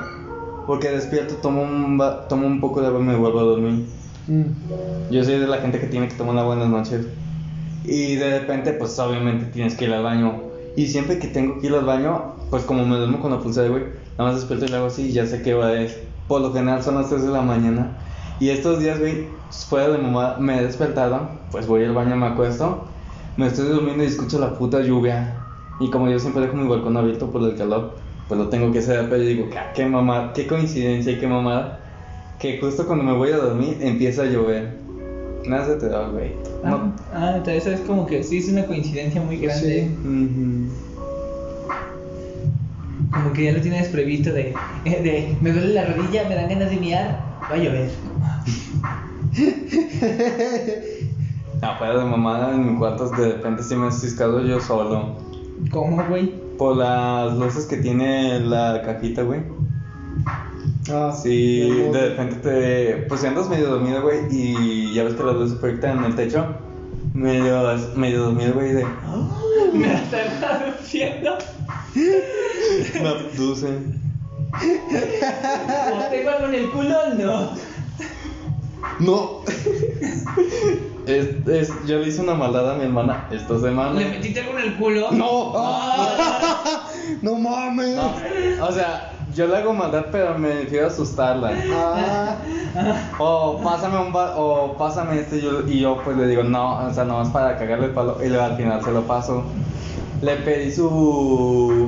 Porque 0.65 0.89
despierto, 0.91 1.33
tomo 1.41 1.63
un, 1.63 1.99
va- 1.99 2.25
tomo 2.29 2.47
un 2.47 2.61
poco 2.61 2.79
de 2.79 2.87
agua 2.87 3.01
y 3.01 3.03
me 3.03 3.15
vuelvo 3.17 3.41
a 3.41 3.43
dormir. 3.43 3.85
Mm. 4.27 4.43
Yo 5.11 5.21
soy 5.25 5.39
de 5.39 5.47
la 5.47 5.57
gente 5.57 5.81
que 5.81 5.87
tiene 5.87 6.07
que 6.07 6.15
tomar 6.15 6.37
agua 6.37 6.53
en 6.53 6.59
las 6.61 6.69
noches. 6.69 7.05
Y 7.83 8.15
de 8.15 8.39
repente, 8.39 8.71
pues 8.71 8.97
obviamente 8.99 9.47
tienes 9.47 9.75
que 9.75 9.83
ir 9.83 9.93
al 9.93 10.01
baño. 10.03 10.35
Y 10.77 10.87
siempre 10.87 11.19
que 11.19 11.27
tengo 11.27 11.59
que 11.59 11.67
ir 11.67 11.73
al 11.75 11.83
baño, 11.83 12.35
pues 12.49 12.63
como 12.63 12.85
me 12.85 12.95
duermo 12.95 13.19
con 13.19 13.31
la 13.31 13.39
pulsera, 13.41 13.67
güey, 13.67 13.83
nada 14.17 14.31
más 14.31 14.35
despierto 14.35 14.63
y 14.63 14.69
le 14.69 14.77
hago 14.77 14.85
así 14.85 15.09
y 15.09 15.11
ya 15.11 15.25
sé 15.25 15.41
qué 15.41 15.53
hora 15.53 15.73
es. 15.81 15.97
Por 16.29 16.39
lo 16.39 16.53
general 16.53 16.81
son 16.81 16.95
las 16.95 17.09
3 17.09 17.23
de 17.23 17.29
la 17.31 17.41
mañana. 17.41 17.97
Y 18.43 18.49
estos 18.49 18.81
días, 18.81 18.99
güey, 18.99 19.27
fuera 19.69 19.87
de 19.87 19.99
mamá, 19.99 20.35
me 20.37 20.59
he 20.59 20.63
despertado, 20.65 21.29
pues 21.49 21.65
voy 21.65 21.85
al 21.85 21.93
baño, 21.93 22.17
me 22.17 22.25
acuesto, 22.25 22.83
me 23.37 23.47
estoy 23.47 23.69
durmiendo 23.69 24.03
y 24.03 24.07
escucho 24.07 24.37
la 24.37 24.57
puta 24.57 24.81
lluvia. 24.81 25.33
Y 25.79 25.89
como 25.89 26.09
yo 26.09 26.19
siempre 26.19 26.41
dejo 26.41 26.57
mi 26.57 26.67
balcón 26.67 26.97
abierto 26.97 27.31
por 27.31 27.41
el 27.41 27.55
calor, 27.55 27.95
pues 28.27 28.37
lo 28.37 28.49
tengo 28.49 28.69
que 28.73 28.79
hacer, 28.79 29.07
pero 29.09 29.23
yo 29.23 29.29
digo, 29.29 29.49
"Ah, 29.57 29.71
qué 29.73 29.85
mamada, 29.85 30.33
qué 30.33 30.45
coincidencia 30.45 31.13
y 31.13 31.19
qué 31.19 31.25
mamada, 31.27 31.79
que 32.37 32.59
justo 32.59 32.85
cuando 32.85 33.05
me 33.05 33.13
voy 33.13 33.31
a 33.31 33.37
dormir 33.37 33.77
empieza 33.79 34.23
a 34.23 34.25
llover. 34.25 34.77
Nada 35.47 35.65
se 35.65 35.75
te 35.75 35.87
da, 35.87 36.09
güey. 36.09 36.33
No. 36.65 36.93
Ah, 37.13 37.41
ah, 37.47 37.51
eso 37.53 37.71
es 37.71 37.79
como 37.79 38.05
que 38.05 38.23
sí 38.23 38.39
es 38.39 38.49
una 38.49 38.65
coincidencia 38.65 39.21
muy 39.21 39.37
grande. 39.37 39.89
Sí. 39.89 40.69
Como 43.13 43.31
que 43.31 43.45
ya 43.45 43.53
lo 43.53 43.61
tienes 43.61 43.87
previsto 43.87 44.33
de, 44.33 44.53
de 44.83 45.37
me 45.39 45.53
duele 45.53 45.73
la 45.75 45.85
rodilla, 45.85 46.27
me 46.27 46.35
dan 46.35 46.49
ganas 46.49 46.69
de 46.71 46.75
miar, 46.75 47.32
va 47.49 47.55
a 47.55 47.57
llover. 47.57 47.89
No, 51.63 51.77
fuera 51.77 51.97
de 51.97 52.03
mamada, 52.03 52.53
en 52.53 52.73
mi 52.73 52.77
cuarto 52.77 53.09
de 53.11 53.35
repente 53.35 53.63
sí 53.63 53.73
me 53.73 53.87
he 53.87 53.91
ciscado 53.93 54.41
yo 54.41 54.59
solo. 54.59 55.15
¿Cómo, 55.71 56.03
güey? 56.09 56.33
Por 56.57 56.75
las 56.75 57.37
luces 57.37 57.65
que 57.67 57.77
tiene 57.77 58.41
la 58.41 58.81
cajita, 58.83 59.21
güey. 59.21 59.43
Ah, 60.91 61.15
Sí, 61.17 61.69
de 61.69 62.09
repente 62.09 62.35
te. 62.35 63.05
Pues 63.07 63.21
si 63.21 63.27
andas 63.27 63.47
medio 63.47 63.69
dormido, 63.69 64.01
güey, 64.01 64.27
y 64.29 64.93
ya 64.93 65.05
ves 65.05 65.13
que 65.13 65.23
la 65.23 65.31
luz 65.31 65.51
se 65.51 65.55
proyecta 65.55 65.93
en 65.93 66.03
el 66.03 66.15
techo. 66.15 66.45
Medio, 67.13 67.63
medio 67.95 68.23
dormido, 68.25 68.53
güey, 68.55 68.73
de. 68.73 68.85
Me 69.73 69.87
la 69.87 69.93
están 69.93 70.39
traduciendo. 70.41 71.37
Me 73.01 73.07
abducen. 73.07 74.02
¿Tengo 74.59 76.29
algo 76.29 76.45
en 76.47 76.55
el 76.55 76.69
culo? 76.71 76.95
No. 77.17 77.49
No. 78.99 79.39
es, 81.07 81.27
es, 81.47 81.71
yo 81.87 81.99
le 81.99 82.07
hice 82.07 82.21
una 82.21 82.35
maldad 82.35 82.71
a 82.71 82.75
mi 82.75 82.83
hermana 82.83 83.27
esta 83.31 83.59
semana. 83.59 83.99
¿Le 83.99 84.09
metiste 84.09 84.41
algo 84.41 84.57
en 84.59 84.65
el 84.65 84.75
culo? 84.75 85.11
No. 85.11 85.53
Ah. 85.55 86.89
No 87.21 87.35
mames. 87.35 87.95
No, 87.95 88.13
o 88.65 88.71
sea, 88.71 89.11
yo 89.35 89.47
le 89.47 89.57
hago 89.57 89.73
maldad, 89.73 90.05
pero 90.11 90.37
me 90.37 90.53
refiero 90.53 90.85
a 90.85 90.87
asustarla. 90.89 91.53
Ah, 91.73 92.35
O 93.19 93.59
pásame 93.63 93.97
un 93.99 94.11
ba- 94.11 94.35
o 94.37 94.75
pásame 94.77 95.19
este 95.19 95.37
y 95.37 95.41
yo, 95.41 95.67
y 95.67 95.79
yo 95.79 95.97
pues 96.03 96.17
le 96.17 96.27
digo, 96.27 96.43
no, 96.43 96.85
o 96.85 96.93
sea, 96.93 97.03
nomás 97.03 97.29
para 97.29 97.57
cagarle 97.57 97.87
el 97.87 97.91
palo 97.91 98.17
y 98.23 98.29
luego 98.29 98.43
al 98.43 98.55
final 98.57 98.83
se 98.83 98.91
lo 98.91 99.01
paso. 99.03 99.43
Le 100.21 100.35
pedí 100.37 100.71
su 100.71 101.87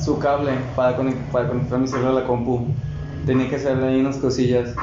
su 0.00 0.18
cable 0.18 0.72
para, 0.74 0.96
conec- 0.98 1.30
para 1.30 1.48
conectar 1.48 1.78
mi 1.78 1.86
celular 1.88 2.12
a 2.12 2.20
la 2.20 2.26
compu. 2.26 2.80
Tenía 3.24 3.48
que 3.48 3.56
hacerle 3.56 3.88
ahí 3.88 4.00
unas 4.00 4.18
cosillas. 4.18 4.78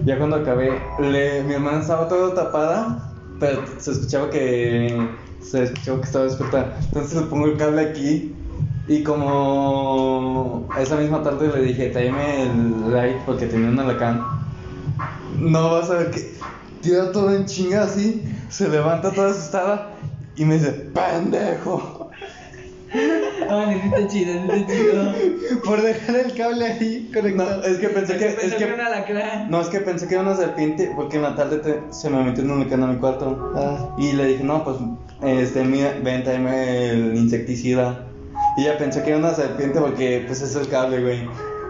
Ya 0.00 0.18
cuando 0.18 0.36
acabé, 0.36 0.94
le, 0.98 1.44
mi 1.44 1.54
hermana 1.54 1.80
estaba 1.80 2.08
toda 2.08 2.34
tapada, 2.34 3.18
pero 3.38 3.66
se 3.78 3.92
escuchaba 3.92 4.30
que 4.30 5.18
se 5.38 5.64
escuchaba 5.64 6.00
que 6.00 6.06
estaba 6.06 6.24
despierta. 6.24 6.78
Entonces 6.86 7.20
le 7.22 7.26
pongo 7.28 7.46
el 7.46 7.56
cable 7.58 7.82
aquí 7.82 8.42
y 8.86 9.02
como 9.04 10.72
esa 10.76 10.96
misma 10.96 11.22
tarde 11.22 11.48
le 11.48 11.62
dije, 11.62 11.90
tráeme 11.90 12.44
el 12.44 12.90
light 12.92 13.24
porque 13.24 13.46
tenía 13.46 13.68
un 13.70 13.78
alacán. 13.80 14.40
No 15.30 15.70
vas 15.72 15.90
a 15.90 15.96
ver 15.98 16.10
que 16.10 16.20
tira 16.80 17.12
todo 17.12 17.34
en 17.34 17.46
chinga 17.46 17.84
así, 17.84 18.24
se 18.48 18.68
levanta 18.68 19.14
toda 19.14 19.30
asustada 19.30 20.00
y 20.34 20.44
me 20.44 20.54
dice, 20.54 20.72
pendejo. 20.72 21.99
Ah, 23.48 23.66
necesito 23.68 24.08
chido, 24.08 24.34
necesito 24.44 24.72
chido. 24.72 25.60
por 25.64 25.80
dejar 25.82 26.16
el 26.16 26.34
cable 26.34 26.64
ahí 26.66 27.08
No, 27.12 27.20
conectado. 27.20 27.62
es 27.64 27.78
que 27.78 27.88
pensé 27.88 28.16
que, 28.16 28.24
Pensé 28.26 28.46
es 28.46 28.54
que, 28.54 28.64
era 28.64 28.74
un 28.74 28.80
alacrán. 28.80 29.50
no, 29.50 29.60
es 29.60 29.68
que 29.68 29.80
pensé 29.80 30.08
que 30.08 30.14
era 30.14 30.22
una 30.22 30.34
serpiente 30.36 30.92
porque 30.96 31.16
en 31.16 31.22
la 31.22 31.34
tarde 31.36 31.58
te- 31.58 31.82
se 31.92 32.10
me 32.10 32.22
metió 32.22 32.42
un 32.44 32.50
alacán 32.52 32.82
a 32.82 32.86
mi 32.88 32.96
cuarto. 32.98 33.52
Ah, 33.56 33.88
Y 33.98 34.12
le 34.12 34.26
dije, 34.26 34.44
no, 34.44 34.64
pues, 34.64 34.76
este, 35.22 35.62
mira, 35.64 35.94
ven, 36.02 36.24
tráeme 36.24 36.90
el 36.90 37.16
insecticida. 37.16 38.06
Y 38.56 38.62
ella 38.62 38.76
pensó 38.78 39.02
que 39.02 39.10
era 39.10 39.18
una 39.18 39.34
serpiente 39.34 39.80
porque, 39.80 40.24
pues, 40.26 40.42
es 40.42 40.54
el 40.56 40.68
cable, 40.68 41.00
güey. 41.02 41.28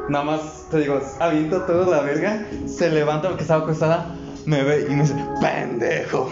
Nada 0.08 0.24
más, 0.24 0.66
te 0.70 0.78
digo, 0.78 1.00
aviento 1.20 1.60
toda 1.62 1.86
la 1.96 2.02
verga, 2.02 2.44
se 2.66 2.90
levanta 2.90 3.28
porque 3.28 3.42
estaba 3.42 3.62
acostada, 3.64 4.06
me 4.46 4.62
ve 4.64 4.86
y 4.88 4.94
me 4.94 5.02
dice, 5.02 5.14
pendejo. 5.40 6.30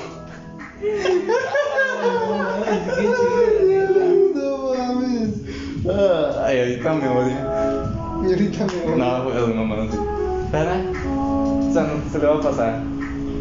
Ay, 2.67 2.83
qué 2.97 3.03
chido. 3.03 3.89
no 4.35 4.75
mames. 4.75 5.29
Ah, 5.31 5.68
Ay, 6.45 6.59
ahorita 6.61 6.95
me 6.95 7.09
odio. 7.09 7.37
Y 8.23 8.33
ahorita 8.33 8.67
me 8.67 8.91
voy. 8.91 9.01
No, 9.01 9.25
pues, 9.25 9.35
no. 9.55 9.63
O 11.69 11.73
sea, 11.73 11.83
no 11.83 12.11
se 12.11 12.19
le 12.19 12.27
va 12.27 12.35
a 12.37 12.41
pasar. 12.41 12.83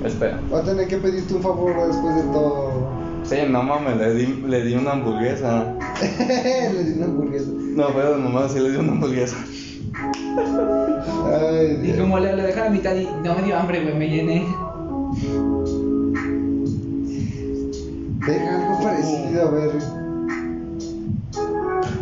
Espera. 0.06 0.40
Voy 0.50 0.60
a 0.60 0.64
tener 0.64 0.88
que 0.88 0.98
pedirte 0.98 1.34
un 1.34 1.42
favor 1.42 1.88
después 1.88 2.16
de 2.16 2.22
todo. 2.34 2.88
Sí, 3.24 3.36
no 3.50 3.64
mames, 3.64 3.98
le 3.98 4.14
di, 4.14 4.44
le 4.48 4.64
di 4.64 4.76
una 4.76 4.92
hamburguesa. 4.92 5.74
Le 6.20 6.84
di 6.84 6.94
una 6.98 7.06
hamburguesa. 7.06 7.52
No, 7.52 7.88
pero 7.94 8.12
de 8.12 8.18
mamá 8.24 8.48
sí 8.48 8.60
le 8.60 8.72
di 8.72 8.78
una 8.78 8.92
hamburguesa. 8.94 9.36
Ay, 11.34 11.80
Y 11.84 11.98
como 12.00 12.20
le, 12.20 12.36
le 12.36 12.44
dejé 12.44 12.60
a 12.62 12.64
la 12.66 12.70
mitad 12.70 12.96
y 12.96 13.08
no 13.24 13.36
me 13.36 13.42
dio 13.44 13.58
hambre, 13.58 13.82
güey, 13.84 13.96
me 13.96 14.08
llené. 14.10 14.48
Deja 18.26 18.56
algo 18.56 18.84
parecido, 18.84 19.48
a 19.48 19.52
ver. 19.52 19.97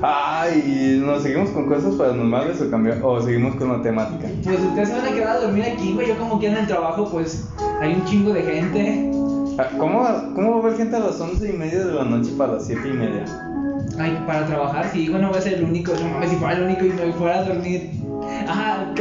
Ay, 0.02 1.02
¿nos 1.04 1.24
seguimos 1.24 1.50
con 1.52 1.68
cosas 1.68 1.96
paranormales 1.96 2.62
o 2.62 2.70
cambiamos? 2.70 3.04
O 3.04 3.22
seguimos 3.26 3.56
con 3.56 3.70
la 3.72 3.82
temática. 3.82 4.28
Pues 4.44 4.60
ustedes 4.60 4.90
se 4.90 4.96
van 4.96 5.06
a 5.06 5.12
quedar 5.12 5.38
a 5.38 5.40
dormir 5.42 5.64
aquí, 5.66 5.94
güey. 5.94 6.08
Yo 6.08 6.18
como 6.18 6.40
quiera 6.40 6.56
en 6.56 6.62
el 6.62 6.68
trabajo, 6.68 7.10
pues 7.12 7.48
hay 7.82 7.94
un 7.94 8.06
chingo 8.06 8.34
de 8.34 8.42
gente. 8.44 9.12
Ah, 9.58 9.68
¿Cómo, 9.78 10.04
¿Cómo 10.36 10.52
va 10.52 10.58
a 10.58 10.60
haber 10.60 10.78
gente 10.78 10.96
a 10.98 11.00
las 11.00 11.20
once 11.22 11.50
y 11.50 11.54
media 11.54 11.86
de 11.86 11.94
la 11.94 12.04
noche 12.04 12.32
para 12.38 12.54
las 12.54 12.66
siete 12.66 12.90
y 12.90 12.94
media? 12.94 13.24
Ay, 13.98 14.22
para 14.28 14.46
trabajar, 14.46 14.90
sí, 14.92 15.08
bueno, 15.10 15.30
voy 15.30 15.38
a 15.38 15.42
ser 15.42 15.54
el 15.54 15.64
único. 15.64 15.94
No 15.94 16.08
mames, 16.10 16.30
si 16.30 16.36
fuera 16.36 16.56
el 16.58 16.64
único 16.64 16.86
y 16.86 16.90
me 16.90 17.14
fuera 17.14 17.40
a 17.40 17.44
dormir. 17.44 17.90
Ajá, 18.48 18.94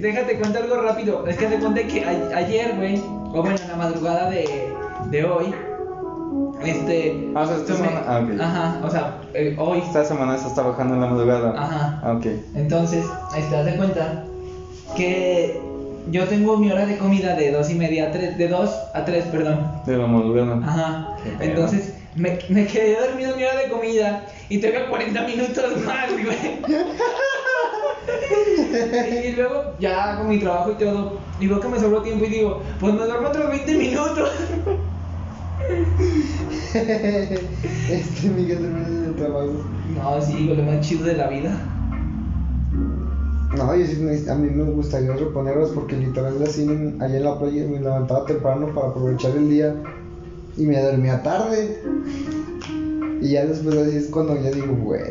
déjate 0.00 0.38
cuento 0.38 0.58
algo 0.58 0.76
rápido. 0.82 1.26
Es 1.26 1.36
que 1.36 1.46
te 1.46 1.58
conté 1.58 1.86
que 1.88 2.04
a- 2.04 2.36
ayer, 2.36 2.76
güey, 2.76 2.98
o 2.98 3.42
bueno, 3.42 3.56
en 3.60 3.68
la 3.68 3.76
madrugada 3.76 4.30
de, 4.30 4.44
de 5.10 5.24
hoy, 5.24 5.52
este. 6.64 7.30
Ah, 7.34 7.42
o 7.42 7.46
sea, 7.46 7.56
esta 7.56 7.74
semana- 7.74 8.02
ah. 8.06 8.22
Ajá, 8.40 8.80
o 8.84 8.90
sea, 8.90 9.18
eh, 9.34 9.56
hoy. 9.58 9.78
Esta 9.78 10.04
semana 10.04 10.36
se 10.38 10.48
está 10.48 10.62
bajando 10.62 10.94
en 10.94 11.00
la 11.00 11.06
madrugada. 11.06 11.54
Ajá. 11.56 12.00
Ah, 12.02 12.12
ok. 12.14 12.26
Entonces, 12.54 13.04
das 13.50 13.64
de 13.66 13.76
cuenta 13.76 14.24
que 14.96 15.60
yo 16.10 16.24
tengo 16.24 16.56
mi 16.56 16.70
hora 16.70 16.86
de 16.86 16.96
comida 16.98 17.34
de 17.36 17.52
dos 17.52 17.70
y 17.70 17.74
media 17.74 18.08
a 18.08 18.12
tres, 18.12 18.36
de 18.38 18.48
dos 18.48 18.70
a 18.94 19.04
tres, 19.04 19.24
perdón. 19.26 19.70
De 19.86 19.96
la 19.96 20.06
madrugada. 20.06 20.58
Ajá. 20.66 21.16
Qué. 21.38 21.44
Entonces, 21.46 21.94
me, 22.16 22.38
me 22.48 22.66
quedé 22.66 22.96
dormido 23.00 23.32
en 23.32 23.36
mi 23.36 23.44
hora 23.44 23.56
de 23.56 23.68
comida 23.70 24.26
y 24.48 24.58
tengo 24.58 24.88
40 24.88 25.22
minutos 25.26 25.64
más, 25.86 26.10
güey. 26.10 26.60
y 29.28 29.32
luego 29.32 29.74
ya 29.78 30.12
hago 30.12 30.24
mi 30.24 30.38
trabajo 30.38 30.72
y 30.72 30.74
todo. 30.74 31.18
Y 31.38 31.46
veo 31.46 31.60
que 31.60 31.68
me 31.68 31.78
sobró 31.78 32.02
tiempo 32.02 32.24
y 32.24 32.28
digo, 32.28 32.60
pues 32.80 32.94
me 32.94 33.04
duermo 33.04 33.28
otros 33.28 33.48
20 33.48 33.74
minutos. 33.74 34.30
Este 37.90 38.28
Miguel 38.30 38.58
termina 38.60 38.86
en 38.86 39.04
el 39.06 39.14
trabajo. 39.16 39.52
No, 39.94 40.22
sí, 40.22 40.34
digo, 40.36 40.54
lo 40.54 40.62
más 40.62 40.80
chido 40.80 41.04
de 41.04 41.16
la 41.16 41.28
vida. 41.28 41.58
No, 43.56 43.74
yo 43.74 43.84
sí, 43.84 44.28
a 44.28 44.34
mí 44.36 44.48
me 44.50 44.62
gustaría 44.70 45.12
reponerlos 45.14 45.70
porque 45.70 45.96
literal 45.96 46.40
así 46.42 46.62
en- 46.62 47.02
allá 47.02 47.16
en 47.16 47.24
la 47.24 47.38
playa 47.38 47.66
me 47.66 47.80
levantaba 47.80 48.24
temprano 48.24 48.68
para 48.72 48.88
aprovechar 48.88 49.36
el 49.36 49.48
día 49.50 49.74
y 50.56 50.64
me 50.66 50.80
dormía 50.80 51.20
tarde. 51.22 51.82
Y 53.20 53.32
ya 53.32 53.44
después 53.46 53.74
así 53.76 53.96
es 53.96 54.06
cuando 54.06 54.40
ya 54.40 54.50
digo, 54.52 54.72
güey. 54.76 55.02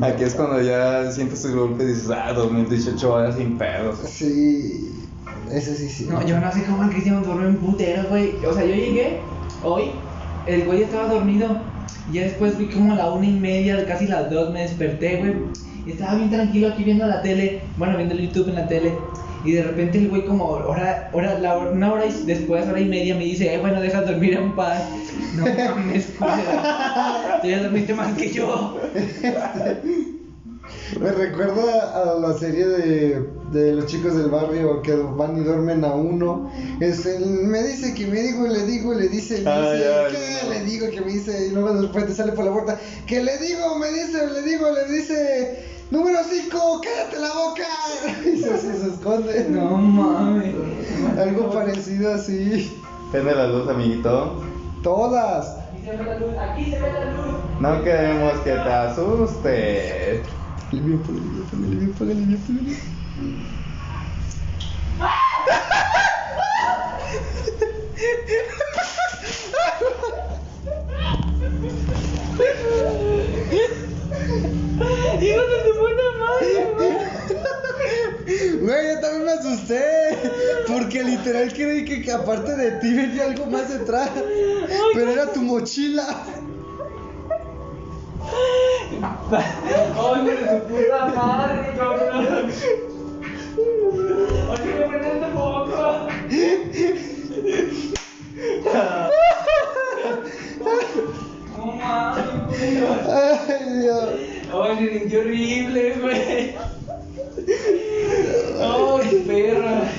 Aquí 0.00 0.22
es 0.22 0.34
cuando 0.34 0.62
ya 0.62 1.10
sientes 1.10 1.44
el 1.44 1.56
golpe 1.56 1.82
y 1.82 1.88
dices, 1.88 2.08
ah, 2.10 2.32
2018 2.32 3.12
horas 3.12 3.36
sin 3.36 3.58
pedos. 3.58 3.98
Sí, 4.06 4.92
eso 5.50 5.74
sí, 5.74 5.88
sí. 5.88 6.06
No, 6.08 6.24
yo 6.24 6.38
no 6.40 6.52
sé 6.52 6.62
cómo 6.64 6.84
el 6.84 6.90
Cristian 6.90 7.22
duerme 7.24 7.48
en 7.48 7.56
putero, 7.56 8.08
güey. 8.08 8.36
O 8.46 8.52
sea, 8.54 8.64
yo 8.64 8.74
llegué 8.74 9.18
hoy, 9.62 9.90
el 10.46 10.64
güey 10.64 10.82
estaba 10.82 11.08
dormido. 11.08 11.60
Y 12.12 12.18
después 12.18 12.58
vi 12.58 12.66
como 12.66 12.92
a 12.92 12.96
la 12.96 13.10
una 13.10 13.26
y 13.26 13.32
media, 13.32 13.86
casi 13.86 14.06
las 14.06 14.30
dos, 14.30 14.52
me 14.52 14.62
desperté, 14.62 15.18
güey. 15.18 15.34
Y 15.86 15.92
estaba 15.92 16.14
bien 16.16 16.30
tranquilo 16.30 16.68
aquí 16.68 16.84
viendo 16.84 17.06
la 17.06 17.22
tele, 17.22 17.62
bueno, 17.76 17.96
viendo 17.96 18.14
el 18.14 18.28
YouTube 18.28 18.48
en 18.48 18.56
la 18.56 18.68
tele. 18.68 18.92
Y 19.44 19.52
de 19.52 19.62
repente 19.64 19.98
el 19.98 20.08
güey 20.08 20.24
como 20.24 20.44
hora, 20.44 21.10
hora, 21.12 21.38
la 21.38 21.58
una 21.58 21.92
hora 21.92 22.06
y 22.06 22.26
después, 22.26 22.68
hora 22.68 22.80
y 22.80 22.84
media, 22.84 23.16
me 23.16 23.24
dice, 23.24 23.52
eh, 23.52 23.58
bueno, 23.58 23.80
deja 23.80 24.02
dormir 24.02 24.34
en 24.34 24.54
paz. 24.54 24.84
No 25.36 25.44
mames, 25.44 26.06
culera. 26.18 27.40
Tú 27.42 27.48
ya 27.48 27.62
dormiste 27.62 27.94
más 27.94 28.16
que 28.16 28.30
yo. 28.30 28.78
Me 31.00 31.10
recuerda 31.10 32.02
a 32.02 32.18
la 32.20 32.34
serie 32.34 32.66
de, 32.66 33.26
de 33.52 33.74
los 33.74 33.86
chicos 33.86 34.16
del 34.16 34.30
barrio 34.30 34.80
que 34.82 34.94
van 34.94 35.36
y 35.36 35.44
duermen 35.44 35.84
a 35.84 35.92
uno. 35.94 36.50
Este, 36.80 37.18
me 37.20 37.62
dice 37.62 37.94
que 37.94 38.06
me 38.06 38.20
digo, 38.20 38.46
le 38.46 38.64
digo, 38.66 38.94
le 38.94 39.08
dice, 39.08 39.44
Ay, 39.46 39.76
dice, 39.76 39.94
ay, 39.94 40.12
¿qué? 40.12 40.46
no. 40.46 40.50
Le 40.54 40.64
digo 40.64 40.90
que 40.90 41.00
me 41.02 41.12
dice, 41.12 41.46
y 41.46 41.50
luego 41.50 41.74
de 41.74 41.82
repente 41.86 42.14
sale 42.14 42.32
por 42.32 42.44
la 42.46 42.52
puerta, 42.52 42.80
que 43.06 43.22
le 43.22 43.36
digo, 43.38 43.78
me 43.78 43.88
dice, 43.92 44.26
le 44.26 44.42
digo, 44.42 44.66
le 44.70 44.92
dice, 44.92 45.64
número 45.90 46.18
5, 46.28 46.80
cállate 46.82 47.20
la 47.20 47.32
boca. 47.34 47.62
Y 48.32 48.38
se, 48.38 48.58
se, 48.58 48.78
se 48.80 48.86
esconde. 48.88 49.46
No 49.50 49.76
mames. 49.76 50.54
Algo 51.18 51.50
parecido 51.50 52.14
así. 52.14 52.72
Prende 53.12 53.34
la 53.34 53.46
luz, 53.48 53.68
amiguito. 53.68 54.42
Todas. 54.82 55.58
Aquí 55.58 55.84
se 55.84 55.96
ve 55.96 56.04
la 56.04 56.18
luz, 56.18 56.34
aquí 56.38 56.64
se 56.70 56.80
ve 56.80 56.92
la 56.92 57.12
luz. 57.12 57.34
No 57.60 57.84
queremos 57.84 58.32
que 58.40 58.50
te 58.50 58.58
asustes. 58.58 60.20
Limpio, 60.72 61.14
limpio, 61.52 62.06
limpio, 62.06 62.76
limpio, 63.22 63.52
limpio. 63.52 63.62
¡Hijo 75.20 75.40
de 75.40 75.58
tu 75.64 75.72
puta 75.78 76.06
madre! 76.18 76.50
Güey, 78.60 78.94
yo 78.94 79.00
también 79.00 79.24
me 79.24 79.32
asusté. 79.32 79.82
Porque 80.66 81.02
literal 81.04 81.52
creí 81.52 81.84
que, 81.84 82.02
que 82.02 82.12
aparte 82.12 82.56
de 82.56 82.72
ti 82.72 82.94
venía 82.94 83.24
algo 83.26 83.46
más 83.46 83.68
detrás. 83.68 84.10
Pero 84.94 85.10
era 85.10 85.32
tu 85.32 85.42
mochila. 85.42 86.24
¡Ay, 89.30 90.24
de 90.26 90.36
su 90.38 90.58
puta 90.66 91.06
madre, 91.06 91.74
cabrón! 91.76 92.91
Ay, 103.14 103.80
Dios. 103.80 104.08
¡Ay, 104.52 104.76
se 104.78 104.98
sintió 104.98 105.20
horrible, 105.20 105.94
güey! 106.00 106.54
¡Ay, 108.60 109.24
perra! 109.26 109.90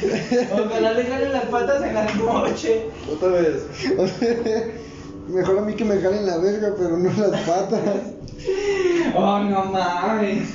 Ojalá 0.53 0.93
le 0.93 1.03
jalen 1.03 1.32
las 1.32 1.45
patas 1.45 1.84
en 1.84 1.93
la 1.93 2.14
noche. 2.14 2.86
Otra 3.11 3.28
vez. 3.30 3.66
Mejor 5.28 5.59
a 5.59 5.61
mí 5.61 5.74
que 5.74 5.86
me 5.86 5.99
jalen 5.99 6.26
la 6.26 6.38
verga, 6.38 6.74
pero 6.78 6.97
no 6.97 7.09
las 7.09 7.41
patas. 7.41 7.82
¡Oh, 9.16 9.39
no 9.39 9.66
mames! 9.66 10.49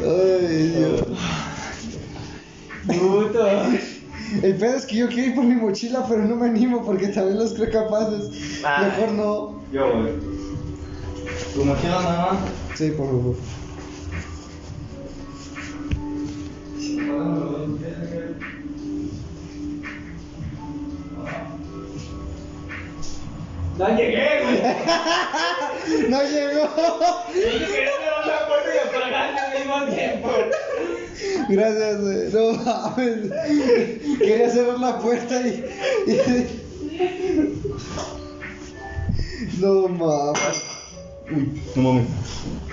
Ay, 0.00 0.68
Dios. 0.76 1.02
¡Puto! 2.86 3.46
El 4.42 4.56
pedo 4.56 4.76
es 4.76 4.86
que 4.86 4.96
yo 4.96 5.08
quiero 5.08 5.28
ir 5.28 5.34
por 5.34 5.44
mi 5.44 5.54
mochila, 5.54 6.04
pero 6.08 6.22
no 6.22 6.36
me 6.36 6.46
animo 6.46 6.84
porque 6.84 7.08
también 7.08 7.38
los 7.38 7.54
creo 7.54 7.70
capaces. 7.70 8.62
Ay. 8.64 8.86
Mejor 8.86 9.12
no. 9.12 9.62
Yo 9.72 9.92
voy. 9.92 10.10
¿Tu 11.54 11.64
mochila 11.64 12.02
nada 12.02 12.32
más? 12.32 12.78
Sí, 12.78 12.90
por 12.90 13.06
favor. 13.06 13.36
¡No 23.78 23.88
llegué, 23.94 24.42
güey! 24.42 24.62
¡No 26.10 26.22
llegó! 26.22 26.66
Yo 27.28 27.66
quería 27.66 27.90
cerrar 27.92 28.26
la 28.26 28.46
puerta 28.48 28.70
y 28.74 29.38
al 29.38 29.58
mismo 29.58 29.94
tiempo. 29.94 30.28
Gracias, 31.48 32.00
güey. 32.00 32.32
No 32.32 32.52
mames. 32.64 33.30
Quería 34.18 34.50
cerrar 34.50 34.78
la 34.80 34.98
puerta 34.98 35.40
y. 35.46 35.64
y- 36.06 36.46
No 39.60 39.88
mames. 39.88 40.62
Uy, 41.30 41.62
no 41.76 41.82
mames. 41.82 42.06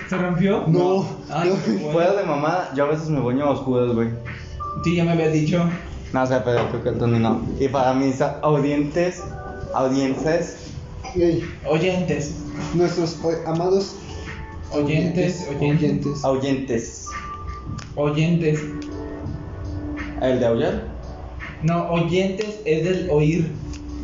¿Se 0.08 0.16
rompió? 0.16 0.64
No. 0.66 1.06
Ay, 1.30 1.50
no. 1.50 1.56
qué 1.64 1.70
bueno. 1.72 1.92
Fuera 1.92 2.14
de 2.14 2.24
mamá, 2.24 2.70
yo 2.76 2.84
a 2.84 2.88
veces 2.88 3.08
me 3.08 3.20
baño 3.20 3.44
a 3.46 3.50
oscuras, 3.50 3.94
güey. 3.94 4.08
Sí, 4.84 4.96
ya 4.96 5.04
me 5.04 5.12
habías 5.12 5.32
dicho. 5.32 5.64
No 6.12 6.26
sé, 6.26 6.36
pero 6.44 6.68
creo 6.68 6.82
que 6.82 6.88
el 6.90 6.98
Tony 6.98 7.18
no. 7.18 7.40
Y 7.58 7.68
para 7.68 7.94
mis 7.94 8.20
audientes, 8.20 9.22
audiencias, 9.72 10.56
Ey, 11.16 11.44
Oyentes. 11.68 12.34
nuestros 12.74 13.16
o- 13.22 13.48
amados 13.48 13.96
Oyentes, 14.72 15.46
oyentes. 15.48 16.24
oyentes. 16.24 16.24
oyentes. 16.24 17.06
Oyentes. 17.96 18.60
¿El 20.20 20.40
de 20.40 20.46
aullar? 20.46 20.82
No, 21.62 21.90
oyentes 21.90 22.60
es 22.64 22.84
del 22.84 23.08
oír. 23.10 23.46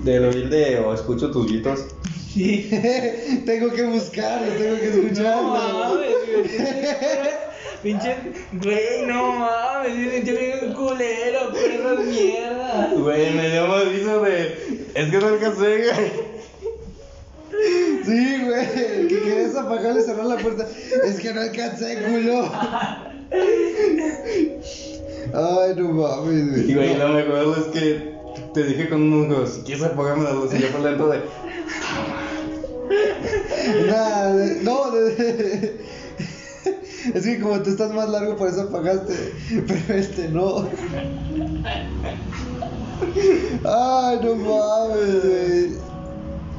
Del 0.04 0.24
oír 0.24 0.48
de 0.48 0.78
o 0.80 0.94
escucho 0.94 1.30
tus 1.30 1.46
gritos. 1.46 1.84
Sí. 2.32 2.70
tengo 3.46 3.70
que 3.72 3.82
buscarlo, 3.84 4.52
tengo 4.52 4.76
que 4.76 4.86
No 4.86 5.02
escucharlo. 5.02 5.48
mames, 5.48 6.10
güey. 6.26 6.50
Pinche, 7.82 8.14
güey, 8.52 9.06
no 9.06 9.32
mames, 9.32 10.24
bien 10.24 10.74
culero, 10.74 11.50
perro 11.52 11.96
mierda. 12.02 12.90
Güey, 12.94 13.34
me 13.34 13.50
dio 13.50 13.64
aviso 13.72 14.20
de. 14.22 14.88
Es 14.94 15.10
que 15.10 15.18
no 15.18 15.26
alcancé, 15.28 15.78
güey. 15.78 16.30
Sí, 18.04 18.44
güey. 18.44 19.08
Que 19.08 19.20
querías 19.22 19.56
apagarle 19.56 20.00
y 20.00 20.04
cerrar 20.04 20.26
la 20.26 20.36
puerta. 20.36 20.66
Es 21.06 21.20
que 21.20 21.32
no 21.32 21.40
alcancé, 21.40 22.02
culo. 22.02 22.52
Ay, 25.32 25.74
no 25.76 25.88
mames, 25.92 26.68
Y 26.68 26.74
güey, 26.74 26.96
lo 26.96 27.08
mejor 27.10 27.56
es 27.58 27.64
que 27.66 28.14
te 28.54 28.64
dije 28.64 28.88
con 28.88 29.02
unos 29.12 29.36
ojos, 29.38 29.54
si 29.54 29.60
quieres 29.62 29.84
apagarme 29.84 30.24
la 30.24 30.32
luz 30.32 30.52
y 30.54 30.58
yo 30.58 30.68
por 30.68 30.82
dentro 30.82 31.08
de... 31.08 31.18
De- 33.90 34.62
no, 34.62 34.90
de- 34.90 35.76
es 37.14 37.24
que 37.24 37.40
como 37.40 37.60
tú 37.62 37.70
estás 37.70 37.92
más 37.92 38.08
largo, 38.08 38.36
por 38.36 38.48
eso 38.48 38.62
apagaste. 38.62 39.14
Pero 39.68 39.94
este 39.98 40.28
no. 40.28 40.66
Ay, 43.64 44.18
no 44.22 44.34
mames, 44.34 45.24
güey. 45.24 45.89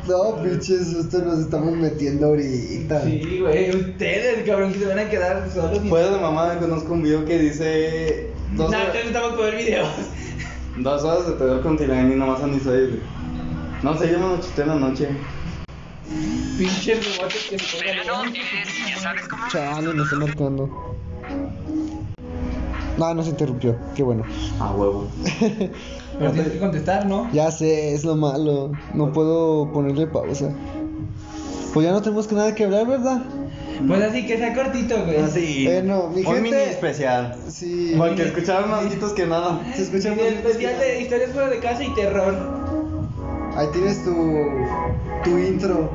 No, 0.08 0.36
pinches, 0.44 0.94
esto 0.94 1.20
nos 1.20 1.40
estamos 1.40 1.74
metiendo 1.76 2.28
ahorita. 2.28 3.04
Sí, 3.04 3.40
güey, 3.40 3.70
ustedes, 3.70 4.46
cabrón, 4.48 4.74
que 4.74 4.80
se 4.80 4.86
van 4.88 5.00
a 5.00 5.10
quedar 5.10 5.50
solos. 5.54 5.80
Fuera 5.88 6.10
de 6.10 6.20
mamada 6.20 6.60
conozco 6.60 6.94
un 6.94 7.04
video 7.04 7.24
que 7.26 7.38
dice... 7.38 8.30
Dos, 8.54 8.72
No, 8.72 8.78
horas, 8.78 8.88
entonces 8.88 9.06
estamos 9.08 9.32
por 9.34 9.46
ver 9.46 9.58
videos. 9.58 9.88
dos 10.78 11.04
horas 11.04 11.28
de 11.28 11.34
terror 11.34 11.62
con 11.62 11.78
Tilani 11.78 12.14
y 12.14 12.18
nomás 12.18 12.42
han 12.42 12.54
dicho 12.54 12.72
güey. 12.72 13.00
No 13.84 13.98
sé, 13.98 14.12
yo 14.12 14.20
me 14.20 14.28
lo 14.28 14.42
chuté 14.42 14.64
en 14.64 14.68
la 14.68 14.76
noche. 14.76 15.10
Pinches 16.58 17.18
rebotes 17.18 17.48
que 17.50 17.60
se 17.60 17.78
pegan. 17.78 18.34
Chale, 19.52 19.94
me 19.94 20.04
está 20.04 20.16
marcando. 20.18 20.96
No, 22.98 23.14
no 23.14 23.24
se 23.24 23.30
interrumpió. 23.30 23.76
Qué 23.96 24.04
bueno. 24.04 24.24
A 24.60 24.72
huevo. 24.72 25.08
Pero 26.22 26.32
tienes 26.34 26.52
que 26.54 26.60
contestar, 26.60 27.06
¿no? 27.08 27.30
Ya 27.34 27.50
sé, 27.52 27.94
es 27.94 28.04
lo 28.06 28.16
malo. 28.16 28.72
No 28.94 29.12
puedo 29.12 29.72
ponerle 29.72 30.08
pausa. 30.08 30.50
Pues 31.74 31.86
ya 31.86 31.92
no 31.94 32.02
tenemos 32.02 32.28
que 32.28 32.36
nada 32.36 32.54
que 32.54 32.66
hablar, 32.66 32.86
¿verdad? 32.88 33.22
Pues 33.88 34.02
así 34.04 34.28
que 34.28 34.38
sea 34.38 34.54
cortito, 34.54 34.96
güey. 35.06 35.18
Así. 35.18 35.66
Bueno, 35.66 36.10
mi 36.14 36.20
Un 36.20 36.26
gente- 36.26 36.42
mini 36.42 36.56
especial. 36.58 37.36
Sí. 37.48 37.96
Porque 37.98 38.24
escucharon 38.24 38.70
más 38.70 38.86
gritos 38.86 39.14
que 39.14 39.26
nada. 39.26 39.60
Se 39.76 39.82
escucha 39.84 40.04
Sí, 40.04 40.10
más 40.10 40.20
el 40.20 40.34
especial 40.36 40.80
de 40.80 41.02
historias 41.02 41.32
fuera 41.32 41.50
de 41.50 41.60
casa 41.60 41.84
y 41.84 41.94
terror. 41.96 42.36
Ahí 43.56 43.68
tienes 43.74 44.04
tu, 44.04 44.12
tu 45.24 45.38
intro. 45.40 45.90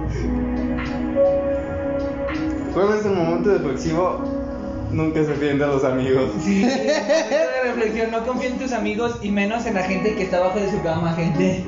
¿Cuál 2.74 2.98
es 2.98 3.06
el 3.06 3.12
momento 3.12 3.50
reflexivo? 3.52 4.20
Nunca 4.90 5.24
se 5.24 5.34
fíen 5.34 5.58
de 5.58 5.66
los 5.66 5.84
amigos. 5.84 6.30
Sí, 6.42 6.62
de 6.64 7.62
reflexión. 7.64 8.10
No 8.10 8.24
confíen 8.26 8.52
en 8.54 8.58
tus 8.58 8.72
amigos 8.72 9.16
y 9.22 9.30
menos 9.30 9.66
en 9.66 9.74
la 9.74 9.82
gente 9.82 10.14
que 10.14 10.22
está 10.22 10.38
abajo 10.38 10.58
de 10.58 10.70
su 10.70 10.80
cama, 10.82 11.12
gente. 11.14 11.64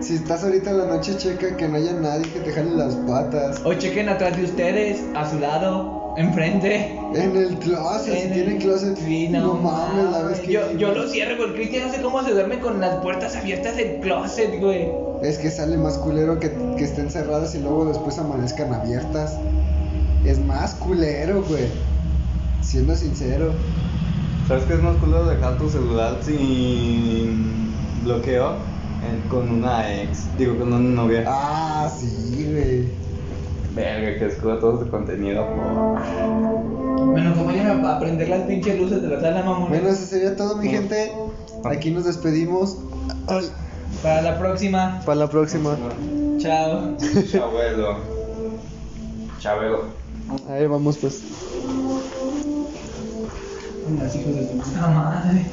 Si 0.00 0.14
estás 0.16 0.44
ahorita 0.44 0.70
en 0.70 0.78
la 0.78 0.86
noche, 0.86 1.16
checa 1.16 1.56
que 1.56 1.66
no 1.68 1.76
haya 1.76 1.92
nadie 1.94 2.28
que 2.30 2.40
te 2.40 2.52
jale 2.52 2.70
las 2.76 2.94
patas. 2.96 3.60
O 3.64 3.72
chequen 3.74 4.08
atrás 4.08 4.36
de 4.36 4.44
ustedes, 4.44 5.02
a 5.14 5.28
su 5.30 5.38
lado, 5.38 6.14
enfrente. 6.18 6.98
En 7.14 7.34
el 7.36 7.56
closet, 7.58 8.12
si 8.14 8.20
En 8.20 8.26
el- 8.28 8.32
tienen 8.34 8.58
closet. 8.58 8.96
Sí, 8.98 9.28
no, 9.28 9.54
mames, 9.54 10.10
la 10.10 10.22
vez 10.22 10.40
que. 10.40 10.52
Yo, 10.52 10.72
yo 10.72 10.92
lo 10.92 11.08
cierro, 11.08 11.36
porque 11.38 11.54
Cristian 11.54 11.86
no 11.88 11.92
sé 11.94 12.02
cómo 12.02 12.22
se 12.22 12.32
duerme 12.32 12.58
con 12.60 12.80
las 12.80 12.96
puertas 12.96 13.34
abiertas 13.36 13.76
del 13.76 14.00
closet, 14.00 14.60
güey. 14.60 14.88
Es 15.22 15.38
que 15.38 15.50
sale 15.50 15.78
más 15.78 15.96
culero 15.96 16.38
que, 16.38 16.52
que 16.76 16.84
estén 16.84 17.10
cerradas 17.10 17.54
y 17.54 17.60
luego 17.60 17.86
después 17.86 18.18
amanezcan 18.18 18.74
abiertas. 18.74 19.38
Es 20.26 20.38
más 20.38 20.74
culero, 20.74 21.42
güey. 21.48 21.64
Siendo 22.64 22.94
sincero. 22.96 23.52
¿Sabes 24.48 24.64
qué 24.64 24.74
es 24.74 24.82
más 24.82 24.96
culero 24.96 25.26
dejar 25.26 25.56
tu 25.58 25.68
celular 25.68 26.18
sin 26.22 27.72
bloqueo? 28.04 28.52
Eh, 29.02 29.20
con 29.28 29.48
una 29.50 30.02
ex. 30.02 30.26
Digo, 30.38 30.58
con 30.58 30.68
una 30.72 30.78
novia. 30.78 31.24
Ah, 31.26 31.90
sí, 31.94 32.46
güey. 32.50 32.88
Verga, 33.74 34.18
que 34.18 34.26
escuda 34.26 34.58
todo 34.60 34.78
este 34.78 34.90
contenido. 34.90 35.44
por- 35.46 37.06
Bueno, 37.12 37.30
acompáñame 37.30 37.86
a 37.88 37.98
prender 37.98 38.28
las 38.28 38.42
pinches 38.42 38.78
luces 38.78 39.02
de 39.02 39.08
la 39.08 39.20
sala, 39.20 39.42
mamón. 39.42 39.68
Bueno, 39.68 39.88
eso 39.88 40.04
sería 40.04 40.36
todo, 40.36 40.56
mi 40.56 40.68
gente. 40.68 41.12
Aquí 41.64 41.90
nos 41.90 42.04
despedimos. 42.04 42.76
Ay, 43.26 43.48
Para 44.02 44.22
la 44.22 44.38
próxima. 44.38 45.00
para 45.04 45.16
la 45.16 45.28
próxima. 45.30 45.76
Chao. 46.38 46.96
Chabelo. 47.30 47.96
Chabelo. 49.40 49.84
Ahí 50.48 50.66
vamos, 50.66 50.98
pues. 50.98 51.22
Unas 53.86 54.14
hijos 54.16 54.34
de 54.34 54.46
tu 54.46 54.58
puta 54.58 54.86
madre. 54.88 55.44